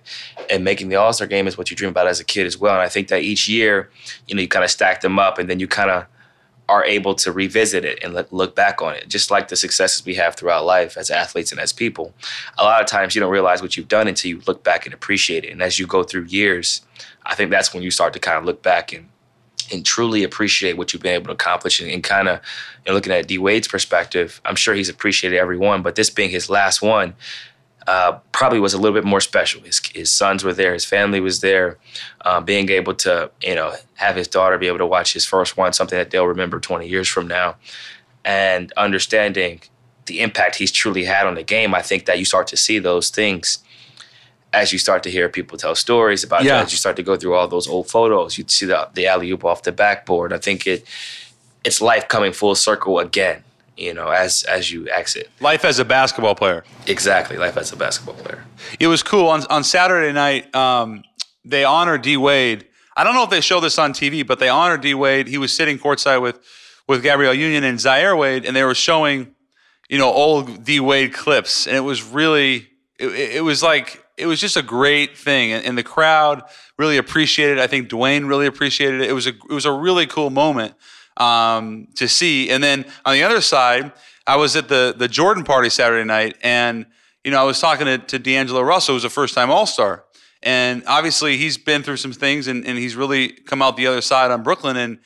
And 0.50 0.64
making 0.64 0.90
the 0.90 0.98
All 0.98 1.12
Star 1.14 1.28
game 1.28 1.48
is 1.48 1.58
what 1.58 1.72
you 1.72 1.76
dream 1.76 1.90
about 1.90 2.08
as 2.08 2.20
a 2.20 2.26
kid 2.26 2.46
as 2.46 2.58
well. 2.58 2.74
And 2.74 2.82
I 2.82 2.90
think 2.90 3.08
that 3.08 3.24
each 3.24 3.48
year, 3.48 3.90
you 4.28 4.36
know, 4.36 4.42
you 4.42 4.48
kind 4.48 4.64
of 4.64 4.72
stack 4.72 5.02
them 5.02 5.18
up 5.18 5.38
and 5.38 5.50
then 5.50 5.60
you 5.60 5.68
kind 5.68 5.90
of 5.90 6.06
are 6.70 6.86
able 6.86 7.16
to 7.16 7.32
revisit 7.32 7.84
it 7.84 8.00
and 8.04 8.14
look- 8.14 8.56
back 8.56 8.82
on 8.82 8.96
it. 8.96 9.08
Just 9.08 9.32
like 9.32 9.48
the 9.48 9.56
successes 9.56 10.06
we 10.06 10.16
have 10.16 10.36
throughout 10.36 10.66
life 10.66 10.98
as 10.98 11.10
athletes 11.10 11.52
and 11.52 11.60
as 11.60 11.74
people. 11.74 12.14
A 12.58 12.64
lot 12.64 12.82
of 12.82 12.88
times 12.88 13.16
you 13.16 13.22
don't 13.22 13.32
realize 13.32 13.62
what 13.62 13.76
you've 13.76 13.88
done 13.88 14.08
until 14.08 14.30
you 14.30 14.42
look 14.48 14.64
back 14.64 14.86
and 14.86 14.94
appreciate 14.94 15.44
it. 15.44 15.52
And 15.52 15.62
as 15.62 15.80
you 15.80 15.88
go 15.88 16.04
through 16.04 16.26
years, 16.26 16.82
I 17.26 17.36
think 17.36 17.52
that's 17.52 17.74
when 17.74 17.84
you 17.84 17.92
start 17.92 18.14
to 18.14 18.20
kind 18.20 18.38
of 18.38 18.46
look 18.46 18.62
back 18.62 18.94
and 18.94 19.10
and 19.72 19.86
truly 19.86 20.24
appreciate 20.24 20.78
what 20.78 20.92
you've 20.92 21.02
been 21.04 21.14
able 21.14 21.28
to 21.28 21.32
accomplish 21.32 21.80
and, 21.80 21.92
and 21.92 22.04
kind 22.04 22.28
of 22.28 22.40
you 22.86 22.92
know, 22.92 22.96
looking 22.96 23.14
at 23.14 23.28
D 23.28 23.38
Wade's 23.38 23.68
perspective, 23.68 24.42
I'm 24.46 24.56
sure 24.56 24.74
he's 24.74 24.90
appreciated 24.90 25.38
every 25.38 25.58
one, 25.58 25.84
but 25.84 25.94
this 25.96 26.10
being 26.10 26.32
his 26.32 26.50
last 26.50 26.82
one, 26.82 27.14
uh, 27.92 28.12
probably 28.40 28.60
was 28.60 28.74
a 28.76 28.78
little 28.78 28.94
bit 29.00 29.04
more 29.14 29.22
special. 29.22 29.62
His, 29.64 29.82
his 29.96 30.12
sons 30.12 30.44
were 30.44 30.54
there, 30.54 30.74
his 30.74 30.86
family 30.86 31.20
was 31.20 31.42
there. 31.42 31.78
Um, 32.28 32.46
being 32.46 32.70
able 32.70 32.94
to, 33.06 33.32
you 33.42 33.56
know, 33.56 33.74
have 33.96 34.16
his 34.16 34.28
daughter 34.28 34.58
be 34.60 34.68
able 34.68 34.78
to 34.86 34.86
watch 34.86 35.14
his 35.14 35.26
first 35.26 35.58
one, 35.58 35.74
something 35.74 35.98
that 35.98 36.12
they'll 36.12 36.28
remember 36.36 36.60
20 36.60 36.88
years 36.88 37.08
from 37.08 37.28
now, 37.28 37.56
and 38.24 38.72
understanding 38.78 39.62
the 40.06 40.20
impact 40.22 40.56
he's 40.58 40.72
truly 40.72 41.06
had 41.06 41.26
on 41.26 41.36
the 41.36 41.44
game, 41.44 41.74
I 41.74 41.82
think 41.82 42.06
that 42.06 42.20
you 42.20 42.26
start 42.26 42.48
to 42.48 42.58
see 42.58 42.78
those 42.80 43.10
things 43.10 43.60
as 44.54 44.72
you 44.74 44.80
start 44.80 45.04
to 45.04 45.12
hear 45.12 45.30
people 45.30 45.58
tell 45.58 45.76
stories 45.76 46.24
about 46.24 46.44
Yeah. 46.44 46.60
it, 46.60 46.64
as 46.66 46.72
you 46.72 46.78
start 46.78 46.96
to 46.98 47.04
go 47.04 47.16
through 47.16 47.36
all 47.36 47.48
those 47.48 47.68
old 47.68 47.88
photos, 47.90 48.38
you 48.38 48.46
see 48.48 48.66
the, 48.66 48.88
the 48.94 49.06
alley 49.08 49.30
oop 49.32 49.46
off 49.46 49.62
the 49.64 49.72
backboard. 49.72 50.34
I 50.34 50.38
think 50.40 50.66
it 50.68 50.86
it's 51.64 51.82
life 51.82 52.08
coming 52.08 52.34
full 52.34 52.56
circle 52.56 53.00
again, 53.00 53.44
you 53.80 53.94
know, 53.94 54.10
as 54.10 54.44
as 54.44 54.72
you 54.72 54.90
exit. 54.90 55.30
Life 55.40 55.64
as 55.64 55.80
a 55.80 55.86
basketball 55.86 56.36
player. 56.36 56.64
Exactly, 56.86 57.38
life 57.38 57.58
as 57.58 57.72
a 57.72 57.78
basketball 57.78 58.16
player. 58.16 58.44
It 58.80 58.88
was 58.88 59.02
cool 59.02 59.28
on 59.28 59.46
on 59.50 59.64
Saturday 59.64 60.12
night. 60.12 60.54
Um, 60.54 61.04
they 61.46 61.64
honored 61.64 62.02
D 62.02 62.18
Wade. 62.18 62.68
I 62.98 63.04
don't 63.04 63.16
know 63.16 63.24
if 63.24 63.30
they 63.30 63.42
show 63.42 63.62
this 63.62 63.80
on 63.80 63.94
TV, 63.94 64.28
but 64.28 64.40
they 64.40 64.50
honored 64.50 64.82
D 64.82 64.94
Wade. 64.94 65.28
He 65.28 65.38
was 65.38 65.54
sitting 65.54 65.80
courtside 65.80 66.22
with 66.22 66.40
with 66.88 67.02
Gabrielle 67.02 67.34
Union 67.34 67.64
and 67.64 67.80
Zaire 67.80 68.16
Wade, 68.16 68.46
and 68.46 68.56
they 68.56 68.64
were 68.64 68.76
showing, 68.76 69.34
you 69.90 69.98
know, 69.98 70.12
old 70.12 70.66
D 70.66 70.80
Wade 70.80 71.14
clips, 71.14 71.66
and 71.66 71.76
it 71.76 71.82
was 71.82 72.04
really, 72.04 72.68
it, 73.00 73.08
it 73.38 73.44
was 73.44 73.64
like 73.64 74.04
it 74.18 74.26
was 74.26 74.42
just 74.42 74.58
a 74.58 74.62
great 74.62 75.18
thing, 75.18 75.54
and, 75.54 75.66
and 75.66 75.78
the 75.78 75.84
crowd 75.84 76.44
really 76.78 76.98
appreciated. 76.98 77.60
it. 77.60 77.62
I 77.62 77.68
think 77.68 77.90
Dwayne 77.90 78.28
really 78.28 78.46
appreciated 78.46 79.02
it. 79.02 79.10
It 79.10 79.14
was 79.14 79.26
a 79.26 79.30
it 79.30 79.54
was 79.54 79.66
a 79.66 79.72
really 79.72 80.06
cool 80.06 80.30
moment 80.30 80.74
um, 81.20 81.88
to 81.96 82.08
see. 82.08 82.50
And 82.50 82.64
then 82.64 82.86
on 83.06 83.14
the 83.14 83.24
other 83.24 83.42
side, 83.42 83.92
I 84.26 84.38
was 84.38 84.56
at 84.56 84.68
the 84.68 84.94
the 84.98 85.08
Jordan 85.08 85.44
party 85.44 85.70
Saturday 85.70 86.06
night, 86.06 86.38
and 86.42 86.86
you 87.24 87.32
know 87.32 87.42
I 87.42 87.44
was 87.44 87.60
talking 87.60 87.86
to, 87.86 87.98
to 87.98 88.20
D'Angelo 88.20 88.62
Russell, 88.62 88.96
who's 88.96 89.04
a 89.04 89.10
first 89.10 89.36
time 89.36 89.50
All 89.50 89.66
Star, 89.66 90.06
and 90.44 90.84
obviously 90.88 91.38
he's 91.38 91.58
been 91.58 91.84
through 91.84 91.98
some 91.98 92.14
things, 92.14 92.48
and, 92.48 92.66
and 92.66 92.78
he's 92.78 92.96
really 92.96 93.30
come 93.30 93.62
out 93.62 93.76
the 93.76 93.88
other 93.88 94.02
side 94.02 94.32
on 94.32 94.44
Brooklyn, 94.44 94.78
and 94.78 95.00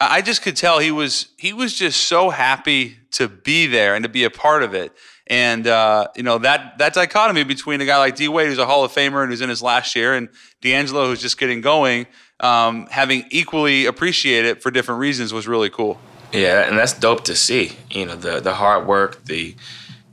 I 0.00 0.20
just 0.20 0.42
could 0.42 0.56
tell 0.56 0.78
he 0.78 0.92
was 0.92 1.28
he 1.38 1.52
was 1.52 1.74
just 1.74 2.04
so 2.04 2.30
happy 2.30 2.98
to 3.12 3.28
be 3.28 3.66
there 3.66 3.94
and 3.94 4.02
to 4.02 4.08
be 4.10 4.24
a 4.24 4.30
part 4.30 4.62
of 4.62 4.74
it. 4.74 4.92
And 5.28 5.66
uh, 5.66 6.08
you 6.14 6.22
know 6.22 6.38
that 6.38 6.78
that 6.78 6.94
dichotomy 6.94 7.42
between 7.42 7.80
a 7.80 7.84
guy 7.84 7.98
like 7.98 8.14
D 8.14 8.28
Wade, 8.28 8.48
who's 8.48 8.58
a 8.58 8.66
Hall 8.66 8.84
of 8.84 8.92
Famer 8.92 9.22
and 9.22 9.30
who's 9.30 9.40
in 9.40 9.48
his 9.48 9.60
last 9.60 9.96
year, 9.96 10.14
and 10.14 10.28
D'Angelo, 10.60 11.06
who's 11.06 11.20
just 11.20 11.36
getting 11.36 11.60
going, 11.60 12.06
um, 12.38 12.86
having 12.90 13.24
equally 13.30 13.86
appreciated 13.86 14.48
it 14.48 14.62
for 14.62 14.70
different 14.70 15.00
reasons, 15.00 15.32
was 15.32 15.48
really 15.48 15.70
cool. 15.70 15.98
Yeah, 16.32 16.68
and 16.68 16.78
that's 16.78 16.92
dope 16.92 17.24
to 17.24 17.34
see. 17.34 17.72
You 17.90 18.06
know, 18.06 18.14
the 18.14 18.40
the 18.40 18.54
hard 18.54 18.86
work, 18.86 19.24
the 19.24 19.56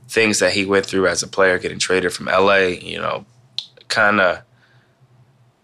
things 0.08 0.40
that 0.40 0.52
he 0.52 0.64
went 0.64 0.86
through 0.86 1.06
as 1.06 1.22
a 1.22 1.28
player, 1.28 1.58
getting 1.58 1.78
traded 1.78 2.12
from 2.12 2.26
LA. 2.26 2.66
You 2.66 2.98
know, 2.98 3.24
kind 3.88 4.20
of 4.20 4.42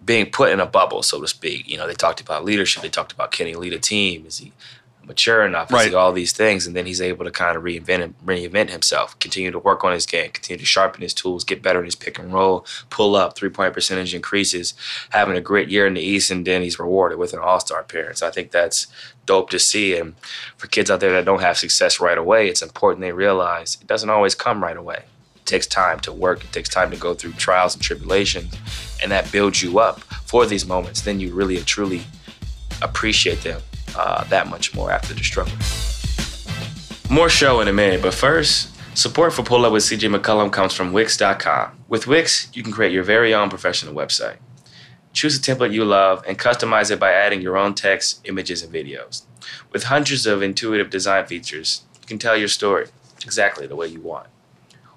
being 0.05 0.31
put 0.31 0.51
in 0.51 0.61
a 0.61 0.67
bubble, 0.67 1.03
so 1.03 1.21
to 1.21 1.29
speak. 1.29 1.69
You 1.69 1.77
know, 1.77 1.87
they 1.87 1.95
talked 1.95 2.21
about 2.21 2.45
leadership. 2.45 2.83
They 2.83 2.89
talked 2.89 3.13
about 3.13 3.33
can 3.33 3.47
he 3.47 3.55
lead 3.55 3.73
a 3.73 3.79
team? 3.79 4.27
Is 4.27 4.39
he 4.39 4.53
mature 5.07 5.45
enough? 5.45 5.73
Right. 5.73 5.87
Is 5.87 5.89
he 5.89 5.95
all 5.95 6.13
these 6.13 6.33
things? 6.33 6.67
And 6.67 6.77
then 6.77 6.87
he's 6.87 7.01
able 7.01 7.25
to 7.25 7.31
kind 7.31 7.57
of 7.57 7.63
reinvent 7.63 8.15
reinvent 8.25 8.71
himself, 8.71 9.19
continue 9.19 9.51
to 9.51 9.59
work 9.59 9.85
on 9.85 9.93
his 9.93 10.07
game, 10.07 10.31
continue 10.31 10.59
to 10.59 10.67
sharpen 10.67 11.03
his 11.03 11.15
tools, 11.15 11.45
get 11.45 11.63
better 11.63 11.79
in 11.79 11.85
his 11.85 11.95
pick 11.95 12.19
and 12.19 12.33
roll, 12.33 12.65
pull 12.91 13.17
up, 13.17 13.37
three 13.37 13.51
point 13.51 13.75
percentage 13.75 14.15
increases, 14.15 14.75
having 15.11 15.37
a 15.37 15.41
great 15.41 15.69
year 15.69 15.87
in 15.87 15.95
the 15.95 16.01
East, 16.01 16.31
and 16.31 16.47
then 16.47 16.63
he's 16.63 16.79
rewarded 16.79 17.19
with 17.19 17.33
an 17.33 17.39
All 17.41 17.61
Star 17.61 17.81
appearance. 17.81 18.23
I 18.23 18.31
think 18.31 18.51
that's 18.51 18.87
dope 19.27 19.51
to 19.51 19.59
see. 19.59 19.97
And 19.97 20.17
for 20.57 20.67
kids 20.67 20.91
out 20.91 21.01
there 21.01 21.13
that 21.13 21.25
don't 21.25 21.41
have 21.41 21.59
success 21.59 22.01
right 22.01 22.19
away, 22.19 22.49
it's 22.49 22.63
important 22.63 23.01
they 23.01 23.13
realize 23.13 23.79
it 23.81 23.87
doesn't 23.87 24.11
always 24.11 24.35
come 24.35 24.63
right 24.63 24.77
away. 24.77 25.05
It 25.37 25.47
takes 25.47 25.67
time 25.67 26.01
to 26.01 26.13
work. 26.13 26.45
It 26.45 26.53
takes 26.53 26.69
time 26.69 26.91
to 26.91 26.97
go 26.97 27.15
through 27.15 27.33
trials 27.33 27.75
and 27.75 27.83
tribulations, 27.83 28.57
and 29.03 29.11
that 29.11 29.31
builds 29.33 29.63
you 29.63 29.79
up 29.79 30.01
for 30.25 30.47
these 30.47 30.67
moments. 30.67 31.03
Then 31.03 31.21
you 31.21 31.35
really 31.35 31.57
and 31.57 31.67
truly 31.67 32.03
appreciate 32.83 33.43
them 33.43 33.61
uh, 33.97 34.25
that 34.25 34.49
much 34.49 34.75
more 34.75 34.91
after 34.91 35.15
the 35.15 35.23
struggle. 35.23 35.55
More 37.11 37.29
show 37.29 37.61
in 37.61 37.69
a 37.69 37.73
minute, 37.73 38.03
but 38.03 38.15
first, 38.15 38.71
support 38.97 39.33
for 39.33 39.43
Pull 39.43 39.65
Up 39.65 39.73
with 39.73 39.83
CJ 39.83 40.17
McCollum 40.17 40.53
comes 40.53 40.73
from 40.73 40.93
Wix.com. 40.93 41.73
With 41.89 42.07
Wix, 42.07 42.49
you 42.53 42.63
can 42.63 42.73
create 42.73 42.93
your 42.93 43.03
very 43.03 43.35
own 43.35 43.51
professional 43.51 43.95
website. 43.95 44.37
Choose 45.13 45.37
a 45.37 45.41
template 45.41 45.73
you 45.73 45.85
love 45.85 46.23
and 46.27 46.39
customize 46.39 46.91
it 46.91 47.01
by 47.01 47.13
adding 47.13 47.43
your 47.43 47.57
own 47.57 47.75
text, 47.75 48.21
images, 48.25 48.63
and 48.63 48.73
videos. 48.73 49.23
With 49.73 49.85
hundreds 49.85 50.25
of 50.25 50.41
intuitive 50.41 50.89
design 50.89 51.27
features, 51.27 51.83
you 52.01 52.07
can 52.07 52.19
tell 52.19 52.37
your 52.37 52.49
story 52.49 52.87
exactly 53.25 53.67
the 53.67 53.75
way 53.75 53.89
you 53.89 54.01
want. 54.01 54.29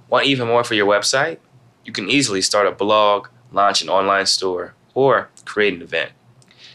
Want 0.09 0.27
even 0.27 0.47
more 0.47 0.63
for 0.63 0.75
your 0.75 0.85
website? 0.85 1.39
You 1.83 1.91
can 1.91 2.09
easily 2.09 2.41
start 2.41 2.67
a 2.67 2.71
blog, 2.71 3.29
launch 3.51 3.81
an 3.81 3.89
online 3.89 4.27
store, 4.27 4.75
or 4.93 5.29
create 5.45 5.73
an 5.73 5.81
event. 5.81 6.11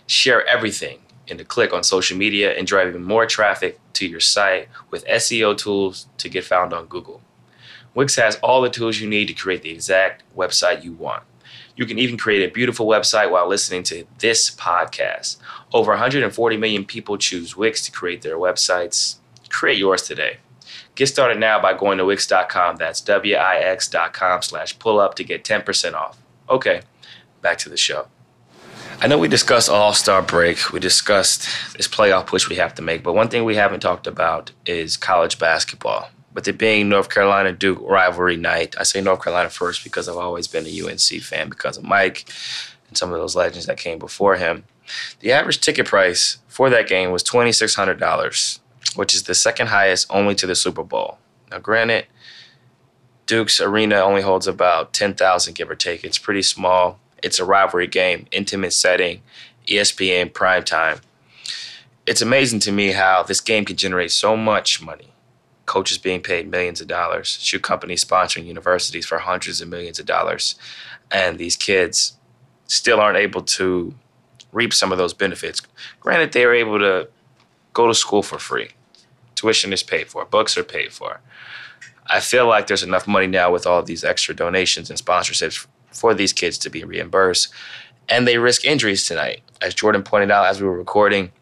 Share 0.06 0.44
everything 0.46 0.98
in 1.30 1.40
a 1.40 1.44
click 1.44 1.72
on 1.72 1.82
social 1.82 2.16
media 2.16 2.56
and 2.56 2.66
drive 2.66 2.88
even 2.88 3.04
more 3.04 3.26
traffic 3.26 3.78
to 3.94 4.06
your 4.06 4.20
site 4.20 4.68
with 4.90 5.06
SEO 5.06 5.56
tools 5.56 6.06
to 6.18 6.28
get 6.28 6.44
found 6.44 6.72
on 6.72 6.86
Google. 6.86 7.22
Wix 7.94 8.16
has 8.16 8.36
all 8.36 8.60
the 8.60 8.70
tools 8.70 9.00
you 9.00 9.08
need 9.08 9.26
to 9.28 9.34
create 9.34 9.62
the 9.62 9.70
exact 9.70 10.22
website 10.36 10.84
you 10.84 10.92
want. 10.92 11.24
You 11.76 11.86
can 11.86 11.98
even 11.98 12.18
create 12.18 12.48
a 12.48 12.52
beautiful 12.52 12.86
website 12.86 13.30
while 13.30 13.48
listening 13.48 13.82
to 13.84 14.04
this 14.18 14.50
podcast. 14.50 15.36
Over 15.72 15.92
140 15.92 16.56
million 16.56 16.84
people 16.84 17.16
choose 17.16 17.56
Wix 17.56 17.84
to 17.86 17.92
create 17.92 18.22
their 18.22 18.36
websites. 18.36 19.16
Create 19.48 19.78
yours 19.78 20.02
today. 20.02 20.38
Get 20.94 21.06
started 21.06 21.38
now 21.38 21.60
by 21.60 21.74
going 21.74 21.98
to 21.98 22.04
Wix.com. 22.04 22.76
That's 22.76 23.00
W-I-X.com 23.00 24.42
slash 24.42 24.78
pull 24.78 24.98
up 24.98 25.14
to 25.14 25.24
get 25.24 25.44
10% 25.44 25.94
off. 25.94 26.18
Okay, 26.50 26.82
back 27.40 27.58
to 27.58 27.68
the 27.68 27.76
show. 27.76 28.08
I 29.00 29.06
know 29.06 29.16
we 29.16 29.28
discussed 29.28 29.70
All 29.70 29.92
Star 29.94 30.22
break. 30.22 30.72
We 30.72 30.80
discussed 30.80 31.46
this 31.76 31.86
playoff 31.86 32.26
push 32.26 32.48
we 32.48 32.56
have 32.56 32.74
to 32.74 32.82
make, 32.82 33.04
but 33.04 33.12
one 33.12 33.28
thing 33.28 33.44
we 33.44 33.54
haven't 33.54 33.78
talked 33.78 34.08
about 34.08 34.50
is 34.66 34.96
college 34.96 35.38
basketball. 35.38 36.10
With 36.34 36.48
it 36.48 36.58
being 36.58 36.88
North 36.88 37.08
Carolina 37.08 37.52
Duke 37.52 37.78
rivalry 37.80 38.36
night, 38.36 38.74
I 38.76 38.82
say 38.82 39.00
North 39.00 39.22
Carolina 39.22 39.50
first 39.50 39.84
because 39.84 40.08
I've 40.08 40.16
always 40.16 40.48
been 40.48 40.66
a 40.66 40.82
UNC 40.82 41.22
fan 41.22 41.48
because 41.48 41.76
of 41.76 41.84
Mike 41.84 42.28
and 42.88 42.98
some 42.98 43.12
of 43.12 43.20
those 43.20 43.36
legends 43.36 43.66
that 43.66 43.78
came 43.78 44.00
before 44.00 44.34
him. 44.34 44.64
The 45.20 45.30
average 45.30 45.60
ticket 45.60 45.86
price 45.86 46.38
for 46.48 46.68
that 46.68 46.88
game 46.88 47.12
was 47.12 47.22
$2,600, 47.22 48.58
which 48.96 49.14
is 49.14 49.22
the 49.22 49.34
second 49.34 49.68
highest 49.68 50.08
only 50.10 50.34
to 50.34 50.46
the 50.46 50.56
Super 50.56 50.82
Bowl. 50.82 51.18
Now, 51.52 51.60
granted, 51.60 52.06
Duke's 53.26 53.60
arena 53.60 54.00
only 54.00 54.22
holds 54.22 54.48
about 54.48 54.92
10,000, 54.92 55.54
give 55.54 55.70
or 55.70 55.76
take. 55.76 56.02
It's 56.02 56.18
pretty 56.18 56.42
small 56.42 56.98
it's 57.22 57.38
a 57.38 57.44
rivalry 57.44 57.86
game, 57.86 58.26
intimate 58.30 58.72
setting, 58.72 59.22
ESPN 59.66 60.32
prime 60.32 60.64
time. 60.64 61.00
It's 62.06 62.22
amazing 62.22 62.60
to 62.60 62.72
me 62.72 62.92
how 62.92 63.22
this 63.22 63.40
game 63.40 63.64
can 63.64 63.76
generate 63.76 64.10
so 64.10 64.36
much 64.36 64.82
money. 64.82 65.12
Coaches 65.66 65.98
being 65.98 66.22
paid 66.22 66.50
millions 66.50 66.80
of 66.80 66.86
dollars, 66.86 67.38
shoe 67.40 67.60
companies 67.60 68.04
sponsoring 68.04 68.46
universities 68.46 69.04
for 69.06 69.18
hundreds 69.18 69.60
of 69.60 69.68
millions 69.68 69.98
of 69.98 70.06
dollars, 70.06 70.54
and 71.10 71.38
these 71.38 71.56
kids 71.56 72.16
still 72.66 73.00
aren't 73.00 73.18
able 73.18 73.42
to 73.42 73.94
reap 74.52 74.72
some 74.72 74.92
of 74.92 74.98
those 74.98 75.12
benefits. 75.12 75.60
Granted, 76.00 76.32
they 76.32 76.44
are 76.44 76.54
able 76.54 76.78
to 76.78 77.08
go 77.74 77.86
to 77.86 77.94
school 77.94 78.22
for 78.22 78.38
free. 78.38 78.70
Tuition 79.34 79.72
is 79.72 79.82
paid 79.82 80.08
for, 80.08 80.24
books 80.24 80.56
are 80.56 80.64
paid 80.64 80.92
for. 80.92 81.20
I 82.06 82.20
feel 82.20 82.46
like 82.46 82.66
there's 82.66 82.82
enough 82.82 83.06
money 83.06 83.26
now 83.26 83.52
with 83.52 83.66
all 83.66 83.82
these 83.82 84.02
extra 84.02 84.34
donations 84.34 84.88
and 84.88 84.98
sponsorships 84.98 85.66
for 85.92 86.14
these 86.14 86.32
kids 86.32 86.58
to 86.58 86.70
be 86.70 86.84
reimbursed. 86.84 87.48
And 88.08 88.26
they 88.26 88.38
risk 88.38 88.64
injuries 88.64 89.06
tonight. 89.06 89.42
As 89.60 89.74
Jordan 89.74 90.02
pointed 90.02 90.30
out 90.30 90.46
as 90.46 90.60
we 90.60 90.66
were 90.66 90.76
recording, 90.76 91.32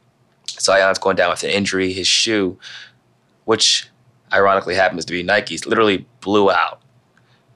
Zion's 0.50 0.98
going 0.98 1.16
down 1.16 1.30
with 1.30 1.44
an 1.44 1.50
injury. 1.50 1.92
His 1.92 2.06
shoe, 2.06 2.58
which 3.44 3.88
ironically 4.32 4.74
happens 4.74 5.04
to 5.04 5.12
be 5.12 5.22
Nike's, 5.22 5.66
literally 5.66 6.06
blew 6.20 6.50
out. 6.50 6.82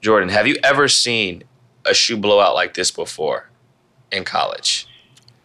Jordan, 0.01 0.29
have 0.29 0.47
you 0.47 0.57
ever 0.63 0.87
seen 0.87 1.43
a 1.85 1.93
shoe 1.93 2.17
blow 2.17 2.39
out 2.39 2.55
like 2.55 2.73
this 2.73 2.91
before 2.91 3.49
in 4.11 4.23
college? 4.23 4.87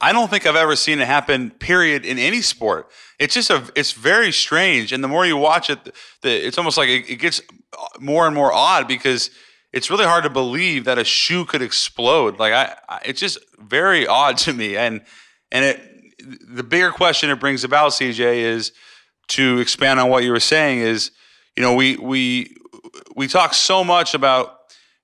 I 0.00 0.12
don't 0.12 0.28
think 0.28 0.46
I've 0.46 0.56
ever 0.56 0.76
seen 0.76 1.00
it 1.00 1.06
happen. 1.06 1.50
Period 1.50 2.04
in 2.04 2.18
any 2.18 2.42
sport. 2.42 2.90
It's 3.18 3.34
just 3.34 3.50
a. 3.50 3.70
It's 3.74 3.92
very 3.92 4.30
strange, 4.30 4.92
and 4.92 5.02
the 5.02 5.08
more 5.08 5.24
you 5.24 5.38
watch 5.38 5.70
it, 5.70 5.78
the, 6.20 6.46
it's 6.46 6.58
almost 6.58 6.76
like 6.76 6.88
it, 6.88 7.08
it 7.08 7.16
gets 7.16 7.40
more 7.98 8.26
and 8.26 8.34
more 8.34 8.52
odd 8.52 8.86
because 8.86 9.30
it's 9.76 9.90
really 9.90 10.06
hard 10.06 10.24
to 10.24 10.30
believe 10.30 10.86
that 10.86 10.96
a 10.96 11.04
shoe 11.04 11.44
could 11.44 11.60
explode. 11.60 12.38
Like 12.38 12.54
I, 12.54 12.74
I, 12.88 13.00
it's 13.04 13.20
just 13.20 13.38
very 13.58 14.06
odd 14.06 14.38
to 14.44 14.54
me. 14.54 14.76
And 14.76 15.02
and 15.52 15.64
it 15.66 15.92
the 16.48 16.62
bigger 16.62 16.90
question 16.90 17.28
it 17.28 17.38
brings 17.38 17.62
about, 17.62 17.92
CJ, 17.92 18.38
is 18.38 18.72
to 19.28 19.58
expand 19.58 20.00
on 20.00 20.08
what 20.08 20.24
you 20.24 20.32
were 20.32 20.40
saying. 20.40 20.78
Is 20.78 21.10
you 21.56 21.62
know 21.62 21.74
we 21.74 21.96
we 21.98 22.56
we 23.14 23.28
talk 23.28 23.52
so 23.52 23.84
much 23.84 24.14
about 24.14 24.60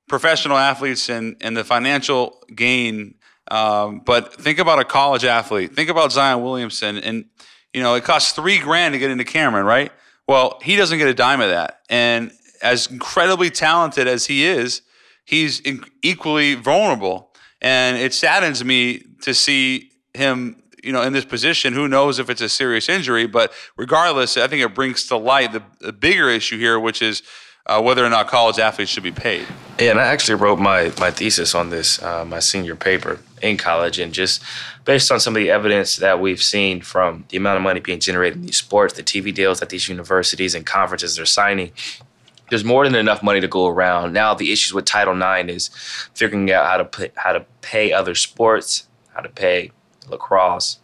professional 0.08 0.56
athletes 0.56 1.10
and 1.10 1.36
and 1.42 1.54
the 1.54 1.64
financial 1.64 2.42
gain, 2.54 3.16
um, 3.50 4.00
but 4.00 4.34
think 4.36 4.58
about 4.58 4.78
a 4.78 4.84
college 4.84 5.26
athlete. 5.26 5.76
Think 5.76 5.90
about 5.90 6.12
Zion 6.12 6.42
Williamson, 6.42 6.96
and 6.96 7.26
you 7.74 7.82
know 7.82 7.94
it 7.94 8.04
costs 8.04 8.32
three 8.32 8.58
grand 8.58 8.94
to 8.94 8.98
get 8.98 9.10
into 9.10 9.24
Cameron, 9.24 9.66
right? 9.66 9.92
Well, 10.26 10.60
he 10.62 10.76
doesn't 10.76 10.96
get 10.96 11.08
a 11.08 11.14
dime 11.14 11.42
of 11.42 11.50
that, 11.50 11.80
and 11.90 12.32
as 12.62 12.86
incredibly 12.86 13.50
talented 13.50 14.06
as 14.06 14.26
he 14.26 14.44
is, 14.44 14.82
he's 15.24 15.62
equally 16.02 16.54
vulnerable. 16.54 17.32
And 17.60 17.96
it 17.96 18.14
saddens 18.14 18.64
me 18.64 19.04
to 19.22 19.34
see 19.34 19.92
him, 20.14 20.62
you 20.82 20.92
know, 20.92 21.02
in 21.02 21.12
this 21.12 21.24
position. 21.24 21.72
Who 21.72 21.88
knows 21.88 22.18
if 22.18 22.30
it's 22.30 22.40
a 22.40 22.48
serious 22.48 22.88
injury? 22.88 23.26
But 23.26 23.52
regardless, 23.76 24.36
I 24.36 24.48
think 24.48 24.62
it 24.62 24.74
brings 24.74 25.06
to 25.06 25.16
light 25.16 25.52
the, 25.52 25.62
the 25.80 25.92
bigger 25.92 26.28
issue 26.28 26.58
here, 26.58 26.78
which 26.78 27.02
is 27.02 27.22
uh, 27.66 27.80
whether 27.80 28.04
or 28.04 28.10
not 28.10 28.26
college 28.26 28.58
athletes 28.58 28.90
should 28.90 29.04
be 29.04 29.12
paid. 29.12 29.46
Yeah, 29.78 29.92
and 29.92 30.00
I 30.00 30.06
actually 30.06 30.34
wrote 30.34 30.58
my 30.58 30.92
my 30.98 31.10
thesis 31.10 31.54
on 31.54 31.70
this, 31.70 32.02
uh, 32.02 32.24
my 32.24 32.40
senior 32.40 32.74
paper 32.74 33.20
in 33.40 33.56
college, 33.56 33.98
and 34.00 34.12
just 34.12 34.42
based 34.84 35.12
on 35.12 35.20
some 35.20 35.36
of 35.36 35.40
the 35.40 35.50
evidence 35.50 35.96
that 35.96 36.20
we've 36.20 36.42
seen 36.42 36.80
from 36.80 37.24
the 37.28 37.36
amount 37.36 37.56
of 37.56 37.62
money 37.62 37.78
being 37.78 38.00
generated 38.00 38.38
in 38.38 38.46
these 38.46 38.56
sports, 38.56 38.94
the 38.94 39.02
TV 39.02 39.32
deals 39.32 39.60
that 39.60 39.68
these 39.68 39.88
universities 39.88 40.54
and 40.56 40.66
conferences 40.66 41.18
are 41.20 41.26
signing, 41.26 41.70
there's 42.52 42.64
more 42.64 42.84
than 42.84 42.94
enough 42.94 43.22
money 43.22 43.40
to 43.40 43.48
go 43.48 43.66
around. 43.66 44.12
Now 44.12 44.34
the 44.34 44.52
issues 44.52 44.74
with 44.74 44.84
Title 44.84 45.16
IX 45.16 45.50
is 45.50 45.68
figuring 46.12 46.52
out 46.52 46.66
how 46.66 46.76
to 46.76 46.84
pay, 46.84 47.10
how 47.16 47.32
to 47.32 47.46
pay 47.62 47.94
other 47.94 48.14
sports, 48.14 48.86
how 49.14 49.22
to 49.22 49.30
pay 49.30 49.70
lacrosse, 50.10 50.78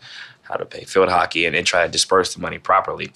how 0.45 0.57
to 0.57 0.65
pay 0.65 0.85
field 0.85 1.11
hockey, 1.11 1.45
and, 1.45 1.55
and 1.55 1.67
try 1.67 1.85
to 1.85 1.93
disperse 1.93 2.33
the 2.33 2.41
money 2.41 2.59
properly. 2.59 3.13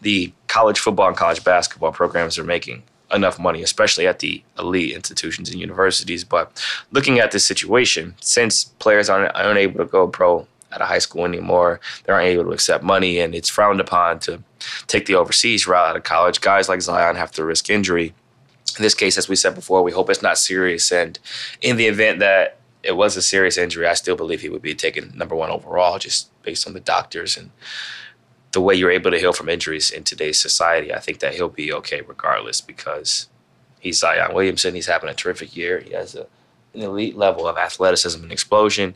The 0.00 0.32
college 0.48 0.80
football 0.80 1.06
and 1.06 1.16
college 1.16 1.44
basketball 1.44 1.92
programs 1.92 2.40
are 2.40 2.44
making 2.44 2.82
enough 3.12 3.38
money, 3.38 3.62
especially 3.62 4.08
at 4.08 4.18
the 4.18 4.42
elite 4.58 4.96
institutions 4.96 5.48
and 5.48 5.60
universities. 5.60 6.24
But 6.24 6.60
looking 6.90 7.20
at 7.20 7.30
this 7.30 7.46
situation, 7.46 8.16
since 8.20 8.64
players 8.64 9.08
aren't, 9.10 9.32
aren't 9.36 9.58
able 9.58 9.78
to 9.78 9.84
go 9.84 10.08
pro 10.08 10.48
at 10.72 10.80
a 10.80 10.86
high 10.86 10.98
school 10.98 11.24
anymore. 11.24 11.80
They 12.04 12.12
aren't 12.12 12.28
able 12.28 12.44
to 12.44 12.50
accept 12.50 12.84
money, 12.84 13.18
and 13.18 13.34
it's 13.34 13.48
frowned 13.48 13.80
upon 13.80 14.18
to 14.20 14.42
take 14.86 15.06
the 15.06 15.14
overseas 15.14 15.66
route 15.66 15.90
out 15.90 15.96
of 15.96 16.04
college. 16.04 16.40
Guys 16.40 16.68
like 16.68 16.82
Zion 16.82 17.16
have 17.16 17.32
to 17.32 17.44
risk 17.44 17.70
injury. 17.70 18.14
In 18.76 18.82
this 18.82 18.94
case, 18.94 19.18
as 19.18 19.28
we 19.28 19.36
said 19.36 19.54
before, 19.54 19.82
we 19.82 19.92
hope 19.92 20.08
it's 20.08 20.22
not 20.22 20.38
serious. 20.38 20.90
And 20.90 21.18
in 21.60 21.76
the 21.76 21.86
event 21.86 22.20
that 22.20 22.58
it 22.82 22.96
was 22.96 23.16
a 23.16 23.22
serious 23.22 23.58
injury, 23.58 23.86
I 23.86 23.94
still 23.94 24.16
believe 24.16 24.40
he 24.40 24.48
would 24.48 24.62
be 24.62 24.74
taken 24.74 25.12
number 25.16 25.34
one 25.34 25.50
overall, 25.50 25.98
just 25.98 26.30
based 26.42 26.66
on 26.66 26.72
the 26.72 26.80
doctors 26.80 27.36
and 27.36 27.50
the 28.52 28.60
way 28.60 28.74
you're 28.74 28.90
able 28.90 29.10
to 29.10 29.18
heal 29.18 29.32
from 29.32 29.48
injuries 29.48 29.90
in 29.90 30.04
today's 30.04 30.40
society. 30.40 30.92
I 30.92 31.00
think 31.00 31.20
that 31.20 31.34
he'll 31.34 31.48
be 31.48 31.72
okay 31.72 32.00
regardless 32.02 32.60
because 32.60 33.28
he's 33.80 33.98
Zion 33.98 34.34
Williamson. 34.34 34.74
He's 34.74 34.86
having 34.86 35.10
a 35.10 35.14
terrific 35.14 35.56
year. 35.56 35.80
He 35.80 35.92
has 35.92 36.14
a, 36.14 36.26
an 36.74 36.82
elite 36.82 37.16
level 37.16 37.46
of 37.46 37.56
athleticism 37.56 38.22
and 38.22 38.32
explosion. 38.32 38.94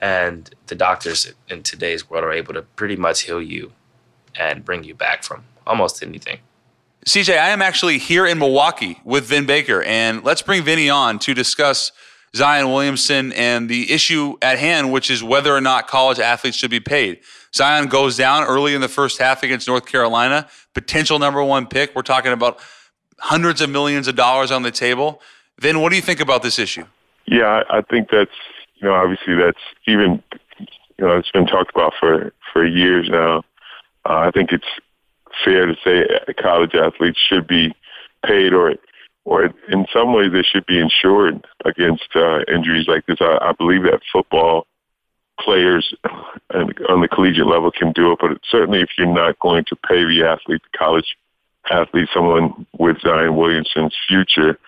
And 0.00 0.54
the 0.66 0.74
doctors 0.74 1.32
in 1.48 1.62
today's 1.62 2.08
world 2.08 2.24
are 2.24 2.32
able 2.32 2.54
to 2.54 2.62
pretty 2.62 2.96
much 2.96 3.22
heal 3.22 3.42
you 3.42 3.72
and 4.38 4.64
bring 4.64 4.84
you 4.84 4.94
back 4.94 5.22
from 5.22 5.44
almost 5.66 6.02
anything. 6.02 6.38
CJ, 7.06 7.38
I 7.38 7.48
am 7.48 7.62
actually 7.62 7.98
here 7.98 8.26
in 8.26 8.38
Milwaukee 8.38 9.00
with 9.04 9.24
Vin 9.24 9.46
Baker, 9.46 9.82
and 9.82 10.22
let's 10.22 10.42
bring 10.42 10.62
Vinny 10.62 10.90
on 10.90 11.18
to 11.20 11.32
discuss 11.32 11.92
Zion 12.36 12.70
Williamson 12.70 13.32
and 13.32 13.68
the 13.68 13.90
issue 13.90 14.36
at 14.42 14.58
hand, 14.58 14.92
which 14.92 15.10
is 15.10 15.22
whether 15.22 15.54
or 15.54 15.60
not 15.60 15.88
college 15.88 16.18
athletes 16.18 16.56
should 16.56 16.70
be 16.70 16.80
paid. 16.80 17.20
Zion 17.54 17.88
goes 17.88 18.16
down 18.16 18.44
early 18.44 18.74
in 18.74 18.80
the 18.80 18.88
first 18.88 19.18
half 19.18 19.42
against 19.42 19.66
North 19.66 19.86
Carolina, 19.86 20.46
potential 20.74 21.18
number 21.18 21.42
one 21.42 21.66
pick. 21.66 21.94
We're 21.96 22.02
talking 22.02 22.32
about 22.32 22.60
hundreds 23.18 23.60
of 23.60 23.70
millions 23.70 24.06
of 24.06 24.14
dollars 24.14 24.50
on 24.50 24.62
the 24.62 24.70
table. 24.70 25.20
Vin, 25.58 25.80
what 25.80 25.90
do 25.90 25.96
you 25.96 26.02
think 26.02 26.20
about 26.20 26.42
this 26.42 26.58
issue? 26.58 26.84
Yeah, 27.26 27.64
I 27.70 27.80
think 27.82 28.10
that's 28.10 28.30
you 28.80 28.88
know 28.88 28.94
obviously 28.94 29.34
that's 29.34 29.58
even 29.86 30.22
you 30.58 31.06
know 31.06 31.16
it's 31.16 31.30
been 31.30 31.46
talked 31.46 31.70
about 31.74 31.92
for 31.98 32.32
for 32.52 32.66
years 32.66 33.08
now. 33.10 33.38
Uh, 34.04 34.18
I 34.26 34.30
think 34.30 34.52
it's 34.52 34.64
fair 35.44 35.66
to 35.66 35.76
say 35.84 36.06
college 36.40 36.74
athletes 36.74 37.18
should 37.18 37.46
be 37.46 37.74
paid 38.24 38.52
or 38.52 38.74
or 39.24 39.44
in 39.68 39.86
some 39.92 40.12
ways 40.12 40.32
they 40.32 40.42
should 40.42 40.66
be 40.66 40.78
insured 40.78 41.46
against 41.64 42.08
uh, 42.14 42.40
injuries 42.52 42.88
like 42.88 43.06
this. 43.06 43.18
I, 43.20 43.38
I 43.40 43.52
believe 43.52 43.82
that 43.82 44.00
football 44.12 44.66
players 45.38 45.94
on 46.52 47.00
the 47.00 47.08
collegiate 47.08 47.46
level 47.46 47.70
can 47.70 47.92
do 47.92 48.12
it, 48.12 48.18
but 48.20 48.38
certainly 48.50 48.80
if 48.80 48.90
you're 48.98 49.06
not 49.06 49.38
going 49.38 49.64
to 49.68 49.76
pay 49.76 50.04
the 50.04 50.24
athlete, 50.24 50.62
the 50.72 50.78
college 50.78 51.16
athlete, 51.70 52.08
someone 52.12 52.66
with 52.78 53.00
Zion 53.00 53.36
Williamson's 53.36 53.96
future, 54.08 54.58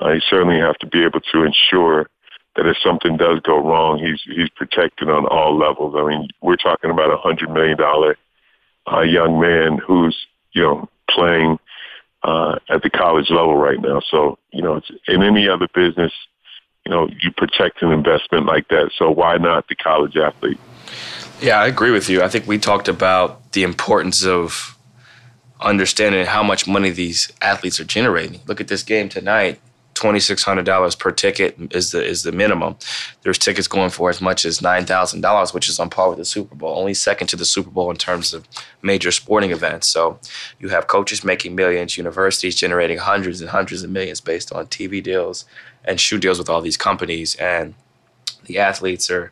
uh, 0.00 0.12
you 0.12 0.20
certainly 0.28 0.58
have 0.58 0.76
to 0.78 0.86
be 0.86 1.02
able 1.04 1.20
to 1.32 1.44
ensure 1.44 2.08
that 2.56 2.66
if 2.66 2.76
something 2.82 3.16
does 3.16 3.40
go 3.40 3.58
wrong, 3.58 3.98
he's 3.98 4.22
he's 4.24 4.48
protected 4.50 5.08
on 5.10 5.26
all 5.26 5.56
levels. 5.56 5.94
I 5.96 6.06
mean, 6.06 6.28
we're 6.40 6.56
talking 6.56 6.90
about 6.90 7.12
a 7.12 7.16
hundred 7.16 7.50
million 7.50 7.76
dollar 7.76 8.16
uh, 8.90 9.00
young 9.00 9.40
man 9.40 9.78
who's 9.78 10.26
you 10.52 10.62
know 10.62 10.88
playing 11.10 11.58
uh, 12.22 12.58
at 12.68 12.82
the 12.82 12.90
college 12.90 13.30
level 13.30 13.56
right 13.56 13.80
now. 13.80 14.00
So 14.10 14.38
you 14.52 14.62
know, 14.62 14.76
it's, 14.76 14.90
in 15.08 15.22
any 15.22 15.48
other 15.48 15.68
business, 15.74 16.12
you 16.86 16.92
know, 16.92 17.08
you 17.20 17.30
protect 17.32 17.82
an 17.82 17.92
investment 17.92 18.46
like 18.46 18.68
that. 18.68 18.90
So 18.96 19.10
why 19.10 19.36
not 19.36 19.68
the 19.68 19.74
college 19.74 20.16
athlete? 20.16 20.58
Yeah, 21.40 21.60
I 21.60 21.66
agree 21.66 21.90
with 21.90 22.08
you. 22.08 22.22
I 22.22 22.28
think 22.28 22.46
we 22.46 22.58
talked 22.58 22.88
about 22.88 23.52
the 23.52 23.64
importance 23.64 24.24
of 24.24 24.78
understanding 25.60 26.26
how 26.26 26.42
much 26.42 26.66
money 26.66 26.90
these 26.90 27.32
athletes 27.40 27.80
are 27.80 27.84
generating. 27.84 28.40
Look 28.46 28.60
at 28.60 28.68
this 28.68 28.82
game 28.82 29.08
tonight. 29.08 29.60
Twenty 29.94 30.20
six 30.20 30.42
hundred 30.42 30.66
dollars 30.66 30.94
per 30.96 31.12
ticket 31.12 31.56
is 31.70 31.92
the 31.92 32.04
is 32.04 32.24
the 32.24 32.32
minimum. 32.32 32.76
There's 33.22 33.38
tickets 33.38 33.68
going 33.68 33.90
for 33.90 34.10
as 34.10 34.20
much 34.20 34.44
as 34.44 34.60
nine 34.60 34.86
thousand 34.86 35.20
dollars, 35.20 35.54
which 35.54 35.68
is 35.68 35.78
on 35.78 35.88
par 35.88 36.08
with 36.08 36.18
the 36.18 36.24
Super 36.24 36.54
Bowl. 36.56 36.76
Only 36.76 36.94
second 36.94 37.28
to 37.28 37.36
the 37.36 37.44
Super 37.44 37.70
Bowl 37.70 37.90
in 37.90 37.96
terms 37.96 38.34
of 38.34 38.46
major 38.82 39.12
sporting 39.12 39.52
events. 39.52 39.86
So 39.88 40.18
you 40.58 40.68
have 40.70 40.88
coaches 40.88 41.24
making 41.24 41.54
millions, 41.54 41.96
universities 41.96 42.56
generating 42.56 42.98
hundreds 42.98 43.40
and 43.40 43.50
hundreds 43.50 43.82
of 43.84 43.90
millions 43.90 44.20
based 44.20 44.52
on 44.52 44.66
TV 44.66 45.02
deals 45.02 45.44
and 45.84 46.00
shoe 46.00 46.18
deals 46.18 46.38
with 46.38 46.50
all 46.50 46.60
these 46.60 46.76
companies, 46.76 47.36
and 47.36 47.74
the 48.46 48.58
athletes 48.58 49.10
are 49.10 49.30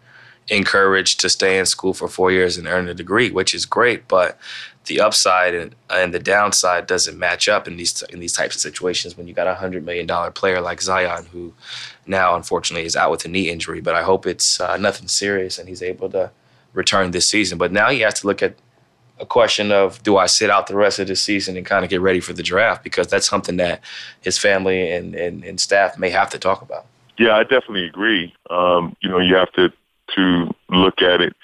encouraged 0.48 1.20
to 1.20 1.28
stay 1.28 1.58
in 1.58 1.66
school 1.66 1.94
for 1.94 2.08
four 2.08 2.30
years 2.30 2.56
and 2.56 2.66
earn 2.66 2.88
a 2.88 2.94
degree, 2.94 3.30
which 3.30 3.54
is 3.54 3.64
great. 3.64 4.08
But 4.08 4.38
the 4.86 5.00
upside 5.00 5.54
and, 5.54 5.74
and 5.90 6.12
the 6.12 6.18
downside 6.18 6.86
doesn't 6.86 7.18
match 7.18 7.48
up 7.48 7.68
in 7.68 7.76
these 7.76 8.02
in 8.10 8.20
these 8.20 8.32
types 8.32 8.56
of 8.56 8.60
situations 8.60 9.16
when 9.16 9.28
you 9.28 9.34
got 9.34 9.46
a 9.46 9.54
hundred 9.54 9.84
million 9.84 10.06
dollar 10.06 10.30
player 10.30 10.60
like 10.60 10.82
Zion 10.82 11.26
who 11.26 11.54
now 12.06 12.34
unfortunately 12.34 12.84
is 12.84 12.96
out 12.96 13.10
with 13.10 13.24
a 13.24 13.28
knee 13.28 13.48
injury. 13.48 13.80
But 13.80 13.94
I 13.94 14.02
hope 14.02 14.26
it's 14.26 14.60
uh, 14.60 14.76
nothing 14.76 15.08
serious 15.08 15.58
and 15.58 15.68
he's 15.68 15.82
able 15.82 16.10
to 16.10 16.30
return 16.72 17.12
this 17.12 17.28
season. 17.28 17.58
But 17.58 17.72
now 17.72 17.90
he 17.90 18.00
has 18.00 18.20
to 18.20 18.26
look 18.26 18.42
at 18.42 18.56
a 19.20 19.26
question 19.26 19.70
of 19.70 20.02
do 20.02 20.16
I 20.16 20.26
sit 20.26 20.50
out 20.50 20.66
the 20.66 20.74
rest 20.74 20.98
of 20.98 21.06
the 21.06 21.14
season 21.14 21.56
and 21.56 21.64
kind 21.64 21.84
of 21.84 21.90
get 21.90 22.00
ready 22.00 22.18
for 22.18 22.32
the 22.32 22.42
draft 22.42 22.82
because 22.82 23.06
that's 23.06 23.28
something 23.28 23.56
that 23.58 23.80
his 24.20 24.36
family 24.36 24.90
and, 24.90 25.14
and, 25.14 25.44
and 25.44 25.60
staff 25.60 25.96
may 25.96 26.10
have 26.10 26.30
to 26.30 26.38
talk 26.38 26.60
about. 26.60 26.86
Yeah, 27.18 27.36
I 27.36 27.42
definitely 27.42 27.86
agree. 27.86 28.34
Um, 28.50 28.96
you 29.00 29.08
know, 29.08 29.18
you 29.18 29.36
have 29.36 29.52
to 29.52 29.72
to 30.16 30.54
look 30.70 31.02
at 31.02 31.20
it 31.20 31.34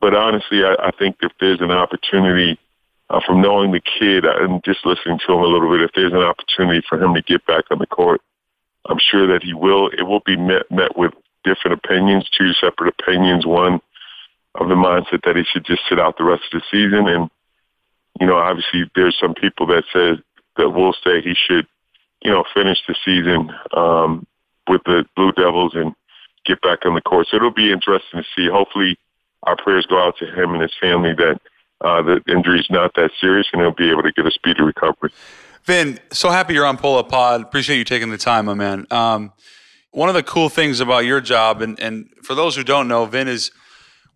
but 0.00 0.14
honestly, 0.14 0.62
I, 0.64 0.88
I 0.88 0.90
think 0.98 1.16
if 1.20 1.32
there's 1.40 1.60
an 1.60 1.70
opportunity 1.70 2.58
uh, 3.10 3.20
from 3.26 3.40
knowing 3.40 3.72
the 3.72 3.80
kid 3.80 4.24
and 4.24 4.62
just 4.64 4.84
listening 4.84 5.18
to 5.26 5.32
him 5.32 5.40
a 5.40 5.46
little 5.46 5.70
bit, 5.70 5.82
if 5.82 5.90
there's 5.94 6.12
an 6.12 6.18
opportunity 6.18 6.84
for 6.88 7.02
him 7.02 7.14
to 7.14 7.22
get 7.22 7.46
back 7.46 7.64
on 7.70 7.78
the 7.78 7.86
court, 7.86 8.20
I'm 8.86 8.98
sure 8.98 9.26
that 9.26 9.42
he 9.42 9.54
will. 9.54 9.88
It 9.88 10.02
will 10.02 10.20
be 10.26 10.36
met 10.36 10.70
met 10.70 10.96
with 10.96 11.12
different 11.44 11.80
opinions, 11.84 12.28
two 12.36 12.52
separate 12.54 12.94
opinions. 12.98 13.46
One 13.46 13.80
of 14.56 14.68
the 14.68 14.74
mindset 14.74 15.24
that 15.24 15.36
he 15.36 15.44
should 15.44 15.64
just 15.64 15.82
sit 15.88 15.98
out 15.98 16.18
the 16.18 16.24
rest 16.24 16.42
of 16.52 16.60
the 16.60 16.66
season, 16.70 17.08
and 17.08 17.30
you 18.20 18.26
know, 18.26 18.36
obviously, 18.36 18.90
there's 18.94 19.16
some 19.18 19.34
people 19.34 19.66
that 19.68 19.84
say 19.92 20.22
that 20.56 20.70
will 20.70 20.94
say 21.04 21.22
he 21.22 21.34
should, 21.34 21.66
you 22.22 22.30
know, 22.30 22.44
finish 22.52 22.78
the 22.86 22.94
season 23.04 23.50
um, 23.74 24.26
with 24.68 24.82
the 24.84 25.04
Blue 25.16 25.32
Devils 25.32 25.72
and 25.74 25.94
get 26.44 26.60
back 26.62 26.84
on 26.84 26.94
the 26.94 27.00
court. 27.00 27.28
So 27.30 27.36
it'll 27.36 27.50
be 27.50 27.72
interesting 27.72 28.22
to 28.22 28.26
see. 28.36 28.48
Hopefully, 28.48 28.98
our 29.44 29.56
prayers 29.56 29.86
go 29.86 29.98
out 29.98 30.16
to 30.18 30.26
him 30.26 30.52
and 30.52 30.62
his 30.62 30.72
family 30.80 31.14
that 31.14 31.40
uh, 31.80 32.02
the 32.02 32.22
injury 32.28 32.60
is 32.60 32.66
not 32.70 32.94
that 32.94 33.10
serious 33.20 33.46
and 33.52 33.60
he'll 33.60 33.72
be 33.72 33.90
able 33.90 34.02
to 34.02 34.12
get 34.12 34.26
a 34.26 34.30
speedy 34.30 34.62
recovery. 34.62 35.10
Vin, 35.64 35.98
so 36.12 36.30
happy 36.30 36.54
you're 36.54 36.66
on 36.66 36.76
Pull 36.76 36.98
Up 36.98 37.08
Pod. 37.08 37.42
Appreciate 37.42 37.78
you 37.78 37.84
taking 37.84 38.10
the 38.10 38.18
time, 38.18 38.46
my 38.46 38.54
man. 38.54 38.86
Um, 38.90 39.32
one 39.92 40.08
of 40.08 40.14
the 40.14 40.22
cool 40.22 40.48
things 40.48 40.80
about 40.80 41.04
your 41.04 41.20
job, 41.20 41.62
and, 41.62 41.78
and 41.80 42.10
for 42.22 42.34
those 42.34 42.56
who 42.56 42.64
don't 42.64 42.88
know, 42.88 43.06
Vin 43.06 43.28
is 43.28 43.50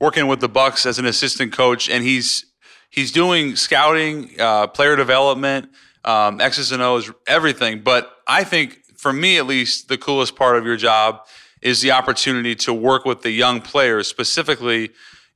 working 0.00 0.26
with 0.26 0.40
the 0.40 0.48
Bucks 0.48 0.84
as 0.86 0.98
an 0.98 1.06
assistant 1.06 1.52
coach, 1.52 1.88
and 1.88 2.04
he's 2.04 2.44
he's 2.90 3.12
doing 3.12 3.56
scouting, 3.56 4.30
uh, 4.40 4.66
player 4.66 4.96
development, 4.96 5.70
um, 6.04 6.40
X's 6.40 6.72
and 6.72 6.82
O's, 6.82 7.10
everything. 7.26 7.80
But 7.80 8.10
I 8.26 8.44
think, 8.44 8.80
for 8.96 9.12
me 9.12 9.38
at 9.38 9.46
least, 9.46 9.88
the 9.88 9.98
coolest 9.98 10.36
part 10.36 10.56
of 10.56 10.66
your 10.66 10.76
job 10.76 11.20
is 11.62 11.80
the 11.80 11.90
opportunity 11.92 12.54
to 12.54 12.72
work 12.72 13.04
with 13.04 13.22
the 13.22 13.30
young 13.30 13.60
players, 13.60 14.08
specifically 14.08 14.90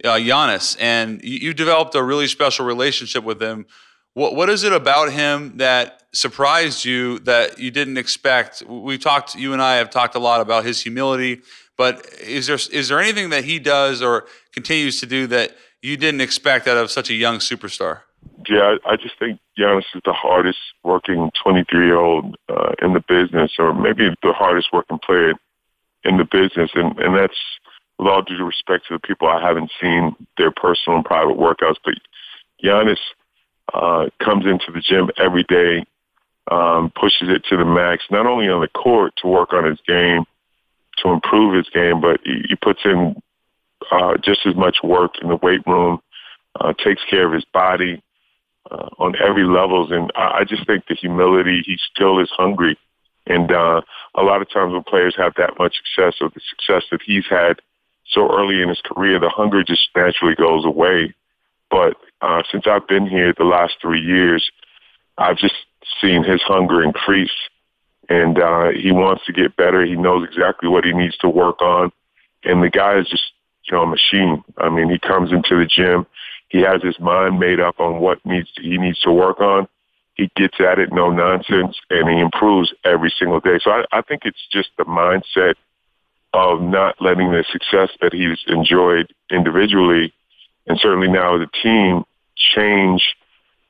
uh, 0.04 0.16
Giannis, 0.16 0.76
and 0.80 1.22
you, 1.22 1.38
you 1.38 1.54
developed 1.54 1.94
a 1.94 2.02
really 2.02 2.26
special 2.26 2.66
relationship 2.66 3.24
with 3.24 3.42
him. 3.42 3.66
What 4.14 4.34
what 4.34 4.48
is 4.50 4.64
it 4.64 4.72
about 4.72 5.12
him 5.12 5.56
that 5.56 6.02
surprised 6.12 6.84
you 6.84 7.18
that 7.20 7.58
you 7.58 7.70
didn't 7.70 7.96
expect? 7.96 8.62
We 8.66 8.98
talked. 8.98 9.34
You 9.34 9.52
and 9.52 9.62
I 9.62 9.76
have 9.76 9.90
talked 9.90 10.14
a 10.14 10.18
lot 10.18 10.40
about 10.40 10.64
his 10.64 10.82
humility, 10.82 11.40
but 11.76 12.04
is 12.20 12.46
there 12.46 12.58
is 12.72 12.88
there 12.88 13.00
anything 13.00 13.30
that 13.30 13.44
he 13.44 13.58
does 13.58 14.02
or 14.02 14.26
continues 14.52 15.00
to 15.00 15.06
do 15.06 15.26
that 15.28 15.56
you 15.82 15.96
didn't 15.96 16.20
expect 16.20 16.68
out 16.68 16.76
of 16.76 16.90
such 16.90 17.10
a 17.10 17.14
young 17.14 17.38
superstar? 17.38 18.00
Yeah, 18.48 18.76
I 18.86 18.96
just 18.96 19.18
think 19.18 19.40
Giannis 19.58 19.84
is 19.94 20.02
the 20.04 20.12
hardest 20.12 20.58
working 20.84 21.30
23 21.42 21.86
year 21.86 21.98
old 21.98 22.36
uh, 22.48 22.72
in 22.82 22.92
the 22.92 23.02
business, 23.08 23.52
or 23.58 23.74
maybe 23.74 24.10
the 24.22 24.32
hardest 24.32 24.68
working 24.72 24.98
player 25.04 25.32
in 26.04 26.16
the 26.16 26.24
business, 26.24 26.70
and 26.74 26.98
and 26.98 27.16
that's 27.16 27.38
with 27.98 28.08
all 28.08 28.22
due 28.22 28.44
respect 28.44 28.86
to 28.88 28.94
the 28.94 29.00
people, 29.00 29.28
I 29.28 29.40
haven't 29.40 29.70
seen 29.80 30.16
their 30.36 30.50
personal 30.50 30.96
and 30.96 31.04
private 31.04 31.36
workouts, 31.36 31.76
but 31.84 31.94
Giannis 32.62 32.98
uh, 33.72 34.06
comes 34.18 34.44
into 34.44 34.72
the 34.72 34.80
gym 34.80 35.10
every 35.18 35.44
day, 35.44 35.84
um, 36.50 36.90
pushes 36.98 37.28
it 37.28 37.44
to 37.50 37.56
the 37.56 37.64
max, 37.64 38.04
not 38.10 38.26
only 38.26 38.48
on 38.48 38.60
the 38.60 38.68
court 38.68 39.14
to 39.18 39.28
work 39.28 39.52
on 39.52 39.64
his 39.64 39.78
game, 39.86 40.24
to 40.98 41.10
improve 41.10 41.54
his 41.54 41.68
game, 41.70 42.00
but 42.00 42.20
he, 42.24 42.42
he 42.48 42.56
puts 42.56 42.80
in 42.84 43.14
uh, 43.90 44.16
just 44.22 44.40
as 44.46 44.54
much 44.56 44.78
work 44.82 45.12
in 45.22 45.28
the 45.28 45.36
weight 45.36 45.66
room, 45.66 46.00
uh, 46.60 46.72
takes 46.84 47.02
care 47.08 47.26
of 47.26 47.32
his 47.32 47.44
body 47.52 48.02
uh, 48.70 48.88
on 48.98 49.14
every 49.22 49.44
levels. 49.44 49.90
And 49.90 50.10
I, 50.14 50.40
I 50.40 50.44
just 50.44 50.66
think 50.66 50.86
the 50.86 50.94
humility, 50.94 51.62
he 51.64 51.76
still 51.92 52.18
is 52.20 52.30
hungry. 52.36 52.78
And 53.26 53.52
uh, 53.52 53.82
a 54.14 54.22
lot 54.22 54.42
of 54.42 54.50
times 54.50 54.72
when 54.72 54.82
players 54.82 55.14
have 55.16 55.34
that 55.36 55.58
much 55.58 55.76
success 55.76 56.16
or 56.20 56.30
the 56.30 56.40
success 56.50 56.82
that 56.90 57.00
he's 57.04 57.24
had 57.28 57.60
so 58.10 58.28
early 58.32 58.60
in 58.62 58.68
his 58.68 58.80
career, 58.84 59.18
the 59.20 59.28
hunger 59.28 59.62
just 59.62 59.88
naturally 59.94 60.34
goes 60.34 60.64
away. 60.64 61.14
But 61.70 61.96
uh, 62.20 62.42
since 62.50 62.64
I've 62.66 62.86
been 62.86 63.06
here 63.06 63.32
the 63.36 63.44
last 63.44 63.74
three 63.80 64.00
years, 64.00 64.50
I've 65.16 65.38
just 65.38 65.54
seen 66.00 66.24
his 66.24 66.42
hunger 66.42 66.82
increase, 66.82 67.30
and 68.08 68.38
uh, 68.38 68.70
he 68.70 68.92
wants 68.92 69.24
to 69.26 69.32
get 69.32 69.56
better. 69.56 69.84
He 69.84 69.94
knows 69.94 70.26
exactly 70.28 70.68
what 70.68 70.84
he 70.84 70.92
needs 70.92 71.16
to 71.18 71.28
work 71.28 71.62
on, 71.62 71.92
and 72.44 72.62
the 72.62 72.70
guy 72.70 72.98
is 72.98 73.08
just 73.08 73.22
you 73.70 73.76
know 73.76 73.84
a 73.84 73.86
machine. 73.86 74.42
I 74.58 74.68
mean, 74.68 74.90
he 74.90 74.98
comes 74.98 75.32
into 75.32 75.58
the 75.58 75.66
gym, 75.66 76.06
he 76.52 76.60
has 76.60 76.82
his 76.82 77.00
mind 77.00 77.40
made 77.40 77.60
up 77.60 77.80
on 77.80 78.00
what 78.00 78.24
needs 78.26 78.52
to, 78.52 78.62
he 78.62 78.76
needs 78.76 79.00
to 79.00 79.12
work 79.12 79.40
on. 79.40 79.66
He 80.14 80.30
gets 80.36 80.60
at 80.60 80.78
it, 80.78 80.92
no 80.92 81.10
nonsense, 81.10 81.76
and 81.90 82.08
he 82.08 82.20
improves 82.20 82.72
every 82.84 83.12
single 83.18 83.40
day. 83.40 83.58
So 83.62 83.70
I, 83.70 83.84
I 83.92 84.02
think 84.02 84.22
it's 84.24 84.46
just 84.50 84.68
the 84.76 84.84
mindset 84.84 85.54
of 86.34 86.60
not 86.60 86.96
letting 87.00 87.30
the 87.30 87.44
success 87.50 87.90
that 88.00 88.12
he's 88.12 88.38
enjoyed 88.46 89.12
individually 89.30 90.12
and 90.66 90.78
certainly 90.78 91.08
now 91.08 91.36
as 91.36 91.48
a 91.48 91.62
team 91.62 92.04
change 92.54 93.14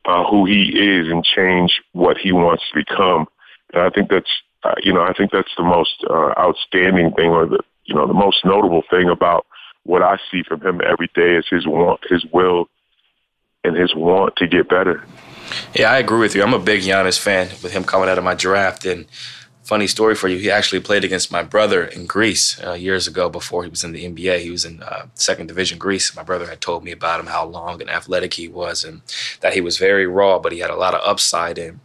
uh, 0.05 0.25
who 0.29 0.47
he 0.47 0.71
is 0.71 1.09
and 1.09 1.25
change 1.25 1.81
what 1.93 2.17
he 2.19 2.33
wants 2.33 2.65
to 2.73 2.85
become. 2.85 3.27
And 3.73 3.83
I 3.83 3.91
think 3.91 4.11
that's, 4.11 4.31
uh, 4.65 4.75
you 4.83 4.93
know, 4.93 5.03
I 5.03 5.13
think 5.13 5.31
that's 5.31 5.55
the 5.57 5.65
most 5.65 6.05
uh, 6.09 6.33
outstanding 6.39 7.13
thing 7.13 7.31
or 7.31 7.47
the, 7.47 7.61
you 7.85 7.95
know, 7.95 8.07
the 8.07 8.15
most 8.15 8.45
notable 8.45 8.83
thing 8.91 9.09
about 9.09 9.47
what 9.85 10.03
I 10.03 10.19
see 10.31 10.43
from 10.43 10.61
him 10.61 10.81
every 10.87 11.11
day 11.15 11.37
is 11.37 11.47
his 11.51 11.67
want, 11.67 12.01
his 12.09 12.25
will 12.33 12.69
and 13.65 13.77
his 13.77 13.95
want 13.95 14.37
to 14.37 14.47
get 14.47 14.69
better. 14.69 15.05
Yeah, 15.75 15.91
I 15.91 15.99
agree 15.99 16.21
with 16.21 16.35
you. 16.35 16.43
I'm 16.43 16.55
a 16.55 16.59
big 16.59 16.83
Giannis 16.83 17.19
fan 17.19 17.49
with 17.63 17.73
him 17.73 17.85
coming 17.85 18.09
out 18.09 18.19
of 18.19 18.25
my 18.25 18.35
draft. 18.35 18.85
And 18.85 19.07
funny 19.63 19.87
story 19.87 20.15
for 20.15 20.29
you, 20.29 20.39
he 20.39 20.51
actually 20.51 20.81
played 20.81 21.05
against 21.05 21.31
my 21.31 21.43
brother 21.43 21.85
in 21.85 22.07
Greece 22.07 22.61
uh, 22.63 22.73
years 22.73 23.07
ago 23.07 23.29
before 23.29 23.63
he 23.63 23.71
was 23.71 23.85
in 23.85 23.93
the 23.93 24.05
NBA. 24.05 24.41
He 24.41 24.51
was 24.51 24.65
in 24.65 24.83
uh, 24.83 25.07
second 25.15 25.47
division 25.47 25.79
Greece. 25.79 26.15
My 26.15 26.23
brother 26.23 26.47
had 26.47 26.61
told 26.61 26.85
me 26.85 26.93
about 26.93 27.21
him, 27.21 27.27
how 27.27 27.47
long 27.47 27.81
and 27.81 27.91
athletic 27.91 28.35
he 28.35 28.49
was, 28.49 28.85
and 28.85 29.03
that 29.41 29.55
he 29.55 29.61
was 29.61 29.79
very 29.79 30.07
raw, 30.07 30.39
but 30.39 30.53
he 30.53 30.59
had 30.59 30.71
a 30.71 30.77
lot 30.77 30.95
of 30.95 31.01
upside. 31.09 31.59
And 31.59 31.81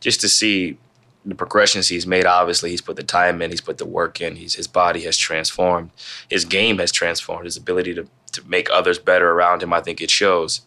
just 0.00 0.20
to 0.22 0.28
see 0.28 0.76
the 1.24 1.34
progressions 1.34 1.88
he's 1.88 2.06
made, 2.06 2.26
obviously, 2.26 2.70
he's 2.70 2.80
put 2.80 2.96
the 2.96 3.02
time 3.02 3.40
in, 3.42 3.50
he's 3.50 3.60
put 3.60 3.78
the 3.78 3.86
work 3.86 4.20
in, 4.20 4.36
he's, 4.36 4.54
his 4.54 4.66
body 4.66 5.02
has 5.02 5.16
transformed, 5.16 5.90
his 6.28 6.44
game 6.44 6.78
has 6.78 6.90
transformed, 6.90 7.44
his 7.44 7.56
ability 7.56 7.94
to, 7.94 8.08
to 8.32 8.46
make 8.48 8.68
others 8.70 8.98
better 8.98 9.30
around 9.30 9.62
him, 9.62 9.72
I 9.72 9.80
think 9.80 10.00
it 10.00 10.10
shows. 10.10 10.62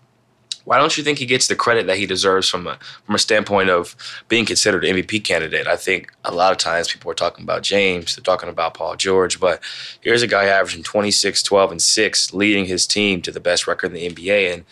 Why 0.65 0.78
don't 0.78 0.97
you 0.97 1.04
think 1.04 1.19
he 1.19 1.26
gets 1.26 1.47
the 1.47 1.56
credit 1.56 1.88
that 1.88 1.97
he 1.97 2.06
deserves 2.06 2.47
from 2.47 2.67
a 2.67 2.78
from 3.06 3.15
a 3.15 3.19
standpoint 3.19 3.69
of 3.69 3.95
being 4.30 4.45
considered 4.45 4.86
an 4.86 4.95
MVP 4.95 5.23
candidate? 5.23 5.67
I 5.67 5.76
think 5.76 6.12
a 6.23 6.34
lot 6.34 6.52
of 6.52 6.58
times 6.58 6.91
people 6.91 7.12
are 7.12 7.15
talking 7.15 7.43
about 7.43 7.63
James, 7.63 8.15
they're 8.15 8.23
talking 8.23 8.49
about 8.49 8.73
Paul 8.73 8.95
George, 8.95 9.39
but 9.39 9.62
here's 10.02 10.21
a 10.21 10.28
guy 10.28 10.45
averaging 10.45 10.84
26, 10.84 11.43
12, 11.43 11.71
and 11.71 11.82
6, 11.82 12.34
leading 12.34 12.65
his 12.65 12.88
team 12.88 13.21
to 13.23 13.32
the 13.32 13.39
best 13.39 13.67
record 13.67 13.88
in 13.88 13.93
the 13.93 14.10
NBA. 14.10 14.54
And 14.54 14.65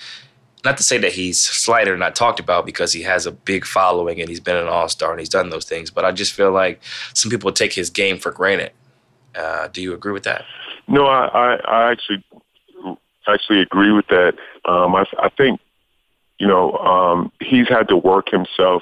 not 0.64 0.78
to 0.78 0.84
say 0.84 0.98
that 1.00 1.14
he's 1.14 1.42
slighted 1.42 1.94
or 1.94 1.98
not 1.98 2.16
talked 2.16 2.40
about 2.40 2.66
because 2.66 2.94
he 2.94 3.02
has 3.02 3.26
a 3.26 3.32
big 3.32 3.66
following 3.66 4.20
and 4.20 4.30
he's 4.30 4.40
been 4.40 4.58
an 4.58 4.68
all 4.68 4.88
star 4.88 5.12
and 5.12 5.20
he's 5.20 5.30
done 5.30 5.50
those 5.50 5.66
things, 5.66 5.90
but 5.92 6.06
I 6.06 6.12
just 6.12 6.34
feel 6.34 6.52
like 6.52 6.82
some 7.14 7.30
people 7.30 7.52
take 7.52 7.74
his 7.74 7.90
game 7.90 8.18
for 8.18 8.32
granted. 8.32 8.72
Uh, 9.36 9.68
do 9.70 9.82
you 9.82 9.94
agree 9.94 10.12
with 10.12 10.24
that? 10.24 10.44
No, 10.88 11.06
I, 11.06 11.26
I, 11.28 11.56
I 11.56 11.92
actually 11.92 12.24
actually 13.28 13.62
agree 13.62 13.92
with 13.92 14.08
that. 14.08 14.34
Um, 14.66 14.96
I, 14.96 15.06
I 15.20 15.30
think 15.30 15.60
you 16.42 16.48
know, 16.48 16.72
um, 16.72 17.32
he's 17.40 17.70
had 17.70 17.88
to 17.90 17.96
work 17.96 18.30
himself. 18.32 18.82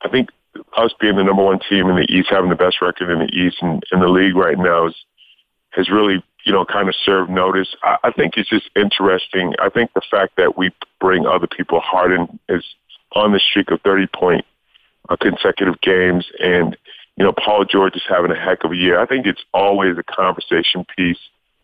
I 0.00 0.08
think 0.08 0.28
us 0.76 0.92
being 1.00 1.16
the 1.16 1.24
number 1.24 1.42
one 1.42 1.58
team 1.68 1.88
in 1.88 1.96
the 1.96 2.06
East, 2.08 2.28
having 2.30 2.50
the 2.50 2.54
best 2.54 2.80
record 2.80 3.10
in 3.10 3.18
the 3.18 3.34
East 3.34 3.56
and 3.62 3.82
in 3.90 3.98
the 3.98 4.06
league 4.06 4.36
right 4.36 4.56
now 4.56 4.86
is, 4.86 4.94
has 5.70 5.90
really, 5.90 6.22
you 6.46 6.52
know, 6.52 6.64
kind 6.64 6.88
of 6.88 6.94
served 7.04 7.32
notice. 7.32 7.74
I, 7.82 7.96
I 8.04 8.12
think 8.12 8.34
it's 8.36 8.48
just 8.48 8.70
interesting. 8.76 9.54
I 9.60 9.70
think 9.70 9.92
the 9.92 10.02
fact 10.08 10.36
that 10.36 10.56
we 10.56 10.70
bring 11.00 11.26
other 11.26 11.48
people, 11.48 11.80
Harden 11.80 12.38
is 12.48 12.62
on 13.16 13.32
the 13.32 13.40
streak 13.40 13.72
of 13.72 13.80
30 13.80 14.06
point 14.14 14.44
uh, 15.08 15.16
consecutive 15.16 15.80
games 15.80 16.24
and, 16.38 16.76
you 17.16 17.24
know, 17.24 17.32
Paul 17.32 17.64
George 17.64 17.96
is 17.96 18.02
having 18.08 18.30
a 18.30 18.38
heck 18.38 18.62
of 18.62 18.70
a 18.70 18.76
year. 18.76 19.00
I 19.00 19.06
think 19.06 19.26
it's 19.26 19.42
always 19.52 19.98
a 19.98 20.04
conversation 20.04 20.86
piece. 20.96 21.18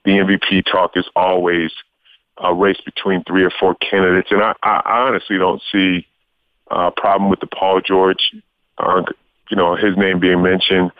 The 0.04 0.10
MVP 0.10 0.64
talk 0.64 0.96
is 0.96 1.08
always 1.14 1.70
a 2.42 2.54
race 2.54 2.80
between 2.84 3.22
three 3.24 3.44
or 3.44 3.50
four 3.50 3.74
candidates, 3.76 4.30
and 4.30 4.42
I, 4.42 4.54
I 4.62 4.82
honestly 5.08 5.38
don't 5.38 5.62
see 5.70 6.06
a 6.70 6.90
problem 6.90 7.30
with 7.30 7.40
the 7.40 7.46
Paul 7.46 7.80
George, 7.80 8.32
uh, 8.78 9.02
you 9.50 9.56
know, 9.56 9.76
his 9.76 9.96
name 9.96 10.20
being 10.20 10.42
mentioned. 10.42 10.92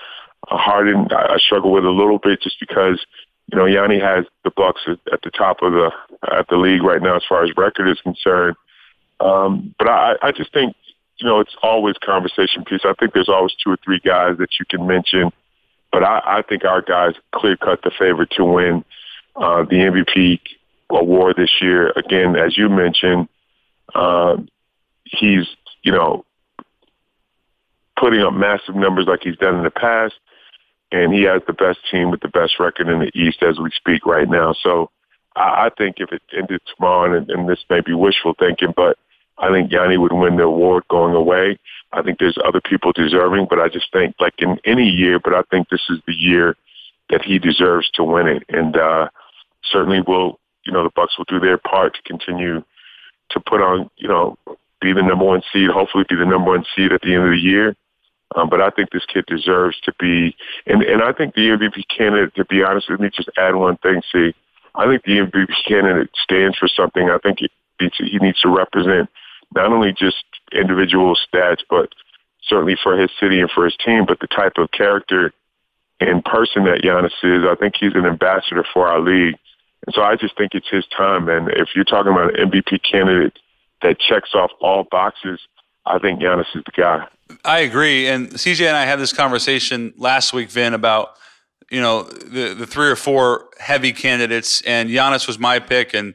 Uh, 0.50 0.57
Harden, 0.57 1.09
I, 1.11 1.35
I 1.35 1.38
struggle 1.38 1.72
with 1.72 1.85
a 1.85 1.90
little 1.90 2.18
bit 2.18 2.42
just 2.42 2.59
because 2.61 3.05
you 3.50 3.59
know 3.59 3.66
Yanni 3.66 3.98
has 4.00 4.24
the 4.44 4.50
Bucks 4.50 4.83
at, 4.87 4.98
at 5.12 5.22
the 5.22 5.31
top 5.31 5.59
of 5.62 5.72
the 5.72 5.90
at 6.31 6.48
the 6.48 6.57
league 6.57 6.83
right 6.83 7.00
now 7.00 7.16
as 7.16 7.22
far 7.29 7.44
as 7.44 7.50
record 7.57 7.88
is 7.88 8.00
concerned. 8.00 8.57
Um, 9.20 9.74
but 9.79 9.88
I, 9.88 10.14
I 10.22 10.33
just 10.33 10.53
think 10.53 10.74
you 11.18 11.26
know 11.26 11.40
it's 11.40 11.55
always 11.62 11.96
conversation 12.05 12.64
piece. 12.64 12.83
I 12.85 12.94
think 12.98 13.12
there's 13.12 13.29
always 13.29 13.55
two 13.62 13.70
or 13.70 13.79
three 13.85 14.00
guys 14.00 14.38
that 14.38 14.50
you 14.59 14.66
can 14.68 14.87
mention, 14.87 15.31
but 15.92 16.03
I, 16.03 16.20
I 16.38 16.42
think 16.42 16.64
our 16.64 16.83
guys 16.83 17.14
clear 17.35 17.57
cut 17.57 17.83
the 17.83 17.92
favorite 17.96 18.31
to 18.33 18.44
win 18.44 18.85
uh, 19.37 19.62
the 19.62 19.76
MVP 19.76 20.40
award 20.90 21.37
this 21.37 21.50
year. 21.61 21.92
Again, 21.96 22.37
as 22.37 22.57
you 22.57 22.68
mentioned, 22.68 23.29
uh, 23.94 24.37
he's 25.05 25.46
you 25.83 25.92
know 25.92 26.24
putting 27.98 28.20
up 28.20 28.33
massive 28.33 28.74
numbers 28.74 29.07
like 29.07 29.20
he's 29.22 29.37
done 29.37 29.57
in 29.57 29.64
the 29.64 29.70
past, 29.70 30.14
and 30.92 31.12
he 31.12 31.22
has 31.22 31.42
the 31.46 31.53
best 31.53 31.79
team 31.90 32.11
with 32.11 32.20
the 32.20 32.29
best 32.29 32.59
record 32.59 32.88
in 32.88 33.00
the 33.00 33.11
East 33.14 33.42
as 33.42 33.59
we 33.59 33.70
speak 33.76 34.07
right 34.07 34.29
now. 34.29 34.55
So 34.62 34.90
I, 35.37 35.66
I 35.66 35.70
think 35.76 35.96
if 35.98 36.12
it 36.12 36.22
ended 36.37 36.61
tomorrow, 36.76 37.16
and, 37.16 37.29
and 37.31 37.48
this 37.48 37.64
may 37.68 37.81
be 37.81 37.94
wishful 37.94 38.35
thinking, 38.38 38.72
but 38.74 38.98
I 39.38 39.50
think 39.50 39.72
Yanni 39.72 39.96
would 39.96 40.12
win 40.12 40.37
the 40.37 40.44
award 40.44 40.85
going 40.88 41.14
away. 41.14 41.59
I 41.92 42.03
think 42.03 42.18
there's 42.18 42.38
other 42.44 42.61
people 42.61 42.92
deserving, 42.92 43.46
but 43.48 43.59
I 43.59 43.68
just 43.68 43.92
think 43.92 44.14
like 44.20 44.35
in 44.38 44.59
any 44.64 44.88
year, 44.88 45.18
but 45.18 45.35
I 45.35 45.42
think 45.50 45.68
this 45.68 45.83
is 45.88 45.98
the 46.07 46.14
year 46.14 46.57
that 47.09 47.22
he 47.22 47.38
deserves 47.38 47.90
to 47.94 48.05
win 48.05 48.29
it. 48.29 48.44
And 48.48 48.76
uh 48.76 49.09
certainly 49.70 50.00
will 50.00 50.39
you 50.64 50.73
know, 50.73 50.85
the 50.85 50.90
Bucks 50.94 51.16
will 51.18 51.27
do 51.27 51.40
their 51.40 51.59
part 51.59 51.94
to 51.94 52.03
continue 52.03 52.62
to 53.31 53.40
put 53.40 53.61
on, 53.61 53.90
you 53.96 54.09
know, 54.09 54.37
be 54.81 54.92
the 54.92 55.03
number 55.03 55.25
one 55.25 55.42
seed, 55.53 55.70
hopefully 55.70 56.05
be 56.09 56.16
the 56.16 56.25
number 56.25 56.51
one 56.51 56.64
seed 56.75 56.92
at 56.92 57.03
the 57.03 57.14
end 57.14 57.25
of 57.25 57.31
the 57.31 57.38
year. 57.38 57.77
Um, 58.37 58.49
but 58.49 58.61
I 58.61 58.70
think 58.70 58.90
this 58.90 59.05
kid 59.12 59.25
deserves 59.27 59.81
to 59.81 59.92
be, 59.99 60.37
and, 60.66 60.83
and 60.83 61.03
I 61.03 61.12
think 61.12 61.35
the 61.35 61.49
MVP 61.49 61.83
candidate, 61.96 62.35
to 62.37 62.44
be 62.44 62.62
honest 62.62 62.88
with 62.88 63.01
me, 63.01 63.11
just 63.12 63.29
add 63.37 63.57
one 63.57 63.77
thing, 63.79 64.03
see, 64.12 64.35
I 64.75 64.87
think 64.87 65.03
the 65.03 65.18
MVP 65.18 65.53
candidate 65.66 66.11
stands 66.23 66.57
for 66.57 66.68
something. 66.68 67.11
I 67.11 67.18
think 67.18 67.40
he 67.40 67.51
he 67.81 68.18
needs 68.18 68.40
to 68.42 68.49
represent 68.49 69.09
not 69.55 69.73
only 69.73 69.92
just 69.92 70.25
individual 70.53 71.16
stats, 71.16 71.61
but 71.68 71.88
certainly 72.42 72.77
for 72.83 72.96
his 72.96 73.11
city 73.18 73.40
and 73.40 73.51
for 73.51 73.64
his 73.64 73.77
team, 73.85 74.05
but 74.07 74.20
the 74.20 74.27
type 74.27 74.55
of 74.59 74.70
character 74.70 75.33
and 76.01 76.25
person 76.25 76.64
that 76.64 76.83
Giannis 76.83 77.12
is. 77.23 77.44
I 77.49 77.55
think 77.59 77.75
he's 77.79 77.94
an 77.94 78.07
ambassador 78.07 78.64
for 78.73 78.87
our 78.88 79.01
league. 79.01 79.37
So 79.95 80.03
I 80.03 80.16
just 80.16 80.37
think 80.37 80.55
it's 80.55 80.69
his 80.69 80.87
time. 80.97 81.29
And 81.29 81.49
if 81.49 81.71
you're 81.75 81.85
talking 81.85 82.12
about 82.12 82.38
an 82.38 82.51
MVP 82.51 82.81
candidate 82.90 83.38
that 83.83 83.99
checks 83.99 84.31
off 84.35 84.51
all 84.61 84.87
boxes, 84.90 85.40
I 85.87 85.99
think 85.99 86.21
Giannis 86.21 86.55
is 86.55 86.62
the 86.64 86.73
guy. 86.77 87.07
I 87.45 87.61
agree. 87.61 88.07
And 88.07 88.29
CJ 88.31 88.66
and 88.66 88.77
I 88.77 88.85
had 88.85 88.99
this 88.99 89.12
conversation 89.12 89.95
last 89.97 90.33
week, 90.33 90.51
Vin, 90.51 90.75
about 90.75 91.14
you 91.71 91.81
know 91.81 92.03
the 92.03 92.55
the 92.55 92.66
three 92.66 92.88
or 92.88 92.97
four 92.97 93.49
heavy 93.59 93.93
candidates, 93.93 94.61
and 94.62 94.90
Giannis 94.90 95.27
was 95.27 95.38
my 95.38 95.59
pick. 95.59 95.95
And 95.95 96.14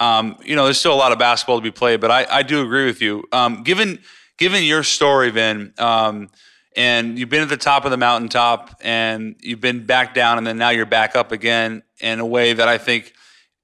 um, 0.00 0.36
you 0.44 0.56
know, 0.56 0.64
there's 0.64 0.78
still 0.78 0.94
a 0.94 0.96
lot 0.96 1.12
of 1.12 1.18
basketball 1.18 1.56
to 1.56 1.62
be 1.62 1.70
played, 1.70 2.00
but 2.00 2.10
I, 2.10 2.26
I 2.28 2.42
do 2.42 2.62
agree 2.62 2.84
with 2.84 3.00
you. 3.00 3.24
Um, 3.32 3.62
given 3.62 4.00
given 4.36 4.62
your 4.64 4.82
story, 4.82 5.30
Vin, 5.30 5.72
um, 5.78 6.28
and 6.76 7.18
you've 7.18 7.30
been 7.30 7.42
at 7.42 7.48
the 7.48 7.56
top 7.56 7.84
of 7.84 7.90
the 7.90 7.96
mountaintop, 7.96 8.76
and 8.82 9.36
you've 9.40 9.60
been 9.60 9.86
back 9.86 10.12
down, 10.12 10.38
and 10.38 10.46
then 10.46 10.58
now 10.58 10.70
you're 10.70 10.84
back 10.84 11.16
up 11.16 11.32
again 11.32 11.82
in 12.00 12.20
a 12.20 12.26
way 12.26 12.52
that 12.52 12.68
I 12.68 12.78
think 12.78 13.12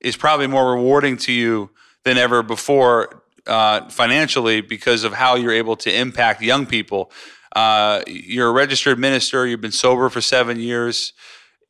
is 0.01 0.17
probably 0.17 0.47
more 0.47 0.73
rewarding 0.73 1.17
to 1.17 1.33
you 1.33 1.71
than 2.05 2.19
ever 2.19 2.43
before 2.43 3.23
uh, 3.47 3.89
financially 3.89 4.61
because 4.61 5.05
of 5.05 5.13
how 5.13 5.37
you're 5.37 5.53
able 5.53 5.77
to 5.77 5.95
impact 5.95 6.43
young 6.43 6.67
people. 6.67 7.11
Uh, 7.55 8.03
you're 8.07 8.49
a 8.49 8.53
registered 8.53 8.99
minister. 8.99 9.47
You've 9.47 9.61
been 9.61 9.73
sober 9.73 10.09
for 10.09 10.21
seven 10.21 10.59
years, 10.59 11.13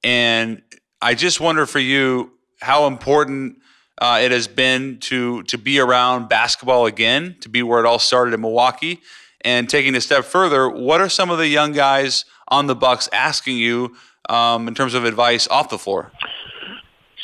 and 0.05 0.63
I 1.01 1.15
just 1.15 1.41
wonder 1.41 1.67
for 1.67 1.81
you 1.81 2.33
how 2.61 2.87
important 2.87 3.59
uh, 3.99 4.21
it 4.23 4.31
has 4.31 4.47
been 4.49 4.99
to 5.01 5.43
to 5.45 5.59
be 5.59 5.81
around 5.81 6.29
basketball 6.29 6.87
again, 6.87 7.37
to 7.41 7.49
be 7.49 7.63
where 7.63 7.81
it 7.81 7.87
all 7.87 7.99
started 7.99 8.33
in 8.33 8.41
Milwaukee, 8.41 9.01
and 9.41 9.69
taking 9.69 9.95
a 9.95 10.01
step 10.01 10.25
further. 10.25 10.69
What 10.69 11.01
are 11.01 11.09
some 11.09 11.31
of 11.31 11.39
the 11.39 11.49
young 11.49 11.73
guys 11.73 12.25
on 12.49 12.67
the 12.67 12.77
Bucks 12.77 13.09
asking 13.13 13.59
you 13.59 13.97
um, 14.29 14.69
in 14.69 14.75
terms 14.75 14.95
of 14.95 15.05
advice 15.05 15.49
off 15.49 15.69
the 15.69 15.79
floor? 15.79 16.13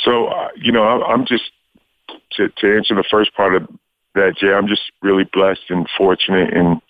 So, 0.09 0.29
uh, 0.29 0.49
you 0.57 0.73
know, 0.73 0.83
I'm 0.83 1.27
just 1.27 1.45
to, 2.37 2.49
to 2.49 2.77
answer 2.77 2.95
the 2.95 3.05
first 3.11 3.35
part 3.35 3.55
of 3.55 3.69
that, 4.15 4.37
Jay. 4.41 4.53
I'm 4.53 4.67
just 4.67 4.81
really 5.03 5.25
blessed 5.31 5.69
and 5.69 5.87
fortunate, 5.99 6.55
and 6.57 6.81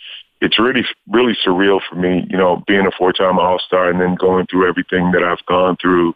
it's 0.40 0.56
really, 0.56 0.84
really 1.10 1.36
surreal 1.44 1.80
for 1.90 1.96
me. 1.96 2.24
You 2.30 2.36
know, 2.38 2.62
being 2.68 2.86
a 2.86 2.92
four-time 2.96 3.40
All-Star 3.40 3.90
and 3.90 4.00
then 4.00 4.14
going 4.14 4.46
through 4.46 4.68
everything 4.68 5.10
that 5.12 5.24
I've 5.24 5.44
gone 5.46 5.76
through. 5.80 6.14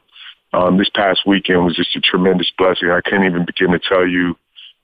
Um, 0.53 0.79
this 0.79 0.91
past 0.91 1.23
weekend 1.27 1.65
was 1.65 1.75
just 1.75 1.97
a 1.97 2.01
tremendous 2.01 2.53
blessing. 2.57 2.91
I 2.91 3.01
can't 3.01 3.25
even 3.25 3.47
begin 3.47 3.73
to 3.73 3.81
tell 3.81 4.07
you 4.07 4.37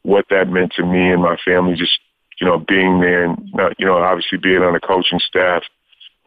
what 0.02 0.24
that 0.30 0.48
meant 0.48 0.72
to 0.72 0.82
me 0.82 1.12
and 1.12 1.22
my 1.22 1.36
family. 1.44 1.76
Just 1.76 2.00
you 2.40 2.48
know, 2.48 2.58
being 2.58 3.00
there 3.00 3.26
and 3.26 3.52
you 3.78 3.86
know, 3.86 3.98
obviously 3.98 4.38
being 4.38 4.62
on 4.62 4.72
the 4.72 4.80
coaching 4.80 5.20
staff. 5.20 5.62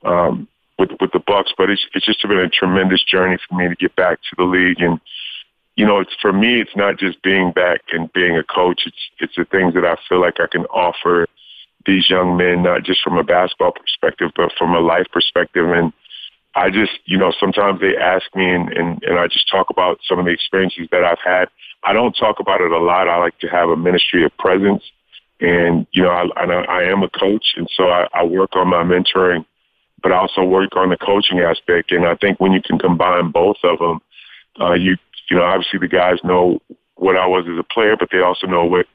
Um, 0.06 0.47
with 0.80 0.91
with 1.01 1.12
the 1.12 1.19
Bucks, 1.19 1.51
but 1.58 1.69
it's 1.69 1.86
it's 1.93 2.06
just 2.06 2.21
been 2.21 2.39
a 2.39 2.49
tremendous 2.49 3.04
journey 3.04 3.38
for 3.47 3.56
me 3.56 3.67
to 3.67 3.75
get 3.75 3.95
back 3.95 4.19
to 4.21 4.36
the 4.38 4.43
league 4.43 4.80
and 4.80 4.99
you 5.75 5.86
know, 5.86 5.99
it's 5.99 6.15
for 6.21 6.34
me, 6.34 6.60
it's 6.60 6.75
not 6.75 6.97
just 6.97 7.21
being 7.23 7.51
back 7.51 7.81
and 7.91 8.12
being 8.13 8.38
a 8.38 8.43
coach. 8.43 8.81
It's 8.86 9.10
it's 9.19 9.36
the 9.36 9.45
things 9.45 9.73
that 9.73 9.86
I 9.86 9.95
feel 10.07 10.19
like 10.19 10.39
I 10.39 10.47
can 10.51 10.65
offer 10.65 11.27
these 11.86 12.10
young 12.10 12.38
men, 12.38 12.63
not 12.63 12.84
just 12.84 13.01
from 13.01 13.17
a 13.17 13.23
basketball 13.23 13.71
perspective, 13.71 14.31
but 14.36 14.51
from 14.57 14.73
a 14.75 14.79
life 14.79 15.07
perspective. 15.12 15.69
And 15.69 15.93
I 16.55 16.69
just, 16.69 16.91
you 17.05 17.17
know, 17.17 17.34
sometimes 17.39 17.79
they 17.79 17.95
ask 17.97 18.25
me, 18.36 18.49
and 18.49 18.69
and, 18.73 19.03
and 19.03 19.17
I 19.17 19.27
just 19.27 19.49
talk 19.49 19.69
about 19.69 19.99
some 20.07 20.19
of 20.19 20.25
the 20.25 20.31
experiences 20.31 20.88
that 20.91 21.03
I've 21.03 21.23
had. 21.23 21.47
I 21.84 21.93
don't 21.93 22.13
talk 22.13 22.39
about 22.39 22.62
it 22.62 22.71
a 22.71 22.79
lot. 22.79 23.07
I 23.07 23.17
like 23.17 23.39
to 23.39 23.47
have 23.47 23.69
a 23.69 23.77
ministry 23.77 24.25
of 24.25 24.36
presence, 24.38 24.84
and 25.39 25.88
you 25.91 26.03
know, 26.03 26.10
I 26.10 26.27
I, 26.36 26.45
I 26.45 26.84
am 26.84 27.01
a 27.03 27.10
coach, 27.10 27.53
and 27.55 27.69
so 27.75 27.86
I, 27.86 28.07
I 28.13 28.23
work 28.23 28.55
on 28.55 28.67
my 28.67 28.84
mentoring, 28.84 29.45
but 30.03 30.12
I 30.12 30.17
also 30.17 30.43
work 30.43 30.75
on 30.75 30.89
the 30.89 30.97
coaching 30.97 31.39
aspect. 31.39 31.91
And 31.91 32.05
I 32.05 32.15
think 32.15 32.39
when 32.39 32.51
you 32.51 32.62
can 32.62 32.77
combine 32.77 33.31
both 33.31 33.57
of 33.63 33.79
them, 33.79 34.01
uh, 34.60 34.73
you 34.73 34.97
you 35.32 35.38
know, 35.38 35.44
obviously 35.44 35.80
the 35.80 35.88
guys 35.88 36.17
know 36.26 36.62
what 36.96 37.15
I 37.15 37.26
was 37.26 37.46
as 37.50 37.58
a 37.58 37.63
player, 37.63 37.96
but 37.98 38.10
they 38.12 38.20
also 38.20 38.48
know 38.48 38.65
what 38.65 38.86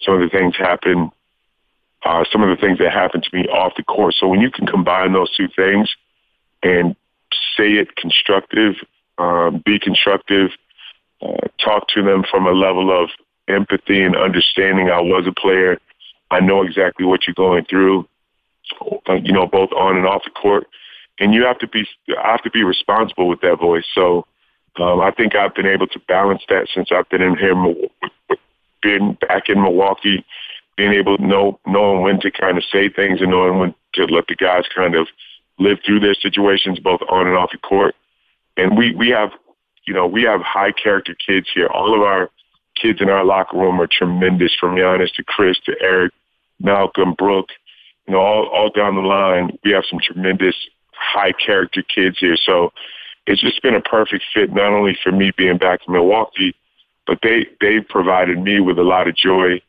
some 0.00 0.14
of 0.14 0.20
the 0.20 0.30
things 0.30 0.56
happen, 0.56 1.10
uh, 2.02 2.24
some 2.32 2.42
of 2.42 2.48
the 2.48 2.60
things 2.60 2.78
that 2.78 2.90
happen 2.90 3.20
to 3.20 3.36
me 3.36 3.44
off 3.48 3.74
the 3.76 3.82
court. 3.82 4.14
So 4.18 4.26
when 4.26 4.40
you 4.40 4.50
can 4.50 4.66
combine 4.66 5.12
those 5.12 5.30
two 5.36 5.48
things 5.54 5.94
and 6.62 6.96
say 7.56 7.72
it 7.72 7.94
constructive, 7.96 8.76
um, 9.18 9.62
be 9.64 9.78
constructive, 9.78 10.50
uh, 11.20 11.46
talk 11.62 11.88
to 11.88 12.02
them 12.02 12.24
from 12.28 12.46
a 12.46 12.52
level 12.52 12.90
of 12.90 13.10
empathy 13.46 14.02
and 14.02 14.16
understanding. 14.16 14.88
I 14.88 15.02
was 15.02 15.26
a 15.28 15.32
player. 15.38 15.78
I 16.30 16.40
know 16.40 16.62
exactly 16.62 17.04
what 17.04 17.26
you're 17.26 17.34
going 17.34 17.66
through, 17.66 18.08
uh, 18.80 19.14
you 19.22 19.32
know, 19.32 19.46
both 19.46 19.72
on 19.72 19.98
and 19.98 20.06
off 20.06 20.22
the 20.24 20.30
court. 20.30 20.66
And 21.20 21.34
you 21.34 21.44
have 21.44 21.58
to 21.58 21.68
be, 21.68 21.86
I 22.18 22.30
have 22.30 22.42
to 22.44 22.50
be 22.50 22.64
responsible 22.64 23.28
with 23.28 23.42
that 23.42 23.58
voice. 23.60 23.84
So 23.94 24.26
um, 24.76 25.00
I 25.00 25.10
think 25.10 25.34
I've 25.34 25.54
been 25.54 25.66
able 25.66 25.86
to 25.88 25.98
balance 26.08 26.42
that 26.48 26.68
since 26.74 26.88
I've 26.90 27.08
been 27.08 27.22
in 27.22 27.36
here, 27.36 27.54
been 28.82 29.18
back 29.20 29.48
in 29.48 29.62
Milwaukee, 29.62 30.24
being 30.76 30.92
able 30.92 31.18
to 31.18 31.26
know, 31.26 31.60
knowing 31.66 32.02
when 32.02 32.20
to 32.20 32.30
kind 32.30 32.56
of 32.56 32.64
say 32.72 32.88
things 32.88 33.20
and 33.20 33.30
knowing 33.30 33.58
when 33.58 33.74
to 33.94 34.04
let 34.04 34.26
the 34.28 34.34
guys 34.34 34.64
kind 34.74 34.94
of 34.94 35.08
live 35.58 35.78
through 35.84 36.00
their 36.00 36.14
situations, 36.14 36.78
both 36.78 37.00
on 37.08 37.26
and 37.26 37.36
off 37.36 37.50
the 37.52 37.58
court. 37.58 37.94
And 38.56 38.76
we, 38.76 38.94
we 38.94 39.10
have, 39.10 39.30
you 39.86 39.92
know, 39.92 40.06
we 40.06 40.22
have 40.22 40.40
high 40.40 40.72
character 40.72 41.14
kids 41.26 41.48
here. 41.54 41.66
All 41.66 41.94
of 41.94 42.00
our 42.00 42.30
kids 42.80 43.00
in 43.02 43.10
our 43.10 43.24
locker 43.24 43.58
room 43.58 43.80
are 43.80 43.86
tremendous 43.86 44.54
from 44.58 44.76
Giannis 44.76 45.12
to 45.14 45.24
Chris 45.24 45.58
to 45.66 45.74
Eric, 45.80 46.12
Malcolm, 46.58 47.14
Brook, 47.16 47.48
you 48.06 48.14
know, 48.14 48.20
all, 48.20 48.46
all 48.46 48.70
down 48.70 48.94
the 48.94 49.02
line. 49.02 49.58
We 49.64 49.72
have 49.72 49.84
some 49.88 50.00
tremendous 50.02 50.56
high 50.92 51.32
character 51.32 51.82
kids 51.82 52.18
here. 52.18 52.36
So 52.36 52.72
it's 53.26 53.40
just 53.40 53.62
been 53.62 53.74
a 53.74 53.80
perfect 53.80 54.24
fit, 54.34 54.52
not 54.52 54.72
only 54.72 54.98
for 55.02 55.12
me 55.12 55.32
being 55.36 55.58
back 55.58 55.80
in 55.86 55.92
Milwaukee, 55.92 56.54
but 57.06 57.18
they, 57.22 57.46
they 57.60 57.80
provided 57.80 58.38
me 58.38 58.60
with 58.60 58.78
a 58.78 58.82
lot 58.82 59.08
of 59.08 59.16
joy 59.16 59.60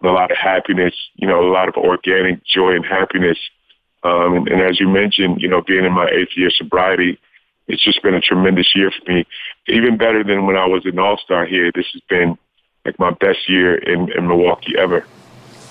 and 0.00 0.10
a 0.10 0.12
lot 0.12 0.30
of 0.30 0.36
happiness, 0.36 0.94
you 1.16 1.26
know, 1.26 1.40
a 1.40 1.50
lot 1.50 1.68
of 1.68 1.74
organic 1.76 2.44
joy 2.44 2.74
and 2.74 2.84
happiness. 2.84 3.38
Um, 4.02 4.36
and, 4.36 4.48
and 4.48 4.60
as 4.62 4.78
you 4.78 4.88
mentioned, 4.88 5.40
you 5.40 5.48
know, 5.48 5.62
being 5.62 5.84
in 5.84 5.92
my 5.92 6.08
eighth 6.08 6.36
year 6.36 6.50
sobriety, 6.50 7.18
it's 7.66 7.82
just 7.82 8.02
been 8.02 8.14
a 8.14 8.20
tremendous 8.20 8.74
year 8.74 8.90
for 8.90 9.12
me. 9.12 9.26
Even 9.66 9.98
better 9.98 10.24
than 10.24 10.46
when 10.46 10.56
I 10.56 10.66
was 10.66 10.86
an 10.86 10.98
all-star 10.98 11.44
here. 11.46 11.70
This 11.74 11.86
has 11.92 12.02
been 12.08 12.38
like 12.84 12.98
my 12.98 13.10
best 13.10 13.48
year 13.48 13.76
in, 13.76 14.10
in 14.12 14.26
Milwaukee 14.26 14.74
ever. 14.78 15.04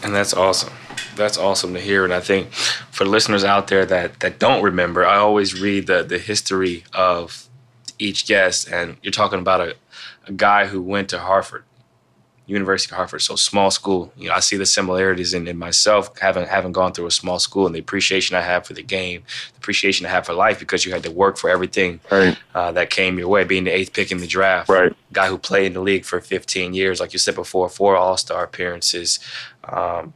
And 0.04 0.14
that's 0.14 0.34
awesome. 0.34 0.72
That's 1.18 1.38
awesome 1.38 1.74
to 1.74 1.80
hear. 1.80 2.04
And 2.04 2.14
I 2.14 2.20
think 2.20 2.54
for 2.54 3.06
listeners 3.06 3.44
out 3.44 3.68
there 3.68 3.86
that 3.86 4.20
that 4.22 4.40
don't 4.40 4.64
remember, 4.64 5.06
I 5.06 5.18
always 5.18 5.60
read 5.60 5.88
the 5.88 6.04
the 6.04 6.20
history 6.20 6.84
of 6.94 7.48
each 8.00 8.28
guest, 8.28 8.70
and 8.70 8.98
you're 9.02 9.12
talking 9.12 9.40
about 9.40 9.62
a, 9.62 9.76
a 10.28 10.32
guy 10.32 10.68
who 10.68 10.82
went 10.82 11.10
to 11.10 11.20
Hartford 11.20 11.64
University 12.48 12.94
of 12.94 12.96
Hartford, 12.96 13.22
so 13.22 13.36
small 13.36 13.70
school. 13.70 14.14
You 14.16 14.30
know, 14.30 14.34
I 14.34 14.40
see 14.40 14.56
the 14.56 14.66
similarities 14.66 15.34
in, 15.34 15.48
in 15.50 15.58
myself 15.58 16.18
having 16.20 16.48
having 16.48 16.72
gone 16.72 16.94
through 16.94 17.08
a 17.08 17.12
small 17.12 17.40
school 17.40 17.66
and 17.66 17.76
the 17.76 17.80
appreciation 17.80 18.38
I 18.38 18.42
have 18.42 18.66
for 18.66 18.74
the 18.74 18.82
game, 18.82 19.24
the 19.52 19.58
appreciation 19.58 20.06
I 20.06 20.10
have 20.10 20.26
for 20.26 20.34
life 20.34 20.58
because 20.58 20.86
you 20.86 20.94
had 20.94 21.04
to 21.04 21.12
work 21.12 21.38
for 21.38 21.50
everything 21.50 22.00
right. 22.10 22.38
uh, 22.56 22.72
that 22.72 22.90
came 22.90 23.20
your 23.20 23.28
way. 23.28 23.44
Being 23.44 23.66
the 23.66 23.72
eighth 23.72 23.92
pick 23.92 24.14
in 24.14 24.20
the 24.20 24.28
draft, 24.28 24.70
right? 24.70 24.96
Guy 25.12 25.28
who 25.28 25.38
played 25.38 25.68
in 25.68 25.74
the 25.74 25.82
league 25.82 26.06
for 26.06 26.22
15 26.22 26.74
years, 26.74 27.02
like 27.02 27.12
you 27.12 27.20
said 27.20 27.36
before, 27.36 27.68
four 27.68 27.98
All 27.98 28.16
Star 28.16 28.46
appearances. 28.46 29.20
Um, 29.66 30.14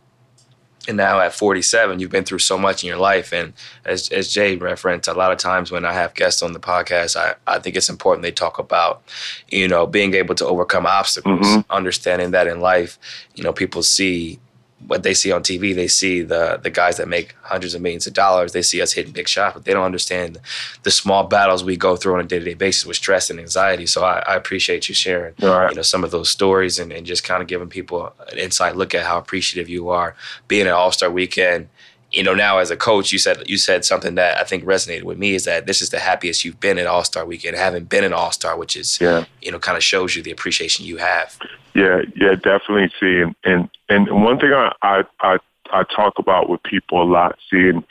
and 0.88 0.98
now 0.98 1.20
at 1.20 1.34
47 1.34 2.00
you've 2.00 2.12
been 2.12 2.24
through 2.24 2.40
so 2.40 2.58
much 2.58 2.84
in 2.84 2.88
your 2.88 2.98
life 2.98 3.32
and 3.32 3.54
as, 3.86 4.10
as 4.10 4.32
jay 4.32 4.56
referenced 4.56 5.08
a 5.08 5.14
lot 5.14 5.32
of 5.32 5.38
times 5.38 5.72
when 5.72 5.86
i 5.86 5.94
have 5.94 6.14
guests 6.14 6.42
on 6.42 6.54
the 6.54 6.60
podcast 6.60 7.16
i, 7.16 7.36
I 7.48 7.60
think 7.60 7.76
it's 7.76 7.90
important 7.90 8.24
they 8.24 8.32
talk 8.32 8.60
about 8.60 9.04
you 9.50 9.68
know 9.68 9.86
being 9.86 10.14
able 10.14 10.36
to 10.36 10.46
overcome 10.46 10.86
obstacles 10.86 11.48
mm-hmm. 11.48 11.72
understanding 11.72 12.32
that 12.32 12.48
in 12.48 12.60
life 12.60 12.98
you 13.36 13.44
know 13.44 13.54
people 13.54 13.84
see 13.84 14.40
what 14.88 15.04
they 15.04 15.14
see 15.14 15.32
on 15.32 15.44
TV, 15.44 15.74
they 15.76 15.88
see 15.88 16.22
the 16.22 16.60
the 16.62 16.70
guys 16.70 16.98
that 16.98 17.08
make 17.08 17.36
hundreds 17.42 17.74
of 17.74 17.82
millions 17.82 18.08
of 18.08 18.14
dollars. 18.14 18.52
They 18.52 18.62
see 18.62 18.82
us 18.82 18.94
hitting 18.94 19.14
big 19.14 19.28
shots, 19.28 19.54
but 19.54 19.66
they 19.66 19.74
don't 19.74 19.86
understand 19.86 20.40
the 20.84 20.92
small 20.92 21.26
battles 21.26 21.64
we 21.64 21.78
go 21.78 21.96
through 21.96 22.16
on 22.16 22.20
a 22.20 22.24
day 22.24 22.40
to 22.40 22.46
day 22.46 22.54
basis 22.54 22.86
with 22.86 22.98
stress 22.98 23.30
and 23.30 23.40
anxiety. 23.40 23.86
So 23.86 24.04
I, 24.04 24.24
I 24.28 24.36
appreciate 24.36 24.90
you 24.90 24.96
sharing, 24.96 25.34
right. 25.42 25.70
you 25.70 25.76
know, 25.76 25.82
some 25.82 26.04
of 26.04 26.12
those 26.12 26.30
stories 26.30 26.80
and, 26.80 26.92
and 26.92 27.06
just 27.06 27.24
kind 27.24 27.42
of 27.42 27.48
giving 27.48 27.70
people 27.70 28.14
an 28.32 28.38
insight 28.38 28.76
look 28.76 28.96
at 28.96 29.06
how 29.06 29.18
appreciative 29.18 29.70
you 29.70 29.90
are 29.90 30.16
being 30.48 30.68
at 30.68 30.74
All 30.74 30.92
Star 30.92 31.10
Weekend 31.10 31.70
you 32.12 32.24
know, 32.24 32.34
now 32.34 32.58
as 32.58 32.70
a 32.70 32.76
coach, 32.76 33.12
you 33.12 33.20
said 33.20 33.44
you 33.48 33.58
said 33.58 33.86
something 33.86 34.16
that 34.16 34.38
I 34.38 34.44
think 34.44 34.66
resonated 34.66 35.04
with 35.04 35.18
me 35.18 35.34
is 35.34 35.46
that 35.46 35.66
this 35.66 35.82
is 35.82 35.90
the 35.90 36.00
happiest 36.00 36.44
you've 36.44 36.60
been 36.60 36.78
at 36.78 36.86
All 36.86 37.04
Star 37.04 37.26
Weekend, 37.26 37.56
having 37.56 37.86
been 37.86 38.04
an 38.04 38.14
All 38.14 38.32
Star, 38.32 38.58
which 38.58 38.76
is 38.76 39.00
yeah. 39.00 39.26
you 39.42 39.52
know 39.52 39.60
kind 39.60 39.78
of 39.78 39.84
shows 39.84 40.16
you 40.16 40.22
the 40.22 40.32
appreciation 40.32 40.86
you 40.86 40.98
have. 40.98 41.38
Yeah, 41.74 42.02
yeah, 42.16 42.36
definitely. 42.36 42.92
See, 43.00 43.22
and 43.22 43.36
and, 43.46 43.70
and 43.88 44.24
one 44.24 44.40
thing 44.40 44.52
I, 44.52 44.74
I 44.82 45.04
I 45.22 45.38
I 45.72 45.84
talk 45.84 46.20
about 46.20 46.50
with 46.50 46.62
people 46.64 47.02
a 47.02 47.06
lot, 47.06 47.38
seeing 47.50 47.84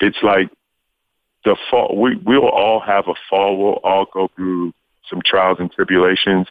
it's 0.00 0.22
like 0.22 0.48
the 1.44 1.56
fall. 1.68 2.00
We 2.00 2.16
we'll 2.16 2.48
all 2.48 2.78
have 2.80 3.08
a 3.08 3.14
fall. 3.28 3.56
We'll 3.56 3.80
all 3.82 4.06
go 4.12 4.30
through 4.36 4.72
some 5.10 5.20
trials 5.24 5.58
and 5.58 5.70
tribulations. 5.72 6.46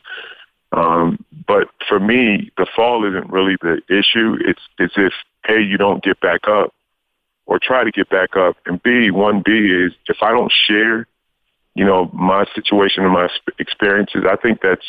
Um, 0.73 1.23
but 1.47 1.69
for 1.87 1.99
me, 1.99 2.51
the 2.57 2.67
fall 2.75 3.05
isn't 3.07 3.29
really 3.29 3.55
the 3.61 3.81
issue. 3.87 4.37
It's 4.41 4.61
it's 4.77 4.93
if 4.97 5.13
hey, 5.45 5.61
you 5.61 5.77
don't 5.77 6.03
get 6.03 6.19
back 6.19 6.41
up 6.49 6.73
or 7.45 7.59
try 7.61 7.83
to 7.83 7.91
get 7.91 8.09
back 8.09 8.35
up. 8.35 8.57
And 8.65 8.81
B, 8.81 9.11
one 9.11 9.41
B 9.43 9.51
is 9.51 9.93
if 10.07 10.17
I 10.21 10.31
don't 10.31 10.51
share, 10.67 11.07
you 11.75 11.85
know, 11.85 12.09
my 12.13 12.45
situation 12.55 13.03
and 13.03 13.13
my 13.13 13.27
experiences, 13.59 14.23
I 14.29 14.35
think 14.35 14.59
that's 14.61 14.85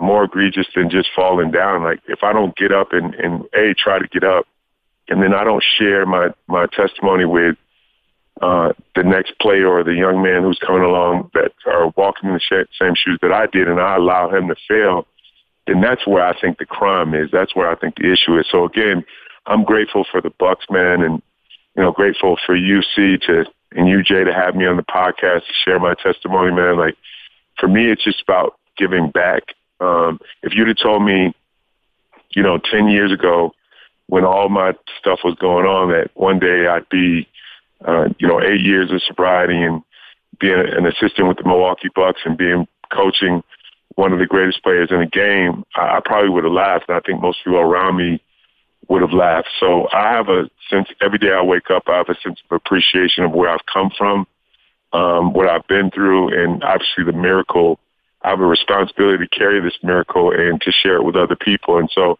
more 0.00 0.24
egregious 0.24 0.66
than 0.74 0.90
just 0.90 1.08
falling 1.14 1.50
down. 1.50 1.82
Like 1.82 2.00
if 2.08 2.22
I 2.22 2.32
don't 2.32 2.56
get 2.56 2.72
up 2.72 2.92
and, 2.92 3.14
and 3.14 3.44
A, 3.54 3.74
try 3.74 3.98
to 3.98 4.08
get 4.08 4.24
up, 4.24 4.46
and 5.08 5.22
then 5.22 5.34
I 5.34 5.44
don't 5.44 5.62
share 5.78 6.06
my, 6.06 6.28
my 6.46 6.66
testimony 6.66 7.24
with 7.24 7.56
uh, 8.40 8.72
the 8.96 9.02
next 9.02 9.38
player 9.38 9.68
or 9.68 9.84
the 9.84 9.94
young 9.94 10.22
man 10.22 10.42
who's 10.42 10.58
coming 10.58 10.82
along 10.82 11.30
that 11.34 11.52
are 11.66 11.92
walking 11.96 12.30
in 12.30 12.34
the 12.34 12.66
same 12.80 12.94
shoes 12.94 13.18
that 13.22 13.32
I 13.32 13.46
did, 13.46 13.68
and 13.68 13.80
I 13.80 13.96
allow 13.96 14.34
him 14.34 14.48
to 14.48 14.56
fail, 14.66 15.06
then 15.66 15.80
that's 15.80 16.06
where 16.06 16.26
I 16.26 16.38
think 16.38 16.58
the 16.58 16.66
crime 16.66 17.14
is. 17.14 17.30
That's 17.30 17.54
where 17.54 17.70
I 17.70 17.76
think 17.76 17.96
the 17.96 18.12
issue 18.12 18.38
is. 18.38 18.46
So 18.50 18.64
again, 18.64 19.04
I'm 19.46 19.64
grateful 19.64 20.04
for 20.10 20.20
the 20.20 20.30
Bucks, 20.30 20.66
man, 20.70 21.02
and 21.02 21.22
you 21.76 21.82
know, 21.82 21.92
grateful 21.92 22.38
for 22.46 22.56
UC 22.56 23.22
to 23.26 23.44
and 23.72 24.04
Jay 24.04 24.22
to 24.22 24.32
have 24.32 24.54
me 24.54 24.66
on 24.66 24.76
the 24.76 24.82
podcast 24.82 25.46
to 25.46 25.52
share 25.64 25.80
my 25.80 25.94
testimony, 25.94 26.54
man. 26.54 26.78
Like 26.78 26.96
for 27.58 27.68
me, 27.68 27.90
it's 27.90 28.04
just 28.04 28.22
about 28.22 28.56
giving 28.76 29.10
back. 29.10 29.42
Um, 29.80 30.20
if 30.42 30.54
you'd 30.54 30.68
have 30.68 30.76
told 30.76 31.04
me, 31.04 31.34
you 32.30 32.42
know, 32.42 32.58
ten 32.58 32.88
years 32.88 33.12
ago, 33.12 33.52
when 34.06 34.24
all 34.24 34.48
my 34.48 34.74
stuff 34.98 35.20
was 35.24 35.34
going 35.40 35.66
on, 35.66 35.90
that 35.90 36.10
one 36.14 36.38
day 36.38 36.66
I'd 36.66 36.88
be, 36.88 37.28
uh, 37.84 38.08
you 38.18 38.28
know, 38.28 38.40
eight 38.40 38.60
years 38.60 38.92
of 38.92 39.02
sobriety 39.02 39.60
and 39.60 39.82
being 40.38 40.58
an 40.58 40.86
assistant 40.86 41.28
with 41.28 41.38
the 41.38 41.44
Milwaukee 41.44 41.90
Bucks 41.94 42.20
and 42.24 42.36
being 42.38 42.66
coaching 42.92 43.42
one 43.96 44.12
of 44.12 44.18
the 44.18 44.26
greatest 44.26 44.62
players 44.62 44.90
in 44.90 44.98
the 44.98 45.06
game, 45.06 45.64
I, 45.76 45.96
I 45.96 46.00
probably 46.04 46.30
would 46.30 46.44
have 46.44 46.52
laughed. 46.52 46.86
And 46.88 46.96
I 46.96 47.00
think 47.00 47.20
most 47.20 47.38
people 47.44 47.58
around 47.58 47.96
me 47.96 48.20
would 48.88 49.02
have 49.02 49.12
laughed. 49.12 49.48
So 49.60 49.88
I 49.92 50.12
have 50.12 50.28
a 50.28 50.50
sense 50.70 50.88
every 51.00 51.18
day 51.18 51.32
I 51.32 51.42
wake 51.42 51.70
up, 51.70 51.84
I 51.86 51.98
have 51.98 52.08
a 52.08 52.16
sense 52.22 52.40
of 52.48 52.56
appreciation 52.56 53.24
of 53.24 53.32
where 53.32 53.48
I've 53.48 53.66
come 53.72 53.90
from, 53.96 54.26
um, 54.92 55.32
what 55.32 55.48
I've 55.48 55.66
been 55.66 55.90
through, 55.90 56.28
and 56.28 56.62
obviously 56.62 57.04
the 57.04 57.12
miracle. 57.12 57.78
I 58.22 58.30
have 58.30 58.40
a 58.40 58.46
responsibility 58.46 59.26
to 59.26 59.28
carry 59.28 59.60
this 59.60 59.76
miracle 59.82 60.30
and 60.32 60.60
to 60.62 60.72
share 60.72 60.96
it 60.96 61.04
with 61.04 61.14
other 61.14 61.36
people. 61.36 61.78
And 61.78 61.90
so, 61.94 62.18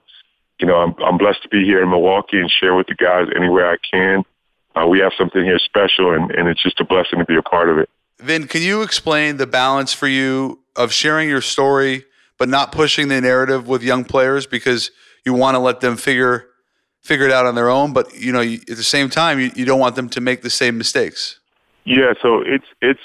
you 0.60 0.66
know, 0.66 0.76
I'm, 0.76 0.94
I'm 1.02 1.16
blessed 1.16 1.42
to 1.44 1.48
be 1.48 1.64
here 1.64 1.82
in 1.82 1.88
Milwaukee 1.88 2.38
and 2.38 2.50
share 2.50 2.74
with 2.74 2.86
the 2.86 2.94
guys 2.94 3.28
anywhere 3.34 3.70
I 3.70 3.76
can. 3.90 4.24
Uh, 4.76 4.86
we 4.86 4.98
have 4.98 5.12
something 5.16 5.42
here 5.42 5.58
special, 5.58 6.12
and, 6.12 6.30
and 6.32 6.48
it's 6.48 6.62
just 6.62 6.80
a 6.80 6.84
blessing 6.84 7.20
to 7.20 7.24
be 7.24 7.36
a 7.36 7.42
part 7.42 7.68
of 7.70 7.78
it. 7.78 7.88
Vin, 8.18 8.46
can 8.46 8.62
you 8.62 8.82
explain 8.82 9.38
the 9.38 9.46
balance 9.46 9.92
for 9.92 10.08
you 10.08 10.60
of 10.76 10.92
sharing 10.92 11.28
your 11.28 11.40
story, 11.40 12.04
but 12.38 12.48
not 12.48 12.72
pushing 12.72 13.08
the 13.08 13.20
narrative 13.20 13.68
with 13.68 13.82
young 13.82 14.04
players 14.04 14.46
because 14.46 14.90
you 15.24 15.32
want 15.32 15.54
to 15.54 15.58
let 15.58 15.80
them 15.80 15.96
figure 15.96 16.48
figure 17.04 17.26
it 17.26 17.32
out 17.32 17.46
on 17.46 17.54
their 17.54 17.68
own, 17.68 17.92
but 17.92 18.12
you 18.14 18.32
know, 18.32 18.40
you, 18.40 18.58
at 18.68 18.76
the 18.76 18.82
same 18.82 19.08
time, 19.08 19.38
you, 19.38 19.50
you 19.54 19.64
don't 19.64 19.78
want 19.78 19.94
them 19.94 20.08
to 20.08 20.20
make 20.20 20.42
the 20.42 20.50
same 20.50 20.76
mistakes. 20.76 21.38
Yeah, 21.84 22.14
so 22.20 22.40
it's 22.40 22.64
it's 22.80 23.00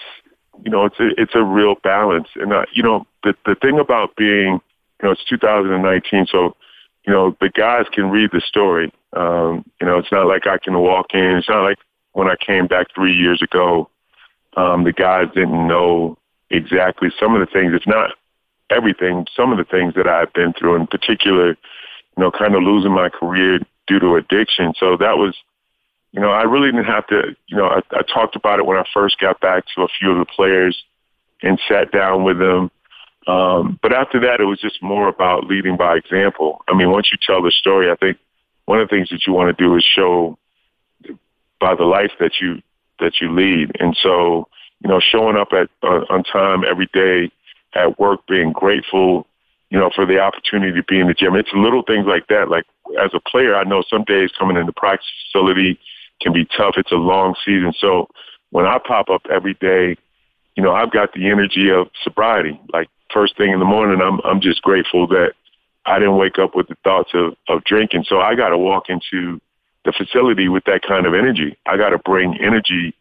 you 0.64 0.72
know 0.72 0.86
it's 0.86 1.00
a, 1.00 1.10
it's 1.22 1.36
a 1.36 1.43
real 1.43 1.76
balance, 1.84 2.30
and 2.36 2.54
uh, 2.54 2.66
you 2.74 2.82
know 2.82 3.06
the 3.24 3.36
the 3.45 3.56
thing 3.56 3.78
about 3.78 4.16
being 4.16 4.62
you 5.02 5.04
know 5.04 5.12
it's 5.12 5.24
2019, 5.26 6.28
so 6.32 6.56
you 7.06 7.14
know 7.14 7.36
the 7.41 7.50
guys 7.50 7.86
can 7.91 8.10
read 8.10 8.32
the 8.32 8.41
story. 8.41 8.91
Um, 9.14 9.66
you 9.82 9.88
know, 9.88 9.97
it's 9.97 10.12
not 10.12 10.28
like 10.28 10.47
I 10.47 10.58
can 10.58 10.78
walk 10.80 11.08
in. 11.14 11.38
It's 11.38 11.50
not 11.50 11.64
like 11.64 11.78
when 12.14 12.28
I 12.30 12.36
came 12.36 12.68
back 12.68 12.88
three 12.95 13.14
years 13.14 13.41
ago, 13.41 13.89
um, 14.56 14.84
the 14.84 14.93
guys 14.93 15.28
didn't 15.34 15.68
know 15.68 16.18
exactly 16.50 17.10
some 17.20 17.36
of 17.36 17.39
the 17.39 17.52
things. 17.52 17.74
It's 17.74 17.88
not 17.88 18.12
everything. 18.70 19.26
Some 19.36 19.52
of 19.52 19.58
the 19.58 19.64
things 19.64 19.95
that 19.95 20.08
I've 20.08 20.32
been 20.34 20.54
through, 20.54 20.76
in 20.76 20.88
particular, 20.88 21.50
you 21.50 21.56
know, 22.18 22.32
kind 22.32 22.56
of 22.56 22.64
losing 22.64 22.91
my 22.91 23.10
career 23.10 23.60
due 23.90 24.00
to 24.00 24.16
addiction. 24.16 24.74
So 24.80 24.96
that 24.98 25.18
was, 25.18 25.36
you 26.12 26.22
know, 26.22 26.30
I 26.30 26.44
really 26.44 26.72
didn't 26.72 26.86
have 26.86 27.08
to, 27.08 27.36
you 27.48 27.58
know, 27.58 27.66
I, 27.66 27.82
I 27.92 28.02
talked 28.04 28.36
about 28.36 28.60
it 28.60 28.66
when 28.66 28.78
I 28.78 28.84
first 28.94 29.20
got 29.20 29.42
back 29.42 29.66
to 29.76 29.82
a 29.82 29.88
few 30.00 30.12
of 30.12 30.20
the 30.20 30.26
players 30.26 30.82
and 31.42 31.60
sat 31.68 31.92
down 31.92 32.24
with 32.24 32.38
them. 32.40 32.72
Um, 33.28 33.80
but 33.82 33.94
after 33.94 34.20
that, 34.22 34.40
it 34.40 34.46
was 34.46 34.60
just 34.60 34.82
more 34.82 35.08
about 35.08 35.46
leading 35.46 35.76
by 35.76 35.98
example. 35.98 36.64
I 36.68 36.76
mean, 36.76 36.92
once 36.92 37.10
you 37.12 37.18
tell 37.22 37.42
the 37.42 37.52
story, 37.52 37.92
I 37.92 37.96
think 37.96 38.18
one 38.66 38.80
of 38.80 38.88
the 38.88 38.96
things 38.96 39.10
that 39.10 39.28
you 39.28 39.34
want 39.34 39.56
to 39.56 39.64
do 39.64 39.76
is 39.76 39.84
show 39.84 40.38
by 41.60 41.76
the 41.76 41.84
life 41.84 42.12
that 42.20 42.34
you 42.40 42.62
that 43.00 43.14
you 43.22 43.34
lead. 43.34 43.72
And 43.80 43.98
so, 44.02 44.48
you 44.84 44.90
know, 44.90 45.00
showing 45.00 45.38
up 45.38 45.50
at 45.54 45.70
uh, 45.84 46.06
on 46.10 46.24
time 46.24 46.64
every 46.64 46.90
day 46.94 47.32
at 47.74 48.00
work, 48.00 48.26
being 48.28 48.52
grateful, 48.52 49.28
you 49.70 49.78
know, 49.78 49.90
for 49.94 50.06
the 50.06 50.20
opportunity 50.20 50.74
to 50.74 50.84
be 50.84 51.00
in 51.00 51.08
the 51.08 51.14
gym. 51.14 51.36
It's 51.36 51.50
little 51.54 51.84
things 51.84 52.06
like 52.08 52.28
that. 52.28 52.50
Like 52.50 52.66
as 52.98 53.12
a 53.14 53.20
player, 53.20 53.56
I 53.56 53.64
know 53.64 53.84
some 53.90 54.04
days 54.04 54.32
coming 54.38 54.58
into 54.58 54.72
practice 54.72 55.08
facility 55.32 55.80
can 56.22 56.34
be 56.34 56.46
tough. 56.46 56.76
It's 56.78 56.92
a 56.92 56.96
long 56.96 57.36
season. 57.46 57.74
So 57.80 58.10
when 58.52 58.66
I 58.66 58.78
pop 58.86 59.10
up 59.10 59.22
every 59.32 59.54
day, 59.56 59.96
you 60.56 60.64
know, 60.64 60.74
I've 60.74 60.92
got 60.92 61.14
the 61.14 61.30
energy 61.30 61.70
of 61.70 61.90
sobriety. 62.04 62.60
Like 62.74 62.90
first 63.14 63.38
thing 63.38 63.52
in 63.52 63.60
the 63.60 63.66
morning, 63.66 64.02
I'm 64.02 64.20
I'm 64.24 64.42
just 64.42 64.62
grateful 64.62 65.08
that 65.08 65.34
I 65.86 66.00
didn't 66.00 66.18
wake 66.18 66.38
up 66.40 66.56
with 66.56 66.68
the 66.68 66.76
thoughts 66.84 67.12
of 67.14 67.36
of 67.48 67.64
drinking. 67.64 68.06
So 68.08 68.20
I 68.20 68.36
got 68.36 68.50
to 68.50 68.58
walk 68.58 68.90
into 68.90 69.40
the 69.86 69.94
facility 69.94 70.50
with 70.50 70.66
that 70.66 70.82
kind 70.88 71.06
of 71.06 71.14
energy. 71.14 71.58
I 71.66 71.78
got 71.78 71.90
to 71.90 71.98
bring 72.00 72.38
energy. 72.42 72.94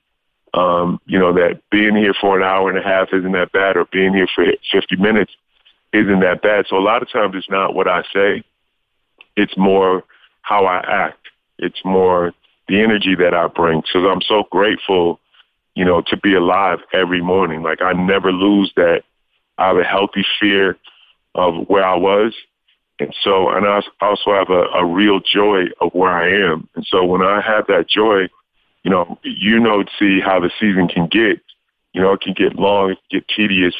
Um, 0.55 1.01
you 1.07 1.19
know 1.19 1.33
that 1.35 1.61
being 1.71 1.97
here 1.97 2.15
for 2.19 2.39
an 2.39 2.45
hour 2.45 2.71
and 2.71 2.79
a 2.79 2.83
half 2.83 3.09
isn't 3.13 3.33
that 3.33 3.53
bad, 3.53 3.77
or 3.77 3.87
being 3.87 4.15
here 4.15 4.29
for 4.35 4.45
50 4.73 4.97
minutes 4.97 5.33
isn't 5.93 6.21
that 6.21 6.43
bad. 6.43 6.67
So 6.69 6.77
a 6.77 6.81
lot 6.81 7.03
of 7.03 7.11
times 7.11 7.35
it's 7.37 7.51
not 7.51 7.75
what 7.75 7.89
I 7.89 8.03
say; 8.15 8.45
it's 9.39 9.57
more 9.57 10.05
how 10.43 10.67
I 10.67 10.79
act. 10.87 11.29
It's 11.59 11.81
more 11.85 12.33
the 12.69 12.81
energy 12.81 13.15
that 13.15 13.35
I 13.35 13.47
bring. 13.47 13.83
So 13.93 14.01
I'm 14.09 14.23
so 14.23 14.45
grateful, 14.51 15.21
you 15.75 15.85
know, 15.85 16.03
to 16.09 16.17
be 16.17 16.35
alive 16.35 16.81
every 16.93 17.23
morning. 17.23 17.63
Like 17.63 17.81
I 17.81 17.93
never 17.93 18.33
lose 18.33 18.73
that. 18.77 19.03
I 19.57 19.69
have 19.69 19.77
a 19.77 19.85
healthy 19.85 20.25
fear 20.41 20.77
of 21.35 21.69
where 21.69 21.85
I 21.85 21.97
was. 21.97 22.35
And 23.01 23.15
so, 23.23 23.49
and 23.51 23.65
I 23.65 23.81
also 24.01 24.33
have 24.33 24.51
a, 24.51 24.63
a 24.75 24.85
real 24.85 25.21
joy 25.21 25.67
of 25.81 25.93
where 25.93 26.11
I 26.11 26.53
am. 26.53 26.69
And 26.75 26.85
so 26.87 27.05
when 27.05 27.23
I 27.23 27.41
have 27.41 27.67
that 27.69 27.89
joy, 27.89 28.29
you 28.83 28.91
know, 28.91 29.19
you 29.23 29.61
know, 29.61 29.85
see 29.99 30.21
how 30.21 30.41
the 30.41 30.51
season 30.59 30.89
can 30.89 31.07
get, 31.07 31.41
you 31.93 32.01
know, 32.01 32.13
it 32.13 32.21
can 32.21 32.35
get 32.35 32.57
long, 32.57 32.91
it 32.91 32.99
can 33.09 33.21
get 33.21 33.29
tedious, 33.29 33.75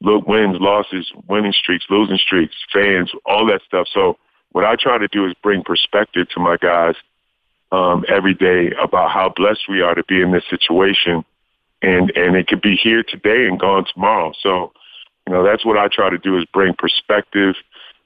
look, 0.00 0.26
wins, 0.26 0.56
losses, 0.60 1.10
winning 1.28 1.52
streaks, 1.52 1.86
losing 1.88 2.18
streaks, 2.18 2.54
fans, 2.72 3.10
all 3.24 3.46
that 3.46 3.62
stuff. 3.66 3.86
So 3.92 4.18
what 4.52 4.64
I 4.64 4.76
try 4.76 4.98
to 4.98 5.08
do 5.08 5.26
is 5.26 5.34
bring 5.42 5.62
perspective 5.62 6.28
to 6.34 6.40
my 6.40 6.56
guys 6.56 6.94
um, 7.70 8.04
every 8.08 8.34
day 8.34 8.72
about 8.82 9.10
how 9.10 9.32
blessed 9.34 9.68
we 9.68 9.82
are 9.82 9.94
to 9.94 10.04
be 10.04 10.20
in 10.20 10.32
this 10.32 10.44
situation. 10.48 11.24
And, 11.80 12.10
and 12.16 12.34
it 12.34 12.48
could 12.48 12.62
be 12.62 12.76
here 12.76 13.02
today 13.02 13.46
and 13.46 13.58
gone 13.58 13.84
tomorrow. 13.92 14.32
So, 14.42 14.72
you 15.26 15.32
know, 15.32 15.44
that's 15.44 15.64
what 15.64 15.76
I 15.76 15.88
try 15.88 16.10
to 16.10 16.18
do 16.18 16.36
is 16.38 16.44
bring 16.46 16.74
perspective, 16.74 17.54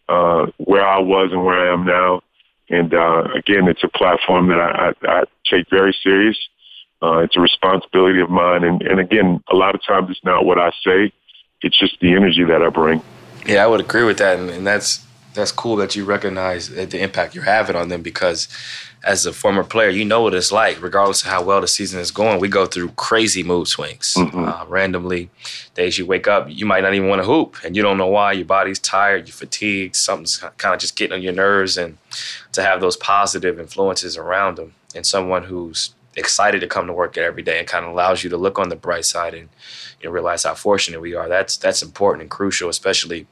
uh, 0.08 0.46
where 0.58 0.86
I 0.86 0.98
was 0.98 1.30
and 1.32 1.44
where 1.44 1.70
I 1.70 1.72
am 1.72 1.86
now. 1.86 2.22
And, 2.68 2.92
uh, 2.92 3.24
again, 3.34 3.68
it's 3.68 3.82
a 3.84 3.88
platform 3.88 4.48
that 4.48 4.58
I, 4.58 4.92
I, 5.06 5.20
I 5.20 5.24
take 5.50 5.70
very 5.70 5.96
serious. 6.02 6.36
Uh, 7.00 7.18
it's 7.18 7.36
a 7.36 7.40
responsibility 7.40 8.20
of 8.20 8.30
mine. 8.30 8.64
And, 8.64 8.82
and 8.82 9.00
again, 9.00 9.42
a 9.50 9.56
lot 9.56 9.74
of 9.74 9.82
times 9.84 10.10
it's 10.10 10.24
not 10.24 10.44
what 10.44 10.58
I 10.58 10.70
say. 10.84 11.12
It's 11.62 11.78
just 11.78 11.98
the 12.00 12.12
energy 12.12 12.44
that 12.44 12.62
I 12.62 12.68
bring. 12.68 13.02
Yeah, 13.46 13.64
I 13.64 13.68
would 13.68 13.80
agree 13.80 14.04
with 14.04 14.18
that. 14.18 14.38
And, 14.38 14.50
and 14.50 14.66
that's, 14.66 15.06
that's 15.34 15.52
cool 15.52 15.76
that 15.76 15.96
you 15.96 16.04
recognize 16.04 16.68
the 16.68 17.00
impact 17.00 17.34
you're 17.34 17.44
having 17.44 17.76
on 17.76 17.88
them 17.88 18.02
because 18.02 18.48
as 19.04 19.26
a 19.26 19.32
former 19.32 19.64
player, 19.64 19.88
you 19.88 20.04
know 20.04 20.22
what 20.22 20.34
it's 20.34 20.52
like. 20.52 20.80
Regardless 20.80 21.22
of 21.22 21.28
how 21.28 21.42
well 21.42 21.60
the 21.60 21.68
season 21.68 22.00
is 22.00 22.10
going, 22.10 22.40
we 22.40 22.48
go 22.48 22.66
through 22.66 22.90
crazy 22.90 23.42
mood 23.42 23.66
swings. 23.66 24.14
Mm-hmm. 24.16 24.44
Uh, 24.44 24.64
randomly, 24.68 25.30
days 25.74 25.98
you 25.98 26.06
wake 26.06 26.28
up, 26.28 26.46
you 26.48 26.66
might 26.66 26.82
not 26.82 26.94
even 26.94 27.08
want 27.08 27.20
to 27.20 27.26
hoop, 27.26 27.56
and 27.64 27.74
you 27.74 27.82
don't 27.82 27.98
know 27.98 28.06
why. 28.06 28.32
Your 28.32 28.44
body's 28.44 28.78
tired, 28.78 29.26
you're 29.26 29.34
fatigued, 29.34 29.96
something's 29.96 30.38
kind 30.58 30.74
of 30.74 30.80
just 30.80 30.96
getting 30.96 31.14
on 31.14 31.22
your 31.22 31.32
nerves, 31.32 31.76
and 31.76 31.98
to 32.52 32.62
have 32.62 32.80
those 32.80 32.96
positive 32.96 33.58
influences 33.58 34.16
around 34.16 34.56
them, 34.56 34.74
and 34.94 35.04
someone 35.04 35.44
who's 35.44 35.94
excited 36.14 36.60
to 36.60 36.66
come 36.66 36.86
to 36.86 36.92
work 36.92 37.16
every 37.16 37.42
day 37.42 37.58
and 37.58 37.66
kind 37.66 37.84
of 37.84 37.90
allows 37.90 38.22
you 38.22 38.30
to 38.30 38.36
look 38.36 38.58
on 38.58 38.68
the 38.68 38.76
bright 38.76 39.04
side 39.04 39.32
and 39.32 39.48
you 40.00 40.08
know, 40.08 40.12
realize 40.12 40.44
how 40.44 40.54
fortunate 40.54 41.00
we 41.00 41.14
are. 41.14 41.28
That's 41.28 41.56
that's 41.56 41.82
important 41.82 42.22
and 42.22 42.30
crucial, 42.30 42.68
especially 42.68 43.26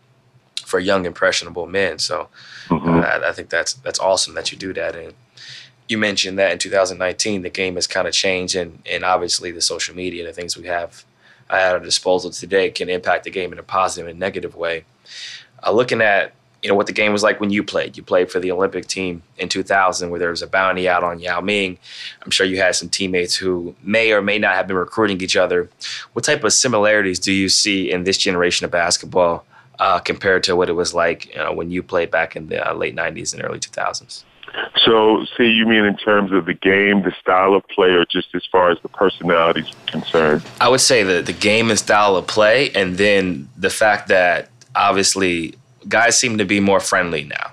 for 0.71 0.79
young 0.79 1.05
impressionable 1.05 1.67
men. 1.67 1.99
So 1.99 2.29
mm-hmm. 2.69 2.89
uh, 2.89 3.01
I, 3.01 3.31
I, 3.31 3.33
think 3.33 3.51
that's 3.51 3.75
that's 3.75 3.99
awesome 3.99 4.35
that 4.35 4.53
you 4.53 4.57
do 4.57 4.73
that. 4.75 4.95
And 4.95 5.15
you 5.89 5.99
mentioned 5.99 6.39
that 6.39 6.53
in 6.53 6.59
2019 6.59 7.43
the 7.43 7.51
game 7.51 7.75
has 7.75 7.87
kind 7.87 8.07
of 8.07 8.15
changed, 8.15 8.55
and 8.55 8.81
and 8.91 9.05
obviously 9.05 9.51
the 9.51 9.61
social 9.61 9.95
media, 9.95 10.23
and 10.23 10.29
the 10.29 10.33
things 10.33 10.57
we 10.57 10.67
have 10.67 11.05
at 11.51 11.73
our 11.73 11.81
disposal 11.81 12.31
today, 12.31 12.71
can 12.71 12.89
impact 12.89 13.25
the 13.25 13.31
game 13.31 13.53
in 13.53 13.59
a 13.59 13.63
positive 13.63 14.09
and 14.09 14.19
negative 14.19 14.55
way. 14.55 14.85
Uh, 15.67 15.73
looking 15.73 16.01
at 16.01 16.33
you 16.63 16.69
know 16.69 16.75
what 16.75 16.87
the 16.87 16.93
game 16.93 17.13
was 17.13 17.23
like 17.23 17.41
when 17.41 17.51
you 17.51 17.65
played. 17.65 17.97
You 17.97 18.03
played 18.03 18.31
for 18.31 18.39
the 18.39 18.53
Olympic 18.53 18.87
team 18.87 19.23
in 19.39 19.49
2000, 19.49 20.11
where 20.11 20.21
there 20.21 20.31
was 20.31 20.43
a 20.43 20.47
bounty 20.47 20.89
out 20.89 21.03
on 21.03 21.19
Yao 21.19 21.41
Ming. 21.41 21.79
I'm 22.23 22.31
sure 22.31 22.47
you 22.47 22.59
had 22.59 22.77
some 22.77 22.89
teammates 22.89 23.35
who 23.35 23.75
may 23.83 24.13
or 24.13 24.23
may 24.23 24.39
not 24.39 24.55
have 24.55 24.67
been 24.67 24.77
recruiting 24.77 25.21
each 25.21 25.37
other. 25.37 25.71
What 26.13 26.25
type 26.25 26.45
of 26.45 26.53
similarities 26.53 27.19
do 27.19 27.33
you 27.33 27.49
see 27.49 27.91
in 27.91 28.05
this 28.05 28.19
generation 28.19 28.65
of 28.65 28.71
basketball 28.71 29.45
uh, 29.81 29.99
compared 29.99 30.45
to 30.45 30.55
what 30.55 30.69
it 30.69 30.75
was 30.75 30.95
like 30.95 31.27
you 31.35 31.37
know, 31.37 31.53
when 31.53 31.71
you 31.71 31.83
played 31.83 32.11
back 32.11 32.37
in 32.37 32.47
the 32.49 32.71
uh, 32.71 32.75
late 32.75 32.95
90s 32.95 33.35
and 33.35 33.43
early 33.43 33.59
2000s? 33.59 34.23
So, 34.85 35.25
see, 35.37 35.49
you 35.49 35.67
mean 35.67 35.85
in 35.85 35.97
terms 35.97 36.33
of 36.33 36.45
the 36.47 36.55
game, 36.55 37.03
the 37.03 37.15
style 37.21 37.55
of 37.55 37.67
play, 37.69 37.91
or 37.91 38.05
just 38.05 38.35
as 38.35 38.45
far 38.51 38.71
as 38.71 38.79
the 38.83 38.89
personalities 38.89 39.71
concerned? 39.87 40.43
I 40.61 40.69
would 40.69 40.81
say 40.81 41.03
the 41.03 41.23
the 41.23 41.33
game 41.33 41.71
and 41.71 41.79
style 41.79 42.17
of 42.17 42.27
play, 42.27 42.71
and 42.73 42.99
then 42.99 43.49
the 43.57 43.71
fact 43.71 44.09
that 44.09 44.49
obviously 44.75 45.55
guys 45.89 46.19
seem 46.19 46.39
to 46.39 46.45
be 46.45 46.61
more 46.61 46.81
friendly 46.81 47.25
now. 47.25 47.53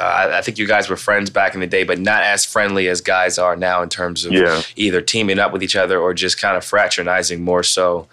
Uh, 0.00 0.30
I 0.32 0.40
think 0.40 0.56
you 0.56 0.66
guys 0.66 0.88
were 0.88 0.96
friends 0.96 1.28
back 1.28 1.54
in 1.54 1.60
the 1.60 1.66
day, 1.66 1.84
but 1.84 1.98
not 1.98 2.22
as 2.22 2.46
friendly 2.46 2.88
as 2.88 3.02
guys 3.02 3.38
are 3.38 3.54
now 3.54 3.82
in 3.82 3.90
terms 3.90 4.24
of 4.24 4.32
yeah. 4.32 4.62
either 4.74 5.02
teaming 5.02 5.38
up 5.38 5.52
with 5.52 5.62
each 5.62 5.76
other 5.76 6.00
or 6.00 6.14
just 6.14 6.40
kind 6.40 6.56
of 6.56 6.64
fraternizing 6.64 7.42
more 7.42 7.62
so 7.62 8.08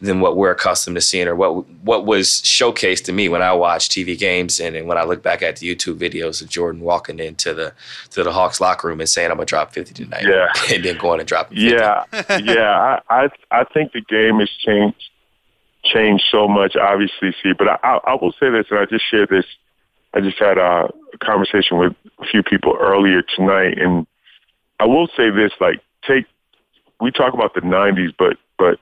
than 0.00 0.20
what 0.20 0.36
we're 0.36 0.52
accustomed 0.52 0.94
to 0.94 1.00
seeing 1.00 1.26
or 1.26 1.34
what 1.34 1.68
what 1.82 2.06
was 2.06 2.28
showcased 2.42 3.04
to 3.04 3.12
me 3.12 3.28
when 3.28 3.42
I 3.42 3.52
watched 3.52 3.90
TV 3.90 4.16
games 4.16 4.60
and, 4.60 4.76
and 4.76 4.86
when 4.86 4.96
I 4.96 5.02
look 5.02 5.22
back 5.22 5.42
at 5.42 5.56
the 5.56 5.74
YouTube 5.74 5.98
videos 5.98 6.40
of 6.40 6.48
Jordan 6.48 6.80
walking 6.80 7.18
into 7.18 7.52
the 7.52 7.72
to 8.10 8.22
the 8.22 8.32
Hawks 8.32 8.60
locker 8.60 8.86
room 8.86 9.00
and 9.00 9.08
saying 9.08 9.30
I'm 9.30 9.36
gonna 9.36 9.46
drop 9.46 9.72
50 9.72 9.94
tonight, 9.94 10.24
yeah, 10.24 10.52
and 10.72 10.84
then 10.84 10.96
going 10.96 11.18
and 11.18 11.28
dropping. 11.28 11.58
50. 11.58 11.74
Yeah, 11.74 12.04
yeah. 12.38 13.00
I, 13.10 13.24
I 13.24 13.28
I 13.50 13.64
think 13.64 13.92
the 13.92 14.00
game 14.00 14.38
has 14.38 14.50
changed 14.64 15.10
changed 15.84 16.24
so 16.30 16.46
much, 16.46 16.76
obviously. 16.76 17.34
See, 17.42 17.52
but 17.52 17.68
I, 17.68 17.98
I 18.04 18.14
will 18.14 18.32
say 18.38 18.50
this, 18.50 18.66
and 18.70 18.78
I 18.78 18.84
just 18.86 19.04
shared 19.10 19.28
this 19.28 19.46
I 20.14 20.20
just 20.20 20.38
had 20.38 20.58
a 20.58 20.88
conversation 21.22 21.78
with 21.78 21.94
a 22.20 22.26
few 22.26 22.42
people 22.42 22.76
earlier 22.78 23.22
tonight, 23.22 23.78
and 23.78 24.06
I 24.78 24.86
will 24.86 25.08
say 25.16 25.30
this: 25.30 25.52
like, 25.60 25.80
take 26.06 26.26
we 27.00 27.10
talk 27.10 27.34
about 27.34 27.54
the 27.54 27.60
'90s, 27.60 28.14
but 28.18 28.36
but 28.58 28.78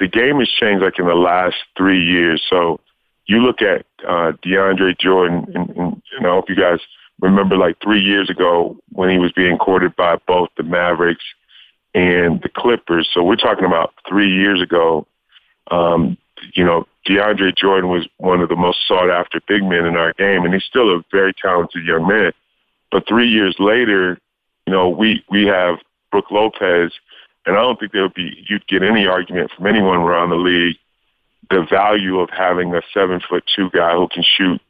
the 0.00 0.08
game 0.08 0.38
has 0.38 0.48
changed 0.48 0.82
like 0.82 0.98
in 0.98 1.06
the 1.06 1.14
last 1.14 1.56
three 1.76 2.02
years. 2.02 2.42
So 2.48 2.80
you 3.26 3.38
look 3.38 3.62
at 3.62 3.86
uh, 4.06 4.32
DeAndre 4.44 4.98
Jordan, 4.98 5.46
and, 5.54 5.70
and, 5.70 6.02
and 6.18 6.26
I 6.26 6.30
hope 6.30 6.48
you 6.48 6.56
guys 6.56 6.80
remember 7.20 7.56
like 7.56 7.76
three 7.82 8.00
years 8.00 8.28
ago 8.28 8.76
when 8.90 9.10
he 9.10 9.18
was 9.18 9.32
being 9.32 9.56
courted 9.58 9.94
by 9.94 10.16
both 10.26 10.48
the 10.56 10.64
Mavericks 10.64 11.24
and 11.94 12.42
the 12.42 12.48
Clippers. 12.48 13.08
So 13.12 13.22
we're 13.22 13.36
talking 13.36 13.64
about 13.64 13.94
three 14.08 14.30
years 14.30 14.60
ago. 14.60 15.06
Um, 15.70 16.18
you 16.54 16.64
know, 16.64 16.86
DeAndre 17.08 17.56
Jordan 17.56 17.90
was 17.90 18.06
one 18.18 18.40
of 18.40 18.48
the 18.48 18.56
most 18.56 18.78
sought 18.86 19.10
after 19.10 19.40
big 19.48 19.62
men 19.62 19.84
in 19.84 19.96
our 19.96 20.12
game, 20.14 20.44
and 20.44 20.54
he's 20.54 20.64
still 20.64 20.94
a 20.94 21.02
very 21.10 21.32
talented 21.34 21.84
young 21.84 22.06
man. 22.06 22.32
But 22.90 23.08
three 23.08 23.28
years 23.28 23.56
later, 23.58 24.18
you 24.66 24.72
know, 24.72 24.88
we 24.88 25.24
we 25.30 25.46
have 25.46 25.78
Brook 26.10 26.30
Lopez, 26.30 26.92
and 27.46 27.56
I 27.56 27.60
don't 27.60 27.78
think 27.78 27.92
there 27.92 28.02
would 28.02 28.14
be 28.14 28.44
you'd 28.48 28.66
get 28.66 28.82
any 28.82 29.06
argument 29.06 29.50
from 29.56 29.66
anyone 29.66 29.98
around 29.98 30.30
the 30.30 30.36
league 30.36 30.76
the 31.50 31.66
value 31.68 32.20
of 32.20 32.30
having 32.30 32.74
a 32.74 32.82
seven 32.94 33.20
foot 33.28 33.44
two 33.54 33.68
guy 33.70 33.92
who 33.94 34.08
can 34.08 34.22
shoot 34.22 34.60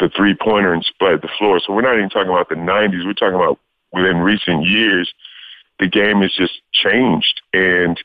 the 0.00 0.10
three 0.14 0.34
pointer 0.34 0.72
and 0.72 0.84
spread 0.84 1.22
the 1.22 1.30
floor. 1.38 1.60
So 1.60 1.72
we're 1.72 1.82
not 1.82 1.96
even 1.96 2.10
talking 2.10 2.30
about 2.30 2.48
the 2.48 2.56
'90s. 2.56 3.04
We're 3.04 3.14
talking 3.14 3.36
about 3.36 3.58
within 3.92 4.18
recent 4.18 4.66
years, 4.66 5.12
the 5.78 5.88
game 5.88 6.20
has 6.22 6.32
just 6.34 6.60
changed, 6.72 7.40
and 7.52 7.98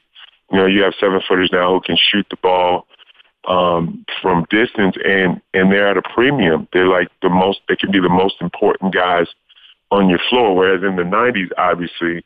you 0.52 0.58
know, 0.58 0.66
you 0.66 0.84
have 0.84 0.94
seven 1.00 1.22
footers 1.28 1.50
now 1.52 1.74
who 1.74 1.82
can 1.82 1.98
shoot 1.98 2.26
the 2.30 2.38
ball 2.38 2.88
um, 3.48 4.06
from 4.22 4.46
distance, 4.50 4.96
and 5.04 5.42
and 5.54 5.72
they're 5.72 5.88
at 5.88 5.98
a 5.98 6.02
premium. 6.02 6.68
They're 6.74 6.88
like 6.88 7.10
the 7.22 7.30
most. 7.30 7.62
They 7.68 7.76
can 7.76 7.92
be 7.92 8.00
the 8.00 8.10
most 8.10 8.36
important 8.42 8.94
guys 8.94 9.28
on 9.92 10.10
your 10.10 10.20
floor. 10.30 10.56
Whereas 10.56 10.84
in 10.84 10.96
the 10.96 11.04
'90s, 11.04 11.50
obviously, 11.58 12.26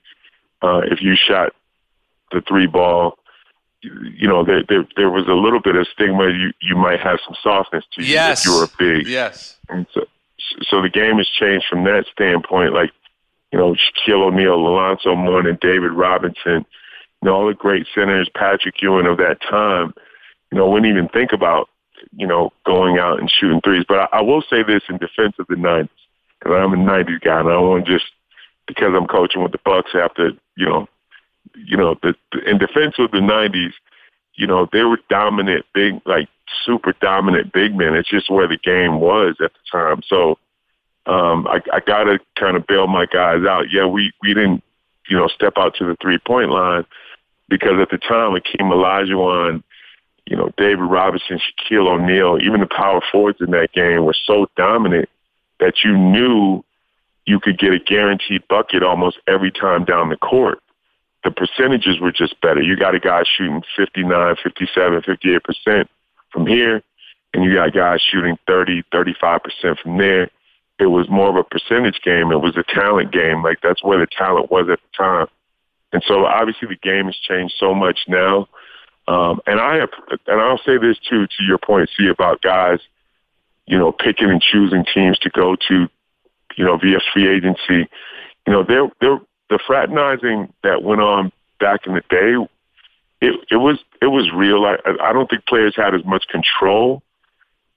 uh, 0.61 0.81
if 0.85 1.01
you 1.01 1.15
shot 1.15 1.53
the 2.31 2.41
three 2.41 2.67
ball, 2.67 3.17
you 3.81 4.27
know 4.27 4.43
there, 4.43 4.63
there 4.67 4.85
there 4.95 5.09
was 5.09 5.27
a 5.27 5.33
little 5.33 5.61
bit 5.61 5.75
of 5.75 5.87
stigma. 5.87 6.29
You 6.29 6.51
you 6.61 6.75
might 6.75 6.99
have 6.99 7.19
some 7.25 7.35
softness 7.41 7.85
to 7.93 8.03
you 8.03 8.13
yes. 8.13 8.45
if 8.45 8.51
you 8.51 8.59
were 8.59 8.67
big. 8.77 9.07
Yes. 9.07 9.57
And 9.69 9.85
so 9.93 10.05
so 10.69 10.81
the 10.81 10.89
game 10.89 11.17
has 11.17 11.27
changed 11.27 11.65
from 11.69 11.83
that 11.83 12.05
standpoint. 12.11 12.73
Like 12.73 12.91
you 13.51 13.59
know 13.59 13.75
Shaquille 13.75 14.27
O'Neal, 14.27 14.55
Alonzo 14.55 15.15
Mourning, 15.15 15.57
David 15.59 15.91
Robinson, 15.91 16.65
you 17.21 17.23
know 17.23 17.35
all 17.35 17.47
the 17.47 17.53
great 17.53 17.87
centers, 17.93 18.29
Patrick 18.33 18.81
Ewing 18.81 19.05
of 19.05 19.17
that 19.17 19.41
time 19.41 19.93
you 20.51 20.57
know, 20.57 20.69
wouldn't 20.69 20.91
even 20.91 21.09
think 21.09 21.31
about 21.31 21.69
you 22.15 22.27
know, 22.27 22.51
going 22.65 22.97
out 22.97 23.19
and 23.19 23.29
shooting 23.29 23.61
threes. 23.61 23.85
But 23.87 24.09
I, 24.13 24.19
I 24.19 24.21
will 24.21 24.41
say 24.41 24.63
this 24.63 24.83
in 24.89 24.97
defense 24.97 25.35
of 25.39 25.47
the 25.47 25.55
'90s, 25.55 25.89
because 26.39 26.55
I'm 26.55 26.73
a 26.73 26.77
'90s 26.77 27.21
guy, 27.21 27.39
and 27.39 27.49
I 27.49 27.57
want 27.57 27.87
just 27.87 28.05
because 28.67 28.93
I'm 28.95 29.07
coaching 29.07 29.41
with 29.41 29.51
the 29.51 29.59
Bucks 29.63 29.91
to, 29.91 30.31
you 30.55 30.65
know, 30.65 30.87
you 31.55 31.77
know, 31.77 31.95
the, 32.01 32.15
the 32.31 32.49
in 32.49 32.57
defense 32.57 32.95
of 32.99 33.11
the 33.11 33.17
'90s, 33.17 33.73
you 34.35 34.47
know, 34.47 34.67
they 34.71 34.83
were 34.83 34.99
dominant, 35.09 35.65
big, 35.73 36.01
like 36.05 36.29
super 36.65 36.93
dominant 37.01 37.53
big 37.53 37.75
men. 37.75 37.95
It's 37.95 38.09
just 38.09 38.29
where 38.29 38.47
the 38.47 38.57
game 38.57 38.99
was 38.99 39.35
at 39.43 39.51
the 39.53 39.59
time. 39.71 40.01
So 40.07 40.37
um, 41.05 41.47
I, 41.47 41.61
I 41.73 41.79
got 41.79 42.05
to 42.05 42.19
kind 42.37 42.55
of 42.55 42.67
bail 42.67 42.87
my 42.87 43.05
guys 43.05 43.45
out. 43.45 43.65
Yeah, 43.71 43.85
we 43.85 44.11
we 44.21 44.33
didn't, 44.33 44.63
you 45.09 45.17
know, 45.17 45.27
step 45.27 45.53
out 45.57 45.75
to 45.75 45.85
the 45.85 45.97
three 46.01 46.19
point 46.19 46.51
line 46.51 46.85
because 47.49 47.79
at 47.81 47.89
the 47.89 47.97
time 47.97 48.33
Hakeem 48.33 48.67
Olajuwon, 48.67 49.63
you 50.29 50.35
know, 50.35 50.51
David 50.57 50.83
Robinson, 50.83 51.39
Shaquille 51.39 51.87
O'Neal, 51.87 52.37
even 52.41 52.59
the 52.59 52.67
power 52.67 53.01
forwards 53.11 53.41
in 53.41 53.49
that 53.51 53.71
game 53.73 54.05
were 54.05 54.15
so 54.25 54.47
dominant 54.55 55.09
that 55.59 55.83
you 55.83 55.97
knew 55.97 56.63
you 57.25 57.39
could 57.39 57.57
get 57.57 57.73
a 57.73 57.79
guaranteed 57.79 58.47
bucket 58.47 58.83
almost 58.83 59.17
every 59.27 59.51
time 59.51 59.85
down 59.85 60.09
the 60.09 60.17
court. 60.17 60.59
The 61.23 61.31
percentages 61.31 61.99
were 61.99 62.11
just 62.11 62.39
better. 62.41 62.61
You 62.61 62.77
got 62.77 62.93
a 62.93 62.99
guy 62.99 63.23
shooting 63.37 63.63
59, 63.75 64.35
57, 64.41 65.01
58% 65.01 65.85
from 66.31 66.45
here, 66.45 66.83
and 67.33 67.43
you 67.43 67.55
got 67.55 67.73
guys 67.73 67.99
shooting 67.99 68.37
30, 68.45 68.83
35% 68.93 69.79
from 69.81 69.97
there. 69.97 70.29
It 70.79 70.85
was 70.85 71.09
more 71.09 71.29
of 71.29 71.35
a 71.35 71.43
percentage 71.43 72.01
game. 72.03 72.31
It 72.31 72.39
was 72.39 72.55
a 72.55 72.63
talent 72.63 73.11
game. 73.11 73.41
Like 73.41 73.61
that's 73.61 73.83
where 73.83 73.99
the 73.99 74.07
talent 74.07 74.51
was 74.51 74.69
at 74.69 74.79
the 74.79 74.95
time. 74.95 75.27
And 75.91 76.03
so 76.07 76.25
obviously 76.25 76.67
the 76.67 76.75
game 76.75 77.05
has 77.05 77.17
changed 77.17 77.55
so 77.59 77.73
much 77.73 78.01
now. 78.07 78.47
Um, 79.09 79.41
and 79.47 79.59
I 79.59 79.77
have, 79.77 79.89
and 80.27 80.39
I'll 80.39 80.59
say 80.59 80.77
this 80.77 80.99
too, 80.99 81.25
to 81.25 81.43
your 81.43 81.57
point, 81.57 81.89
see 81.97 82.07
about 82.07 82.43
guys, 82.43 82.79
you 83.65 83.75
know, 83.75 83.91
picking 83.91 84.29
and 84.29 84.39
choosing 84.39 84.85
teams 84.93 85.17
to 85.19 85.31
go 85.31 85.55
to, 85.67 85.87
you 86.55 86.63
know, 86.63 86.77
via 86.77 86.99
free 87.11 87.27
agency. 87.27 87.89
You 88.45 88.53
know, 88.53 88.63
there, 88.63 88.87
there, 89.01 89.19
the 89.49 89.57
fraternizing 89.65 90.53
that 90.61 90.83
went 90.83 91.01
on 91.01 91.31
back 91.59 91.87
in 91.87 91.95
the 91.95 92.03
day, 92.07 92.35
it, 93.19 93.47
it 93.49 93.55
was, 93.55 93.79
it 93.99 94.07
was 94.07 94.31
real. 94.31 94.63
I, 94.65 94.77
I 95.01 95.11
don't 95.11 95.27
think 95.27 95.47
players 95.47 95.75
had 95.75 95.95
as 95.95 96.05
much 96.05 96.27
control 96.27 97.01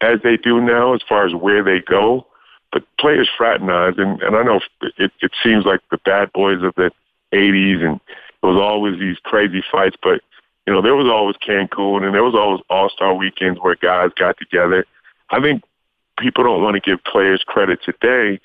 as 0.03 0.21
they 0.23 0.37
do 0.37 0.61
now 0.61 0.93
as 0.93 1.01
far 1.09 1.27
as 1.27 1.35
where 1.35 1.65
they 1.65 1.81
go. 1.81 2.27
But 2.73 2.85
players 2.99 3.31
fraternize, 3.39 3.95
and, 3.97 4.21
and 4.21 4.37
I 4.37 4.43
know 4.43 4.61
it, 4.99 5.13
it 5.23 5.33
seems 5.43 5.65
like 5.65 5.81
the 5.91 5.99
bad 6.05 6.31
boys 6.35 6.63
of 6.63 6.75
the 6.75 6.91
80s, 7.33 7.83
and 7.83 8.01
it 8.43 8.47
was 8.47 8.61
always 8.61 8.99
these 8.99 9.17
crazy 9.23 9.63
fights. 9.71 9.97
But 10.03 10.21
you 10.67 10.73
know, 10.73 10.83
there 10.83 10.95
was 10.95 11.11
always 11.11 11.37
Cancun, 11.37 12.05
and 12.05 12.15
there 12.15 12.23
was 12.23 12.35
always 12.35 12.61
All 12.71 12.89
Star 12.89 13.15
weekends 13.15 13.59
where 13.61 13.77
guys 13.77 14.11
got 14.19 14.37
together. 14.39 14.85
I 15.31 15.41
think 15.41 15.63
people 16.19 16.45
don't 16.45 16.63
want 16.63 16.75
to 16.75 16.81
give 16.81 17.03
players 17.05 17.43
credit 17.47 17.81
today 17.85 18.41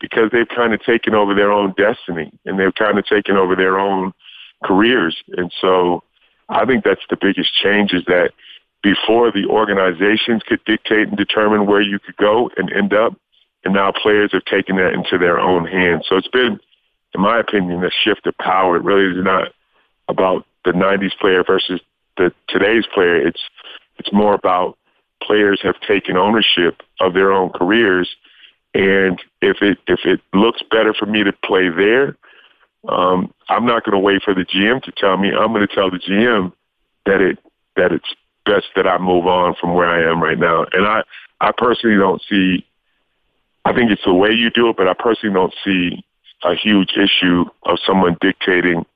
because 0.00 0.30
they've 0.32 0.48
kind 0.48 0.72
of 0.72 0.82
taken 0.82 1.14
over 1.14 1.34
their 1.34 1.52
own 1.52 1.74
destiny 1.76 2.32
and 2.46 2.58
they've 2.58 2.74
kind 2.74 2.98
of 2.98 3.04
taken 3.06 3.36
over 3.36 3.54
their 3.54 3.78
own 3.78 4.12
careers. 4.64 5.16
And 5.36 5.52
so 5.60 6.02
I 6.48 6.64
think 6.64 6.84
that's 6.84 7.04
the 7.10 7.18
biggest 7.20 7.52
change 7.54 7.92
is 7.92 8.04
that 8.06 8.32
before 8.82 9.30
the 9.30 9.44
organizations 9.44 10.42
could 10.42 10.64
dictate 10.64 11.08
and 11.08 11.16
determine 11.16 11.66
where 11.66 11.82
you 11.82 11.98
could 11.98 12.16
go 12.16 12.50
and 12.56 12.72
end 12.72 12.94
up, 12.94 13.14
and 13.62 13.74
now 13.74 13.92
players 13.92 14.32
have 14.32 14.44
taken 14.46 14.76
that 14.76 14.94
into 14.94 15.18
their 15.18 15.38
own 15.38 15.66
hands. 15.66 16.06
So 16.08 16.16
it's 16.16 16.28
been 16.28 16.58
in 17.14 17.20
my 17.20 17.40
opinion, 17.40 17.84
a 17.84 17.90
shift 18.04 18.26
of 18.26 18.36
power. 18.38 18.76
It 18.76 18.84
really 18.84 19.18
is 19.18 19.24
not 19.24 19.48
about 20.08 20.46
the 20.64 20.72
'90s 20.72 21.16
player 21.18 21.44
versus 21.44 21.80
the 22.16 22.32
today's 22.48 22.84
player. 22.92 23.26
It's 23.26 23.40
it's 23.98 24.12
more 24.12 24.34
about 24.34 24.76
players 25.22 25.60
have 25.62 25.80
taken 25.80 26.16
ownership 26.16 26.82
of 27.00 27.14
their 27.14 27.32
own 27.32 27.50
careers, 27.50 28.08
and 28.74 29.20
if 29.40 29.62
it 29.62 29.78
if 29.86 30.00
it 30.04 30.20
looks 30.32 30.62
better 30.70 30.94
for 30.94 31.06
me 31.06 31.24
to 31.24 31.32
play 31.32 31.68
there, 31.68 32.16
um, 32.88 33.32
I'm 33.48 33.66
not 33.66 33.84
going 33.84 33.92
to 33.92 33.98
wait 33.98 34.22
for 34.22 34.34
the 34.34 34.44
GM 34.44 34.82
to 34.82 34.92
tell 34.92 35.16
me. 35.16 35.30
I'm 35.32 35.52
going 35.52 35.66
to 35.66 35.74
tell 35.74 35.90
the 35.90 35.98
GM 35.98 36.52
that 37.06 37.20
it 37.20 37.38
that 37.76 37.92
it's 37.92 38.14
best 38.46 38.66
that 38.76 38.86
I 38.86 38.98
move 38.98 39.26
on 39.26 39.54
from 39.60 39.74
where 39.74 39.88
I 39.88 40.10
am 40.10 40.22
right 40.22 40.38
now. 40.38 40.66
And 40.72 40.86
I 40.86 41.02
I 41.40 41.52
personally 41.56 41.96
don't 41.96 42.22
see. 42.28 42.66
I 43.64 43.72
think 43.72 43.90
it's 43.90 44.04
the 44.04 44.14
way 44.14 44.30
you 44.30 44.50
do 44.50 44.70
it, 44.70 44.76
but 44.76 44.88
I 44.88 44.94
personally 44.94 45.34
don't 45.34 45.54
see 45.64 46.02
a 46.42 46.54
huge 46.54 46.92
issue 46.96 47.44
of 47.64 47.78
someone 47.86 48.16
dictating 48.20 48.86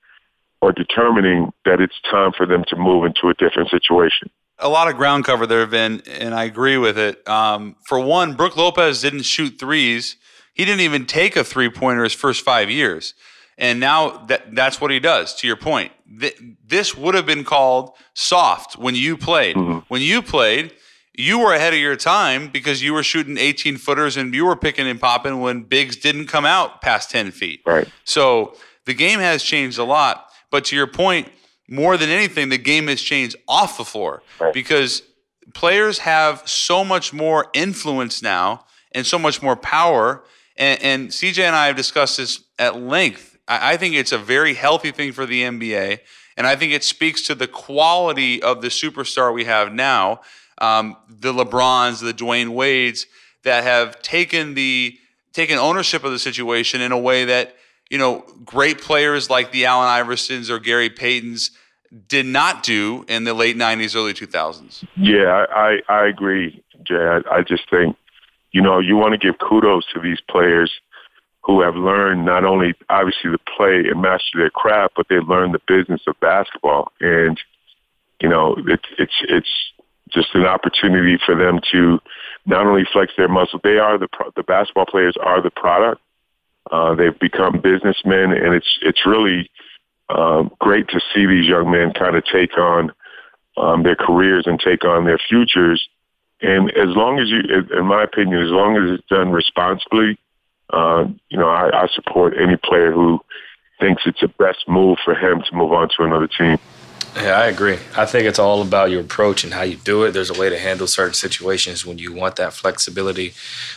or 0.64 0.72
determining 0.72 1.52
that 1.66 1.78
it's 1.78 2.00
time 2.10 2.32
for 2.34 2.46
them 2.46 2.64
to 2.68 2.74
move 2.74 3.04
into 3.04 3.28
a 3.28 3.34
different 3.34 3.68
situation. 3.68 4.30
A 4.58 4.68
lot 4.68 4.88
of 4.88 4.96
ground 4.96 5.26
cover 5.26 5.46
there 5.46 5.60
have 5.60 5.70
been, 5.70 6.00
and 6.08 6.34
I 6.34 6.44
agree 6.44 6.78
with 6.78 6.96
it. 6.96 7.26
Um, 7.28 7.76
for 7.86 8.00
one, 8.00 8.32
Brook 8.32 8.56
Lopez 8.56 9.02
didn't 9.02 9.24
shoot 9.24 9.58
threes. 9.60 10.16
He 10.54 10.64
didn't 10.64 10.80
even 10.80 11.04
take 11.04 11.36
a 11.36 11.44
three 11.44 11.68
pointer 11.68 12.02
his 12.02 12.14
first 12.14 12.42
five 12.42 12.70
years. 12.70 13.12
And 13.58 13.78
now 13.78 14.24
that 14.28 14.54
that's 14.54 14.80
what 14.80 14.90
he 14.90 15.00
does, 15.00 15.34
to 15.36 15.46
your 15.46 15.56
point. 15.56 15.92
Th- 16.18 16.40
this 16.66 16.96
would 16.96 17.14
have 17.14 17.26
been 17.26 17.44
called 17.44 17.92
soft 18.14 18.78
when 18.78 18.94
you 18.94 19.18
played. 19.18 19.56
Mm-hmm. 19.56 19.80
When 19.88 20.00
you 20.00 20.22
played, 20.22 20.72
you 21.12 21.40
were 21.40 21.52
ahead 21.52 21.74
of 21.74 21.78
your 21.78 21.96
time 21.96 22.48
because 22.48 22.82
you 22.82 22.94
were 22.94 23.02
shooting 23.02 23.36
18 23.36 23.76
footers 23.76 24.16
and 24.16 24.32
you 24.32 24.46
were 24.46 24.56
picking 24.56 24.88
and 24.88 24.98
popping 24.98 25.40
when 25.40 25.62
bigs 25.64 25.96
didn't 25.96 26.26
come 26.26 26.46
out 26.46 26.80
past 26.80 27.10
10 27.10 27.32
feet. 27.32 27.60
Right. 27.66 27.86
So 28.04 28.56
the 28.86 28.94
game 28.94 29.20
has 29.20 29.42
changed 29.42 29.78
a 29.78 29.84
lot. 29.84 30.30
But 30.54 30.66
to 30.66 30.76
your 30.76 30.86
point, 30.86 31.32
more 31.66 31.96
than 31.96 32.10
anything, 32.10 32.48
the 32.48 32.58
game 32.58 32.86
has 32.86 33.02
changed 33.02 33.34
off 33.48 33.76
the 33.76 33.84
floor 33.84 34.22
right. 34.38 34.54
because 34.54 35.02
players 35.52 35.98
have 35.98 36.48
so 36.48 36.84
much 36.84 37.12
more 37.12 37.48
influence 37.54 38.22
now 38.22 38.64
and 38.92 39.04
so 39.04 39.18
much 39.18 39.42
more 39.42 39.56
power. 39.56 40.22
And, 40.56 40.80
and 40.80 41.08
CJ 41.08 41.42
and 41.42 41.56
I 41.56 41.66
have 41.66 41.74
discussed 41.74 42.18
this 42.18 42.44
at 42.56 42.80
length. 42.80 43.36
I, 43.48 43.72
I 43.72 43.76
think 43.76 43.96
it's 43.96 44.12
a 44.12 44.18
very 44.18 44.54
healthy 44.54 44.92
thing 44.92 45.10
for 45.10 45.26
the 45.26 45.42
NBA. 45.42 45.98
And 46.36 46.46
I 46.46 46.54
think 46.54 46.72
it 46.72 46.84
speaks 46.84 47.22
to 47.22 47.34
the 47.34 47.48
quality 47.48 48.40
of 48.40 48.62
the 48.62 48.68
superstar 48.68 49.34
we 49.34 49.46
have 49.46 49.72
now 49.72 50.20
um, 50.58 50.96
the 51.08 51.32
LeBrons, 51.32 52.00
the 52.00 52.14
Dwyane 52.14 52.50
Wades 52.50 53.08
that 53.42 53.64
have 53.64 54.00
taken 54.02 54.54
the 54.54 54.96
taken 55.32 55.58
ownership 55.58 56.04
of 56.04 56.12
the 56.12 56.18
situation 56.20 56.80
in 56.80 56.92
a 56.92 56.98
way 56.98 57.24
that 57.24 57.56
you 57.90 57.98
know 57.98 58.24
great 58.44 58.80
players 58.80 59.30
like 59.30 59.52
the 59.52 59.66
Allen 59.66 59.88
Iversons 59.88 60.50
or 60.50 60.58
Gary 60.58 60.90
Paytons 60.90 61.50
did 62.08 62.26
not 62.26 62.62
do 62.62 63.04
in 63.08 63.24
the 63.24 63.34
late 63.34 63.56
'90s, 63.56 63.94
early 63.94 64.14
2000s. 64.14 64.84
Yeah, 64.96 65.46
I 65.50 65.78
I 65.88 66.06
agree, 66.06 66.62
Jay. 66.82 66.96
I, 66.96 67.20
I 67.30 67.42
just 67.42 67.68
think 67.70 67.96
you 68.52 68.62
know 68.62 68.78
you 68.78 68.96
want 68.96 69.12
to 69.12 69.18
give 69.18 69.38
kudos 69.38 69.84
to 69.94 70.00
these 70.00 70.20
players 70.28 70.72
who 71.44 71.60
have 71.60 71.76
learned 71.76 72.24
not 72.24 72.44
only 72.44 72.74
obviously 72.88 73.30
to 73.30 73.38
play 73.56 73.84
and 73.86 74.00
master 74.00 74.38
their 74.38 74.50
craft, 74.50 74.94
but 74.96 75.06
they 75.08 75.16
learned 75.16 75.54
the 75.54 75.60
business 75.68 76.00
of 76.06 76.18
basketball. 76.20 76.90
And 77.00 77.38
you 78.20 78.28
know, 78.28 78.56
it's 78.66 78.88
it's 78.98 79.14
it's 79.28 79.72
just 80.10 80.34
an 80.34 80.46
opportunity 80.46 81.18
for 81.24 81.34
them 81.34 81.60
to 81.72 82.00
not 82.46 82.66
only 82.66 82.84
flex 82.90 83.12
their 83.16 83.28
muscle. 83.28 83.60
They 83.62 83.78
are 83.78 83.98
the 83.98 84.08
the 84.36 84.42
basketball 84.42 84.86
players 84.86 85.16
are 85.22 85.42
the 85.42 85.50
product. 85.50 86.00
Uh, 86.70 86.94
they've 86.94 87.18
become 87.18 87.60
businessmen, 87.60 88.32
and 88.32 88.54
it's 88.54 88.78
it's 88.82 89.06
really 89.06 89.50
um, 90.08 90.50
great 90.58 90.88
to 90.88 91.00
see 91.14 91.26
these 91.26 91.46
young 91.46 91.70
men 91.70 91.92
kind 91.92 92.16
of 92.16 92.24
take 92.24 92.56
on 92.56 92.92
um, 93.56 93.82
their 93.82 93.96
careers 93.96 94.44
and 94.46 94.58
take 94.58 94.84
on 94.84 95.04
their 95.04 95.18
futures. 95.18 95.88
And 96.40 96.70
as 96.72 96.94
long 96.96 97.18
as 97.18 97.28
you, 97.28 97.40
in 97.78 97.86
my 97.86 98.02
opinion, 98.02 98.42
as 98.42 98.50
long 98.50 98.76
as 98.76 98.98
it's 98.98 99.08
done 99.08 99.30
responsibly, 99.30 100.18
uh, 100.70 101.06
you 101.28 101.38
know, 101.38 101.48
I, 101.48 101.84
I 101.84 101.86
support 101.94 102.34
any 102.38 102.56
player 102.56 102.92
who 102.92 103.20
thinks 103.80 104.02
it's 104.06 104.20
the 104.20 104.28
best 104.28 104.68
move 104.68 104.98
for 105.04 105.14
him 105.14 105.42
to 105.42 105.54
move 105.54 105.72
on 105.72 105.88
to 105.96 106.04
another 106.04 106.26
team. 106.26 106.58
Yeah, 107.16 107.38
I 107.38 107.46
agree. 107.46 107.78
I 107.96 108.06
think 108.06 108.26
it's 108.26 108.40
all 108.40 108.60
about 108.60 108.90
your 108.90 109.00
approach 109.00 109.44
and 109.44 109.54
how 109.54 109.62
you 109.62 109.76
do 109.76 110.02
it. 110.02 110.10
There's 110.12 110.30
a 110.30 110.38
way 110.38 110.48
to 110.50 110.58
handle 110.58 110.88
certain 110.88 111.14
situations 111.14 111.86
when 111.86 111.98
you 111.98 112.12
want 112.12 112.36
that 112.36 112.52
flexibility, 112.52 113.34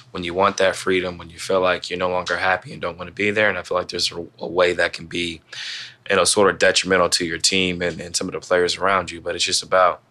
when 0.09 0.23
you 0.23 0.33
want 0.33 0.57
that 0.57 0.75
freedom, 0.75 1.19
when 1.19 1.29
you 1.29 1.37
feel 1.37 1.61
like 1.61 1.87
you're 1.89 1.99
no 1.99 2.09
longer 2.09 2.37
happy 2.37 2.73
and 2.73 2.81
don't 2.81 2.97
want 2.97 3.09
to 3.09 3.13
be 3.13 3.29
there. 3.29 3.47
And 3.47 3.57
I 3.57 3.61
feel 3.61 3.77
like 3.77 3.89
there's 3.89 4.11
a, 4.11 4.25
a 4.39 4.47
way 4.47 4.73
that 4.73 4.93
can 4.93 5.05
be, 5.05 5.41
you 6.09 6.15
know, 6.15 6.23
sort 6.23 6.49
of 6.49 6.57
detrimental 6.57 7.09
to 7.09 7.25
your 7.25 7.37
team 7.37 7.81
and, 7.83 8.01
and 8.01 8.15
some 8.15 8.27
of 8.27 8.33
the 8.33 8.39
players 8.39 8.75
around 8.75 9.11
you. 9.11 9.21
But 9.21 9.35
it's 9.35 9.43
just 9.45 9.61
about 9.61 10.01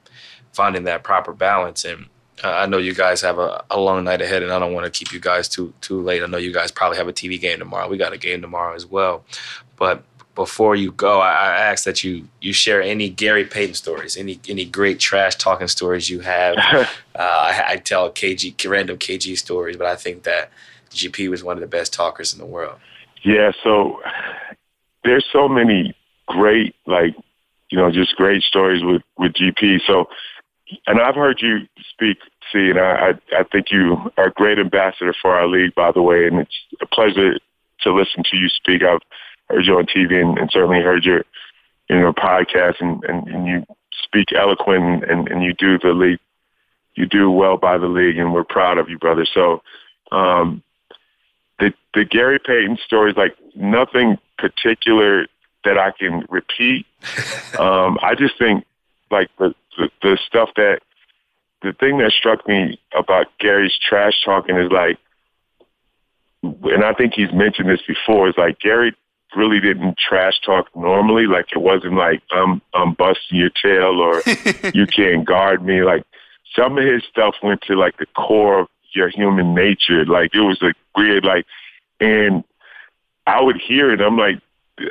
finding 0.53 0.85
that 0.85 1.03
proper 1.03 1.33
balance. 1.33 1.85
And 1.85 2.07
uh, 2.45 2.51
I 2.51 2.66
know 2.66 2.79
you 2.79 2.95
guys 2.95 3.22
have 3.22 3.39
a, 3.41 3.64
a 3.70 3.81
long 3.81 4.05
night 4.05 4.22
ahead, 4.22 4.45
and 4.45 4.53
I 4.53 4.61
don't 4.61 4.72
want 4.72 4.85
to 4.85 4.97
keep 4.97 5.12
you 5.12 5.18
guys 5.18 5.49
too 5.49 5.74
too 5.81 6.01
late. 6.01 6.22
I 6.22 6.27
know 6.27 6.39
you 6.39 6.53
guys 6.53 6.70
probably 6.70 6.99
have 6.99 7.09
a 7.09 7.12
TV 7.12 7.41
game 7.41 7.59
tomorrow. 7.59 7.89
We 7.89 7.97
got 7.97 8.12
a 8.12 8.18
game 8.18 8.41
tomorrow 8.41 8.74
as 8.74 8.87
well. 8.87 9.24
But 9.77 10.05
before 10.37 10.76
you 10.76 10.93
go, 10.93 11.20
I, 11.20 11.30
I 11.30 11.59
ask 11.72 11.84
that 11.84 12.05
you 12.05 12.28
you 12.41 12.53
share 12.53 12.80
any 12.80 13.09
Gary 13.09 13.45
Payton 13.45 13.74
stories, 13.74 14.16
any 14.16 14.39
any 14.49 14.64
great 14.64 15.01
trash 15.01 15.34
talking 15.34 15.66
stories 15.66 16.09
you 16.09 16.20
have. 16.20 16.57
uh, 16.68 16.87
I, 17.18 17.64
I, 17.70 17.76
tell 17.78 18.11
KG 18.11 18.55
random 18.70 18.99
KG 18.99 19.37
stories, 19.37 19.76
but 19.76 19.87
I 19.87 19.97
think 19.97 20.22
that 20.22 20.51
GP 20.91 21.28
was 21.28 21.43
one 21.43 21.57
of 21.57 21.61
the 21.62 21.66
best 21.66 21.93
talkers 21.93 22.32
in 22.32 22.39
the 22.39 22.47
world. 22.47 22.78
Yeah, 23.24 23.51
so 23.64 24.01
there's 25.03 25.26
so 25.32 25.49
many 25.49 25.97
great 26.28 26.76
like 26.87 27.16
you 27.70 27.78
know 27.78 27.91
just 27.91 28.14
great 28.14 28.43
stories 28.43 28.84
with 28.84 29.03
with 29.18 29.32
GP. 29.32 29.80
So 29.87 30.07
and 30.87 31.01
I've 31.01 31.14
heard 31.14 31.41
you 31.41 31.61
speak, 31.91 32.18
see, 32.53 32.70
and 32.70 32.78
I, 32.78 33.11
I, 33.32 33.41
I 33.41 33.43
think 33.45 33.70
you 33.70 34.11
are 34.16 34.26
a 34.26 34.32
great 34.32 34.59
ambassador 34.59 35.14
for 35.20 35.34
our 35.34 35.47
league, 35.47 35.74
by 35.74 35.93
the 35.93 36.03
way, 36.03 36.26
and 36.26 36.41
it's 36.41 36.57
a 36.82 36.87
pleasure 36.87 37.39
to 37.82 37.95
listen 37.95 38.24
to 38.30 38.37
you 38.37 38.49
speak. 38.49 38.82
I've 38.82 39.01
heard 39.49 39.66
you 39.66 39.78
on 39.78 39.86
TV 39.86 40.20
and, 40.20 40.38
and 40.38 40.51
certainly 40.51 40.80
heard 40.80 41.05
your, 41.05 41.24
you 41.88 42.01
know, 42.01 42.12
podcast, 42.12 42.80
and, 42.80 43.03
and, 43.05 43.28
and 43.28 43.47
you 43.47 43.66
speak 44.05 44.32
eloquent, 44.32 45.05
and, 45.05 45.28
and 45.28 45.42
you 45.42 45.53
do 45.55 45.78
the 45.78 45.92
league, 45.92 46.18
you 46.94 47.07
do 47.07 47.30
well 47.30 47.57
by 47.57 47.78
the 47.78 47.86
league, 47.86 48.18
and 48.18 48.32
we're 48.32 48.44
proud 48.44 48.78
of 48.78 48.88
you, 48.88 48.99
brother. 48.99 49.26
So, 49.32 49.62
um, 50.12 50.62
the 51.59 51.72
the 51.94 52.05
Gary 52.05 52.38
Payton 52.38 52.78
story 52.84 53.11
is 53.11 53.16
like 53.16 53.34
nothing 53.55 54.18
particular 54.38 55.26
that 55.64 55.78
I 55.78 55.90
can 55.90 56.24
repeat. 56.28 56.86
um, 57.59 57.99
I 58.03 58.14
just 58.16 58.38
think 58.38 58.64
like 59.11 59.30
the, 59.38 59.55
the 59.76 59.90
the 60.03 60.18
stuff 60.26 60.51
that 60.57 60.80
the 61.62 61.72
thing 61.72 61.99
that 61.99 62.12
struck 62.12 62.47
me 62.47 62.78
about 62.97 63.26
Gary's 63.40 63.76
trash 63.88 64.12
talking 64.24 64.57
is 64.57 64.70
like, 64.70 64.99
and 66.42 66.84
I 66.84 66.92
think 66.92 67.14
he's 67.14 67.32
mentioned 67.32 67.68
this 67.68 67.80
before, 67.86 68.28
is 68.28 68.34
like 68.36 68.61
Gary 68.61 68.94
really 69.35 69.61
didn't 69.61 69.97
trash 69.99 70.41
talk 70.45 70.74
normally. 70.77 71.27
Like 71.27 71.47
it 71.55 71.61
wasn't 71.61 71.95
like 71.95 72.22
I'm 72.31 72.62
I'm 72.74 72.95
busting 72.95 73.39
your 73.39 73.51
tail 73.51 74.01
or 74.01 74.22
you 74.74 74.87
can't 74.87 75.24
guard 75.24 75.64
me. 75.64 75.83
Like 75.83 76.05
some 76.55 76.79
of 76.79 76.85
his 76.85 77.03
stuff 77.11 77.35
went 77.43 77.62
to 77.62 77.74
like 77.74 77.99
the 77.99 78.07
core 78.16 78.61
of 78.61 78.68
your 78.95 79.09
human 79.09 79.55
nature. 79.55 80.05
Like 80.05 80.35
it 80.35 80.41
was 80.41 80.61
a 80.62 80.72
weird 80.97 81.24
like, 81.24 81.47
and 82.01 82.45
I 83.27 83.43
would 83.43 83.61
hear 83.61 83.93
it. 83.93 84.01
I'm 84.01 84.16
like, 84.16 84.41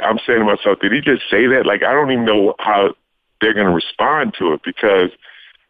I'm 0.03 0.19
saying 0.25 0.39
to 0.39 0.45
myself, 0.45 0.79
did 0.79 0.91
he 0.91 1.01
just 1.01 1.23
say 1.29 1.47
that? 1.47 1.65
Like 1.65 1.83
I 1.83 1.93
don't 1.93 2.11
even 2.11 2.25
know 2.25 2.55
how 2.59 2.95
they're 3.41 3.53
going 3.53 3.67
to 3.67 3.73
respond 3.73 4.33
to 4.39 4.53
it 4.53 4.61
because 4.63 5.09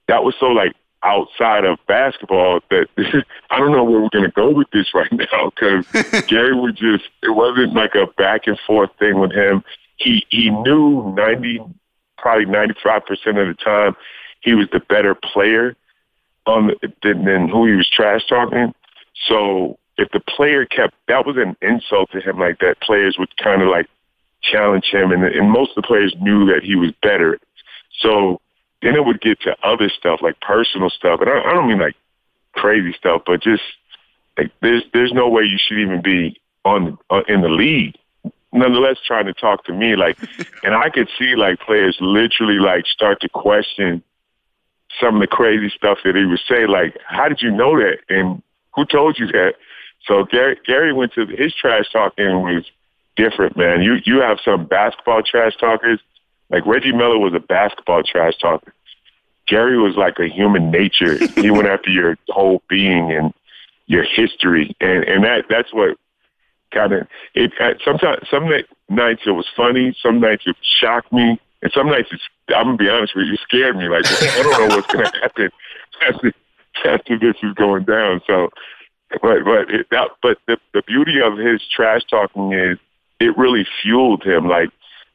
that 0.08 0.24
was 0.24 0.36
so 0.40 0.48
like 0.48 0.74
outside 1.04 1.66
of 1.66 1.78
basketball 1.88 2.60
that 2.70 2.88
I 3.50 3.60
don't 3.60 3.72
know 3.72 3.84
where 3.84 4.02
we're 4.02 4.10
going 4.10 4.26
to 4.26 4.32
go 4.32 4.52
with 4.52 4.68
this 4.72 4.94
right 4.94 5.12
now 5.32 5.52
because 5.52 5.86
Gary 6.28 6.56
would 6.60 6.76
just 6.76 7.06
it 7.24 7.36
wasn't 7.36 7.74
like 7.74 7.96
a 7.96 8.08
back 8.18 8.48
and 8.48 8.60
forth 8.66 8.90
thing 9.00 9.20
with 9.20 9.32
him. 9.32 9.64
He 9.98 10.26
he 10.30 10.50
knew 10.50 11.14
ninety 11.16 11.60
probably 12.18 12.46
ninety 12.46 12.76
five 12.84 13.06
percent 13.06 13.38
of 13.38 13.48
the 13.48 13.54
time 13.54 13.96
he 14.42 14.54
was 14.54 14.68
the 14.72 14.80
better 14.80 15.16
player 15.16 15.76
on 16.46 16.68
the, 16.68 16.94
than, 17.02 17.26
than 17.26 17.50
who 17.50 17.66
he 17.66 17.74
was 17.74 17.90
trash 17.90 18.22
talking. 18.28 18.74
So 19.28 19.80
if 19.98 20.10
the 20.12 20.20
player 20.20 20.66
kept 20.66 20.94
that 21.08 21.26
was 21.26 21.38
an 21.38 21.56
insult 21.62 22.12
to 22.12 22.22
him 22.22 22.40
like 22.40 22.60
that 22.60 22.82
players 22.82 23.16
would 23.18 23.36
kind 23.38 23.62
of 23.62 23.70
like 23.70 23.88
challenge 24.42 24.86
him 24.92 25.12
and 25.12 25.24
and 25.24 25.50
most 25.50 25.72
of 25.72 25.76
the 25.82 25.88
players 25.88 26.14
knew 26.20 26.46
that 26.46 26.64
he 26.64 26.76
was 26.76 26.92
better 27.02 27.40
so 28.00 28.40
then 28.86 28.96
it 28.96 29.04
would 29.04 29.20
get 29.20 29.42
to 29.42 29.56
other 29.64 29.90
stuff 29.90 30.20
like 30.22 30.40
personal 30.42 30.92
stuff, 30.92 31.20
and 31.20 31.30
I, 31.30 31.42
I 31.42 31.54
don't 31.54 31.68
mean 31.68 31.80
like 31.80 31.96
crazy 32.54 32.94
stuff, 32.94 33.24
but 33.26 33.42
just 33.42 33.64
like 34.38 34.52
there's 34.62 34.84
there's 34.94 35.12
no 35.12 35.28
way 35.28 35.42
you 35.44 35.58
should 35.58 35.80
even 35.80 36.04
be 36.04 36.40
on 36.64 36.98
uh, 37.10 37.22
in 37.28 37.42
the 37.42 37.50
league. 37.50 37.96
Nonetheless, 38.54 38.98
trying 39.06 39.26
to 39.26 39.34
talk 39.34 39.66
to 39.66 39.74
me 39.74 39.96
like, 39.96 40.18
and 40.64 40.76
I 40.76 40.90
could 40.92 41.10
see 41.18 41.36
like 41.36 41.60
players 41.62 41.98
literally 42.00 42.60
like 42.60 42.86
start 42.86 43.22
to 43.22 43.30
question 43.30 44.04
some 45.02 45.16
of 45.16 45.22
the 45.22 45.28
crazy 45.28 45.74
stuff 45.76 45.98
that 46.06 46.16
he 46.16 46.26
would 46.26 46.40
say. 46.48 46.68
Like, 46.68 46.96
how 47.08 47.28
did 47.28 47.42
you 47.42 47.50
know 47.50 47.76
that? 47.78 47.98
And 48.08 48.44
who 48.76 48.86
told 48.86 49.18
you 49.18 49.26
that? 49.28 49.56
So 50.08 50.26
Gary 50.26 50.60
Gary 50.64 50.94
went 50.94 51.14
to 51.14 51.26
his 51.26 51.56
trash 51.56 51.86
talking 51.92 52.44
was 52.44 52.66
different, 53.16 53.58
man. 53.58 53.82
You 53.82 53.96
you 54.06 54.22
have 54.22 54.38
some 54.46 54.68
basketball 54.68 55.24
trash 55.24 55.54
talkers 55.60 56.00
like 56.50 56.66
Reggie 56.66 56.92
Miller 56.92 57.18
was 57.18 57.34
a 57.34 57.40
basketball 57.40 58.04
trash 58.04 58.38
talker. 58.38 58.74
Gary 59.48 59.78
was 59.78 59.96
like 59.96 60.18
a 60.20 60.28
human 60.28 60.72
nature. 60.72 61.18
he 61.36 61.52
went 61.52 61.68
after 61.68 61.90
your 61.90 62.18
whole 62.30 62.62
being 62.68 63.12
and 63.12 63.34
your 63.88 64.04
history, 64.04 64.76
and 64.82 65.04
and 65.04 65.24
that 65.24 65.46
that's 65.50 65.74
what 65.74 65.98
kind 66.72 66.94
of 66.94 67.08
it. 67.34 67.52
Sometimes 67.84 68.28
some 68.30 68.50
nights 68.90 69.22
it 69.26 69.32
was 69.32 69.48
funny, 69.56 69.96
some 70.02 70.20
nights 70.20 70.44
it 70.46 70.56
shocked 70.80 71.12
me, 71.14 71.40
and 71.62 71.72
some 71.74 71.88
nights 71.88 72.10
it's, 72.12 72.24
I'm 72.56 72.66
gonna 72.66 72.78
be 72.78 72.90
honest 72.90 73.16
with 73.16 73.28
you, 73.28 73.34
it 73.34 73.40
scared 73.42 73.78
me. 73.78 73.88
Like 73.88 74.06
I 74.08 74.44
don't 74.44 74.70
know 74.70 74.76
what's 74.76 74.92
gonna 74.92 75.12
happen 75.22 75.50
after 76.02 76.34
after 76.86 77.20
this 77.20 77.36
is 77.44 77.54
going 77.54 77.84
down. 77.84 78.22
So, 78.26 78.50
but 79.22 79.44
but 79.44 79.70
it, 79.70 79.88
that 79.92 80.10
but 80.22 80.40
the 80.48 80.58
the 80.74 80.82
beauty 80.84 81.22
of 81.22 81.38
his 81.38 81.62
trash 81.74 82.02
talking 82.10 82.54
is 82.54 82.80
it 83.20 83.38
really 83.38 83.68
fueled 83.82 84.24
him. 84.24 84.48
Like 84.48 84.70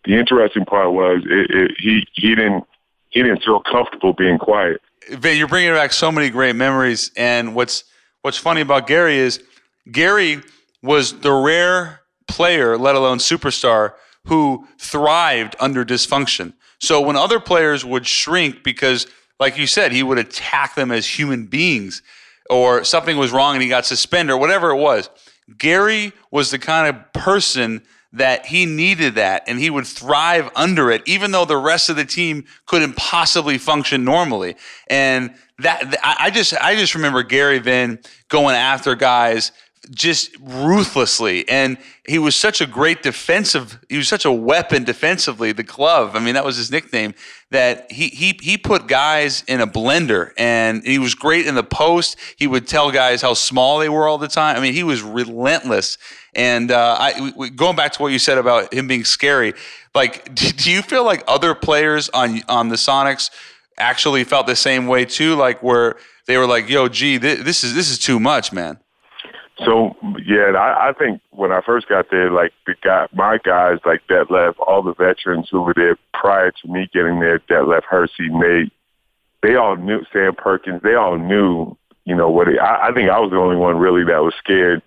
the 0.04 0.18
interesting 0.18 0.64
part 0.64 0.92
was 0.92 1.22
it, 1.26 1.50
it, 1.50 1.72
he 1.78 2.06
he 2.12 2.34
didn't 2.34 2.64
he 3.10 3.22
didn't 3.22 3.42
feel 3.42 3.60
comfortable 3.60 4.12
being 4.12 4.38
quiet. 4.38 4.80
Vin, 5.10 5.36
you're 5.36 5.48
bringing 5.48 5.72
back 5.72 5.92
so 5.92 6.10
many 6.12 6.30
great 6.30 6.56
memories, 6.56 7.10
and 7.16 7.54
what's 7.54 7.84
what's 8.22 8.38
funny 8.38 8.60
about 8.60 8.86
Gary 8.86 9.16
is 9.16 9.42
Gary 9.90 10.40
was 10.82 11.20
the 11.20 11.32
rare 11.32 12.00
player, 12.28 12.78
let 12.78 12.94
alone 12.94 13.18
superstar, 13.18 13.94
who 14.26 14.66
thrived 14.78 15.56
under 15.60 15.84
dysfunction. 15.84 16.52
So 16.78 17.00
when 17.00 17.16
other 17.16 17.40
players 17.40 17.84
would 17.84 18.06
shrink 18.06 18.62
because, 18.62 19.06
like 19.38 19.58
you 19.58 19.66
said, 19.66 19.92
he 19.92 20.02
would 20.02 20.18
attack 20.18 20.74
them 20.74 20.90
as 20.90 21.06
human 21.06 21.46
beings, 21.46 22.02
or 22.48 22.84
something 22.84 23.16
was 23.16 23.32
wrong 23.32 23.54
and 23.54 23.62
he 23.62 23.68
got 23.68 23.84
suspended, 23.84 24.32
or 24.32 24.38
whatever 24.38 24.70
it 24.70 24.76
was. 24.76 25.10
Gary 25.58 26.12
was 26.30 26.50
the 26.50 26.58
kind 26.58 26.88
of 26.88 27.12
person 27.12 27.82
that 28.12 28.46
he 28.46 28.66
needed 28.66 29.14
that 29.14 29.44
and 29.46 29.58
he 29.58 29.70
would 29.70 29.86
thrive 29.86 30.50
under 30.56 30.90
it, 30.90 31.02
even 31.06 31.30
though 31.30 31.44
the 31.44 31.56
rest 31.56 31.88
of 31.88 31.96
the 31.96 32.04
team 32.04 32.44
couldn't 32.66 32.96
possibly 32.96 33.56
function 33.56 34.04
normally. 34.04 34.56
And 34.88 35.34
that 35.58 35.96
I 36.02 36.30
just 36.30 36.54
I 36.54 36.74
just 36.74 36.94
remember 36.94 37.22
Gary 37.22 37.58
Vin 37.58 38.00
going 38.28 38.56
after 38.56 38.94
guys 38.94 39.52
just 39.90 40.36
ruthlessly. 40.40 41.48
And 41.48 41.78
he 42.06 42.18
was 42.18 42.36
such 42.36 42.60
a 42.60 42.66
great 42.66 43.02
defensive 43.02 43.78
he 43.88 43.96
was 43.96 44.08
such 44.08 44.24
a 44.24 44.32
weapon 44.32 44.84
defensively 44.84 45.52
the 45.52 45.62
glove. 45.62 46.14
I 46.14 46.18
mean 46.18 46.34
that 46.34 46.44
was 46.44 46.56
his 46.56 46.70
nickname 46.70 47.14
that 47.50 47.90
he 47.90 48.08
he 48.08 48.38
he 48.42 48.58
put 48.58 48.86
guys 48.86 49.42
in 49.48 49.60
a 49.60 49.66
blender. 49.66 50.32
And 50.36 50.84
he 50.84 50.98
was 50.98 51.14
great 51.14 51.46
in 51.46 51.54
the 51.54 51.64
post. 51.64 52.16
He 52.36 52.46
would 52.46 52.66
tell 52.66 52.90
guys 52.90 53.22
how 53.22 53.34
small 53.34 53.78
they 53.78 53.88
were 53.88 54.06
all 54.06 54.18
the 54.18 54.28
time. 54.28 54.56
I 54.56 54.60
mean 54.60 54.74
he 54.74 54.84
was 54.84 55.02
relentless. 55.02 55.96
And 56.34 56.70
uh, 56.70 56.96
I, 56.98 57.50
going 57.56 57.74
back 57.74 57.92
to 57.92 58.02
what 58.02 58.12
you 58.12 58.18
said 58.20 58.38
about 58.38 58.72
him 58.72 58.86
being 58.86 59.04
scary, 59.04 59.54
like, 59.94 60.32
do 60.34 60.70
you 60.70 60.82
feel 60.82 61.04
like 61.04 61.24
other 61.26 61.54
players 61.54 62.08
on 62.10 62.42
on 62.48 62.68
the 62.68 62.76
Sonics 62.76 63.30
actually 63.78 64.24
felt 64.24 64.46
the 64.46 64.56
same 64.56 64.86
way 64.86 65.04
too? 65.04 65.34
Like, 65.34 65.62
where 65.62 65.96
they 66.26 66.36
were 66.36 66.46
like, 66.46 66.68
"Yo, 66.68 66.88
gee, 66.88 67.16
this 67.16 67.64
is 67.64 67.74
this 67.74 67.90
is 67.90 67.98
too 67.98 68.20
much, 68.20 68.52
man." 68.52 68.78
So 69.64 69.94
yeah, 70.24 70.52
I, 70.56 70.88
I 70.88 70.92
think 70.92 71.20
when 71.30 71.52
I 71.52 71.60
first 71.64 71.88
got 71.88 72.06
there, 72.10 72.30
like 72.30 72.52
the 72.66 72.74
guy, 72.82 73.06
my 73.12 73.38
guys, 73.44 73.78
like 73.84 74.02
that 74.08 74.30
left 74.30 74.58
all 74.58 74.82
the 74.82 74.94
veterans 74.94 75.48
who 75.50 75.62
were 75.62 75.74
there 75.74 75.96
prior 76.14 76.50
to 76.50 76.68
me 76.68 76.88
getting 76.92 77.20
there, 77.20 77.40
that 77.48 77.68
left 77.68 77.86
Hersey, 77.86 78.28
Nate, 78.30 78.72
they 79.42 79.56
all 79.56 79.76
knew 79.76 80.04
Sam 80.12 80.34
Perkins. 80.34 80.82
They 80.82 80.94
all 80.94 81.18
knew, 81.18 81.76
you 82.04 82.14
know 82.14 82.30
what? 82.30 82.48
It, 82.48 82.58
I, 82.58 82.88
I 82.88 82.92
think 82.92 83.10
I 83.10 83.18
was 83.20 83.30
the 83.30 83.36
only 83.36 83.56
one 83.56 83.76
really 83.76 84.04
that 84.04 84.22
was 84.22 84.34
scared 84.38 84.82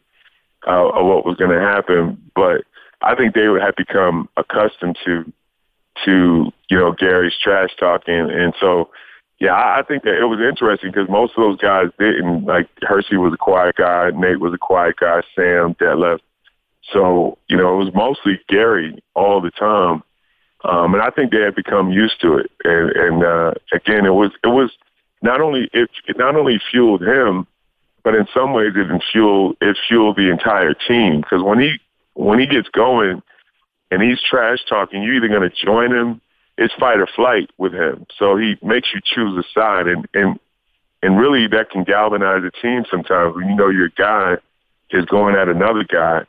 uh, 0.68 0.90
of 0.90 1.06
what 1.06 1.26
was 1.26 1.38
going 1.38 1.52
to 1.52 1.60
happen. 1.60 2.32
But 2.36 2.64
I 3.02 3.16
think 3.16 3.36
they 3.36 3.46
had 3.46 3.76
become 3.76 4.30
accustomed 4.38 4.98
to 5.06 5.32
to 6.06 6.52
you 6.70 6.78
know 6.78 6.92
Gary's 6.92 7.34
trash 7.42 7.70
talking, 7.80 8.16
and 8.32 8.54
so 8.60 8.90
yeah, 9.40 9.54
I, 9.54 9.84
think 9.88 10.04
that 10.04 10.20
it 10.20 10.26
was 10.26 10.40
interesting 10.40 10.92
because 10.92 11.10
most 11.10 11.34
of 11.36 11.44
those 11.44 11.58
guys 11.58 11.88
didn't 12.00 12.46
like 12.46 12.70
Hersey 12.82 13.18
was 13.18 13.34
a 13.34 13.38
quiet 13.38 13.76
guy, 13.76 14.12
Nate 14.12 14.40
was 14.40 14.54
a 14.54 14.58
quiet 14.58 14.96
guy, 14.98 15.22
Sam 15.36 15.76
that 15.80 15.98
left. 15.98 16.24
So 16.92 17.38
you 17.48 17.58
know 17.58 17.74
it 17.74 17.84
was 17.84 17.94
mostly 17.94 18.40
Gary 18.48 19.02
all 19.16 19.42
the 19.42 19.52
time. 19.52 20.04
Um, 20.66 20.94
and 20.94 21.04
I 21.04 21.10
think 21.10 21.32
they 21.32 21.42
had 21.42 21.56
become 21.56 21.92
used 21.92 22.22
to 22.22 22.38
it. 22.38 22.50
And, 22.64 22.92
and 22.92 23.24
uh, 23.24 23.54
again, 23.74 24.06
it 24.06 24.14
was 24.14 24.32
it 24.44 24.48
was 24.48 24.72
not 25.22 25.42
only 25.42 25.70
it, 25.74 25.90
it 26.08 26.18
not 26.18 26.36
only 26.36 26.62
fueled 26.72 27.02
him, 27.02 27.48
but 28.04 28.16
in 28.16 28.28
some 28.34 28.54
ways 28.54 28.74
it 28.76 29.04
fuel 29.12 29.56
it 29.62 29.78
fueled 29.88 30.18
the 30.18 30.30
entire 30.30 30.74
team 30.74 31.22
because 31.22 31.42
when 31.42 31.60
he 31.60 31.80
when 32.14 32.40
he 32.40 32.46
gets 32.46 32.70
going 32.70 33.22
and 33.92 34.02
he's 34.02 34.20
trash 34.22 34.60
talking, 34.68 35.04
you're 35.04 35.16
either 35.16 35.28
going 35.28 35.50
to 35.50 35.66
join 35.66 35.92
him. 35.92 36.22
It's 36.58 36.74
fight 36.76 37.00
or 37.00 37.08
flight 37.08 37.50
with 37.58 37.74
him. 37.74 38.06
So 38.18 38.38
he 38.38 38.58
makes 38.62 38.90
you 38.94 39.02
choose 39.04 39.38
a 39.38 39.60
side, 39.60 39.88
and 39.88 40.08
and 40.14 40.40
and 41.02 41.20
really 41.20 41.48
that 41.48 41.70
can 41.70 41.84
galvanize 41.84 42.44
a 42.44 42.52
team 42.62 42.86
sometimes 42.90 43.36
when 43.36 43.50
you 43.50 43.56
know 43.56 43.70
your 43.70 43.90
guy 43.90 44.38
is 44.92 45.06
going 45.06 45.36
at 45.36 45.50
another 45.50 45.84
guy. 45.84 46.26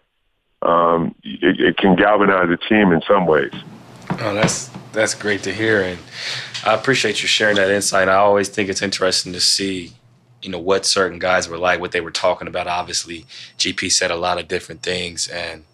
Um, 0.62 1.14
it, 1.22 1.60
it 1.60 1.76
can 1.76 1.94
galvanize 1.94 2.48
a 2.48 2.56
team 2.68 2.92
in 2.92 3.02
some 3.06 3.26
ways. 3.26 3.52
Oh, 4.10 4.34
that's 4.34 4.70
that's 4.92 5.14
great 5.14 5.42
to 5.42 5.52
hear, 5.52 5.82
and 5.82 5.98
I 6.64 6.74
appreciate 6.74 7.20
you 7.22 7.28
sharing 7.28 7.56
that 7.56 7.70
insight. 7.70 8.08
I 8.08 8.14
always 8.14 8.48
think 8.48 8.68
it's 8.68 8.82
interesting 8.82 9.32
to 9.34 9.40
see 9.40 9.92
you 10.42 10.50
know 10.50 10.58
what 10.58 10.86
certain 10.86 11.18
guys 11.18 11.48
were 11.48 11.58
like, 11.58 11.80
what 11.80 11.92
they 11.92 12.00
were 12.00 12.10
talking 12.10 12.48
about. 12.48 12.66
Obviously, 12.66 13.26
GP 13.58 13.90
said 13.92 14.10
a 14.10 14.16
lot 14.16 14.38
of 14.38 14.48
different 14.48 14.82
things, 14.82 15.28
and 15.28 15.64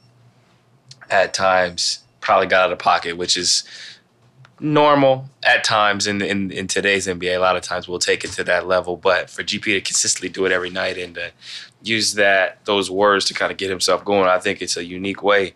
at 1.11 1.35
times 1.35 2.01
probably 2.21 2.47
got 2.47 2.67
out 2.67 2.73
of 2.73 2.79
pocket, 2.79 3.17
which 3.17 3.37
is 3.37 3.65
normal 4.61 5.29
at 5.43 5.65
times 5.65 6.07
in, 6.07 6.21
in 6.23 6.51
in 6.51 6.67
today's 6.67 7.07
NBA. 7.07 7.37
A 7.37 7.39
lot 7.39 7.57
of 7.57 7.63
times 7.63 7.89
we'll 7.89 7.99
take 7.99 8.25
it 8.25 8.31
to 8.33 8.45
that 8.45 8.67
level, 8.67 8.97
but 8.97 9.31
for 9.31 9.43
GP 9.43 9.63
to 9.65 9.81
consistently 9.81 10.29
do 10.29 10.45
it 10.45 10.53
every 10.53 10.71
night 10.71 10.99
and 10.99 11.15
to 11.15 11.33
use 11.83 12.15
that 12.15 12.65
those 12.67 12.91
words 12.91 13.25
to 13.27 13.35
kind 13.35 13.51
of 13.51 13.59
get 13.59 13.71
himself 13.71 14.05
going, 14.05 14.29
I 14.29 14.39
think 14.39 14.61
it's 14.61 14.77
a 14.77 14.85
unique 14.85 15.23
way, 15.23 15.55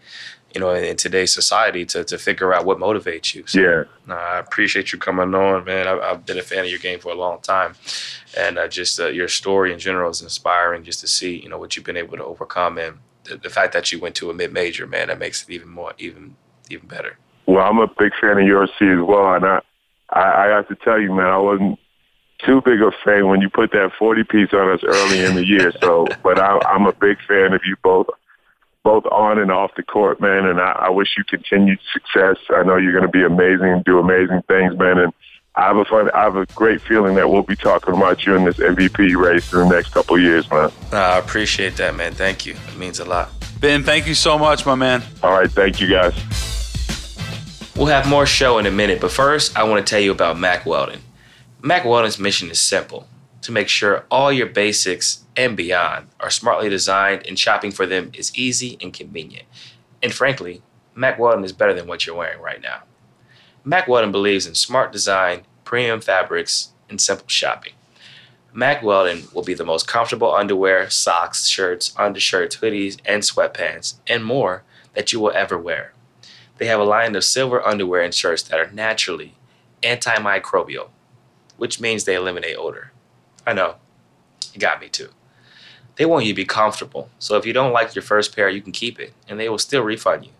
you 0.54 0.60
know, 0.60 0.70
in, 0.70 0.84
in 0.84 0.96
today's 0.96 1.34
society 1.34 1.84
to 1.86 2.04
to 2.04 2.18
figure 2.18 2.54
out 2.54 2.64
what 2.64 2.78
motivates 2.78 3.34
you. 3.34 3.44
So, 3.46 3.60
Yeah. 3.60 3.84
I 4.08 4.38
appreciate 4.38 4.92
you 4.92 4.98
coming 4.98 5.34
on, 5.34 5.64
man. 5.64 5.86
I, 5.86 5.98
I've 5.98 6.24
been 6.24 6.38
a 6.38 6.42
fan 6.42 6.60
of 6.60 6.70
your 6.70 6.78
game 6.78 6.98
for 6.98 7.12
a 7.12 7.16
long 7.16 7.40
time, 7.40 7.74
and 8.36 8.58
uh, 8.58 8.68
just 8.68 8.98
uh, 8.98 9.08
your 9.08 9.28
story 9.28 9.72
in 9.72 9.78
general 9.78 10.10
is 10.10 10.22
inspiring. 10.22 10.82
Just 10.82 11.00
to 11.00 11.08
see, 11.08 11.36
you 11.40 11.48
know, 11.48 11.58
what 11.58 11.76
you've 11.76 11.84
been 11.84 11.96
able 11.96 12.16
to 12.16 12.24
overcome, 12.24 12.78
and 12.78 12.98
the, 13.24 13.36
the 13.36 13.50
fact 13.50 13.74
that 13.74 13.92
you 13.92 14.00
went 14.00 14.14
to 14.16 14.30
a 14.30 14.34
mid 14.34 14.52
major, 14.52 14.86
man, 14.86 15.08
that 15.08 15.18
makes 15.18 15.42
it 15.42 15.50
even 15.50 15.68
more, 15.68 15.92
even 15.98 16.36
even 16.70 16.88
better. 16.88 17.18
Well, 17.46 17.64
I'm 17.64 17.78
a 17.78 17.86
big 17.86 18.12
fan 18.20 18.38
of 18.38 18.46
yours 18.46 18.70
too 18.78 19.02
as 19.02 19.06
well, 19.06 19.34
and 19.34 19.44
I, 19.44 19.60
I, 20.10 20.20
I 20.20 20.46
have 20.48 20.68
to 20.68 20.76
tell 20.76 21.00
you, 21.00 21.12
man, 21.12 21.26
I 21.26 21.38
wasn't 21.38 21.78
too 22.44 22.62
big 22.62 22.80
a 22.82 22.90
fan 23.04 23.28
when 23.28 23.40
you 23.40 23.48
put 23.48 23.72
that 23.72 23.92
40 23.98 24.24
piece 24.24 24.52
on 24.52 24.70
us 24.70 24.80
early 24.84 25.24
in 25.24 25.34
the 25.34 25.46
year. 25.46 25.72
So, 25.80 26.06
but 26.22 26.38
I, 26.38 26.58
I'm 26.66 26.86
a 26.86 26.92
big 26.92 27.18
fan 27.26 27.52
of 27.52 27.62
you 27.64 27.76
both, 27.82 28.06
both 28.82 29.04
on 29.06 29.38
and 29.38 29.50
off 29.50 29.72
the 29.76 29.82
court, 29.82 30.20
man. 30.20 30.46
And 30.46 30.60
I, 30.60 30.86
I 30.86 30.90
wish 30.90 31.08
you 31.16 31.24
continued 31.24 31.80
success. 31.92 32.36
I 32.50 32.62
know 32.62 32.76
you're 32.76 32.92
going 32.92 33.06
to 33.06 33.08
be 33.08 33.24
amazing 33.24 33.68
and 33.68 33.84
do 33.84 33.98
amazing 33.98 34.42
things, 34.42 34.76
man. 34.78 34.98
And 34.98 35.12
I 35.56 35.66
have 35.68 35.76
a 35.76 35.84
fun, 35.84 36.10
I 36.10 36.22
have 36.22 36.36
a 36.36 36.46
great 36.46 36.80
feeling 36.82 37.14
that 37.14 37.30
we'll 37.30 37.42
be 37.42 37.56
talking 37.56 37.94
about 37.94 38.26
you 38.26 38.34
in 38.34 38.44
this 38.44 38.56
MVP 38.56 39.16
race 39.16 39.52
in 39.52 39.60
the 39.60 39.68
next 39.68 39.90
couple 39.90 40.16
of 40.16 40.22
years, 40.22 40.50
man. 40.50 40.70
Uh, 40.92 40.96
I 40.96 41.18
appreciate 41.18 41.76
that, 41.76 41.94
man. 41.94 42.12
Thank 42.12 42.44
you. 42.44 42.54
It 42.68 42.76
means 42.76 42.98
a 42.98 43.04
lot. 43.04 43.30
Ben, 43.60 43.82
thank 43.84 44.06
you 44.06 44.14
so 44.14 44.36
much, 44.36 44.66
my 44.66 44.74
man. 44.74 45.02
All 45.22 45.32
right, 45.32 45.50
thank 45.50 45.80
you 45.80 45.88
guys. 45.88 46.53
We'll 47.76 47.86
have 47.86 48.08
more 48.08 48.24
show 48.24 48.58
in 48.58 48.66
a 48.66 48.70
minute, 48.70 49.00
but 49.00 49.10
first, 49.10 49.56
I 49.58 49.64
want 49.64 49.84
to 49.84 49.90
tell 49.90 50.00
you 50.00 50.12
about 50.12 50.38
Mack 50.38 50.64
Weldon. 50.64 51.00
Mack 51.60 51.84
Weldon's 51.84 52.20
mission 52.20 52.48
is 52.48 52.60
simple 52.60 53.08
to 53.42 53.50
make 53.50 53.68
sure 53.68 54.04
all 54.12 54.30
your 54.30 54.46
basics 54.46 55.24
and 55.36 55.56
beyond 55.56 56.06
are 56.20 56.30
smartly 56.30 56.68
designed 56.68 57.26
and 57.26 57.36
shopping 57.36 57.72
for 57.72 57.84
them 57.84 58.12
is 58.14 58.32
easy 58.38 58.78
and 58.80 58.94
convenient. 58.94 59.46
And 60.04 60.14
frankly, 60.14 60.62
Mack 60.94 61.18
Weldon 61.18 61.42
is 61.42 61.52
better 61.52 61.74
than 61.74 61.88
what 61.88 62.06
you're 62.06 62.14
wearing 62.14 62.40
right 62.40 62.62
now. 62.62 62.84
Mack 63.64 63.88
Weldon 63.88 64.12
believes 64.12 64.46
in 64.46 64.54
smart 64.54 64.92
design, 64.92 65.42
premium 65.64 66.00
fabrics, 66.00 66.68
and 66.88 67.00
simple 67.00 67.26
shopping. 67.26 67.72
Mack 68.52 68.84
Weldon 68.84 69.24
will 69.32 69.42
be 69.42 69.54
the 69.54 69.64
most 69.64 69.88
comfortable 69.88 70.32
underwear, 70.32 70.88
socks, 70.90 71.48
shirts, 71.48 71.92
undershirts, 71.96 72.58
hoodies, 72.58 72.98
and 73.04 73.24
sweatpants, 73.24 73.96
and 74.06 74.24
more 74.24 74.62
that 74.94 75.12
you 75.12 75.18
will 75.18 75.32
ever 75.32 75.58
wear. 75.58 75.93
They 76.58 76.66
have 76.66 76.80
a 76.80 76.84
line 76.84 77.16
of 77.16 77.24
silver 77.24 77.66
underwear 77.66 78.02
and 78.02 78.14
shirts 78.14 78.42
that 78.44 78.60
are 78.60 78.70
naturally 78.70 79.34
antimicrobial, 79.82 80.88
which 81.56 81.80
means 81.80 82.04
they 82.04 82.14
eliminate 82.14 82.56
odor. 82.56 82.92
I 83.46 83.52
know, 83.52 83.76
you 84.52 84.60
got 84.60 84.80
me 84.80 84.88
too. 84.88 85.10
They 85.96 86.06
want 86.06 86.24
you 86.24 86.32
to 86.32 86.36
be 86.36 86.44
comfortable, 86.44 87.10
so 87.18 87.36
if 87.36 87.46
you 87.46 87.52
don't 87.52 87.72
like 87.72 87.94
your 87.94 88.02
first 88.02 88.34
pair, 88.34 88.48
you 88.48 88.62
can 88.62 88.72
keep 88.72 88.98
it, 88.98 89.12
and 89.28 89.38
they 89.38 89.48
will 89.48 89.58
still 89.58 89.82
refund 89.82 90.24
you. 90.24 90.32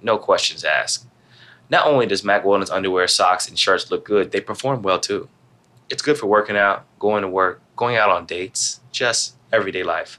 No 0.00 0.18
questions 0.18 0.64
asked. 0.64 1.06
Not 1.70 1.86
only 1.86 2.06
does 2.06 2.24
Mack 2.24 2.44
Weldon's 2.44 2.70
underwear, 2.70 3.08
socks, 3.08 3.48
and 3.48 3.58
shirts 3.58 3.90
look 3.90 4.04
good, 4.04 4.30
they 4.30 4.40
perform 4.40 4.82
well 4.82 5.00
too. 5.00 5.28
It's 5.90 6.02
good 6.02 6.18
for 6.18 6.26
working 6.26 6.56
out, 6.56 6.84
going 6.98 7.22
to 7.22 7.28
work, 7.28 7.60
going 7.76 7.96
out 7.96 8.10
on 8.10 8.26
dates, 8.26 8.80
just 8.92 9.34
everyday 9.52 9.82
life. 9.82 10.18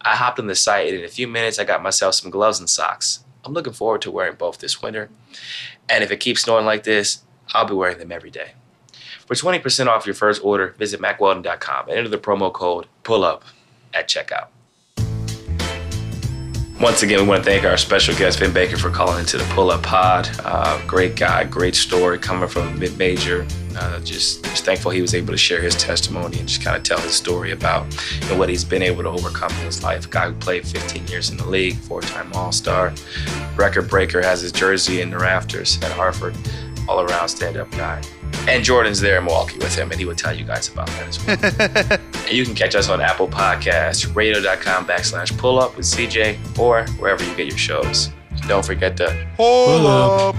I 0.00 0.16
hopped 0.16 0.38
on 0.38 0.48
the 0.48 0.54
site 0.54 0.88
and 0.88 0.98
in 0.98 1.04
a 1.04 1.08
few 1.08 1.28
minutes 1.28 1.58
I 1.58 1.64
got 1.64 1.82
myself 1.82 2.14
some 2.14 2.30
gloves 2.30 2.58
and 2.58 2.68
socks. 2.68 3.21
I'm 3.44 3.52
looking 3.52 3.72
forward 3.72 4.02
to 4.02 4.10
wearing 4.10 4.36
both 4.36 4.58
this 4.58 4.82
winter. 4.82 5.10
And 5.88 6.04
if 6.04 6.10
it 6.10 6.20
keeps 6.20 6.42
snowing 6.42 6.66
like 6.66 6.84
this, 6.84 7.22
I'll 7.52 7.66
be 7.66 7.74
wearing 7.74 7.98
them 7.98 8.12
every 8.12 8.30
day. 8.30 8.52
For 9.26 9.34
20% 9.34 9.86
off 9.86 10.06
your 10.06 10.14
first 10.14 10.44
order, 10.44 10.74
visit 10.78 11.00
mackweldon.com 11.00 11.88
and 11.88 11.98
enter 11.98 12.08
the 12.08 12.18
promo 12.18 12.52
code 12.52 12.86
PULLUP 13.04 13.42
at 13.94 14.08
checkout. 14.08 14.48
Once 16.82 17.04
again, 17.04 17.20
we 17.20 17.28
want 17.28 17.44
to 17.44 17.48
thank 17.48 17.62
our 17.62 17.76
special 17.76 18.12
guest, 18.16 18.40
Vin 18.40 18.52
Baker, 18.52 18.76
for 18.76 18.90
calling 18.90 19.20
into 19.20 19.38
the 19.38 19.44
Pull 19.54 19.70
Up 19.70 19.84
Pod. 19.84 20.28
Uh, 20.42 20.84
great 20.84 21.14
guy, 21.14 21.44
great 21.44 21.76
story 21.76 22.18
coming 22.18 22.48
from 22.48 22.76
mid 22.76 22.98
major. 22.98 23.46
Uh, 23.78 24.00
just, 24.00 24.42
just 24.42 24.64
thankful 24.64 24.90
he 24.90 25.00
was 25.00 25.14
able 25.14 25.30
to 25.30 25.38
share 25.38 25.62
his 25.62 25.76
testimony 25.76 26.40
and 26.40 26.48
just 26.48 26.60
kind 26.60 26.76
of 26.76 26.82
tell 26.82 26.98
his 26.98 27.12
story 27.12 27.52
about 27.52 27.86
you 28.20 28.28
know, 28.28 28.36
what 28.36 28.48
he's 28.48 28.64
been 28.64 28.82
able 28.82 29.04
to 29.04 29.08
overcome 29.08 29.52
in 29.52 29.64
his 29.66 29.84
life. 29.84 30.10
Guy 30.10 30.26
who 30.26 30.34
played 30.34 30.66
15 30.66 31.06
years 31.06 31.30
in 31.30 31.36
the 31.36 31.46
league, 31.46 31.76
four 31.76 32.02
time 32.02 32.32
All 32.32 32.50
Star, 32.50 32.92
record 33.54 33.88
breaker, 33.88 34.20
has 34.20 34.40
his 34.40 34.50
jersey 34.50 35.02
in 35.02 35.10
the 35.10 35.18
rafters 35.18 35.80
at 35.84 35.92
Hartford, 35.92 36.36
all 36.88 37.00
around 37.00 37.28
stand 37.28 37.56
up 37.56 37.70
guy. 37.72 38.02
And 38.48 38.64
Jordan's 38.64 39.00
there 39.00 39.18
in 39.18 39.24
Milwaukee 39.24 39.58
with 39.58 39.74
him, 39.74 39.90
and 39.90 40.00
he 40.00 40.06
would 40.06 40.18
tell 40.18 40.36
you 40.36 40.44
guys 40.44 40.68
about 40.68 40.88
that 40.88 41.08
as 41.08 41.26
well. 41.26 42.00
and 42.26 42.32
you 42.32 42.44
can 42.44 42.54
catch 42.54 42.74
us 42.74 42.88
on 42.88 43.00
Apple 43.00 43.28
Podcasts, 43.28 44.14
radio.com 44.14 44.86
backslash 44.86 45.36
pull 45.38 45.60
up 45.60 45.76
with 45.76 45.86
CJ, 45.86 46.58
or 46.58 46.86
wherever 46.98 47.22
you 47.22 47.34
get 47.36 47.46
your 47.46 47.58
shows. 47.58 48.10
Don't 48.48 48.64
forget 48.64 48.96
to 48.96 49.28
Pull 49.36 49.86
up. 49.86 50.34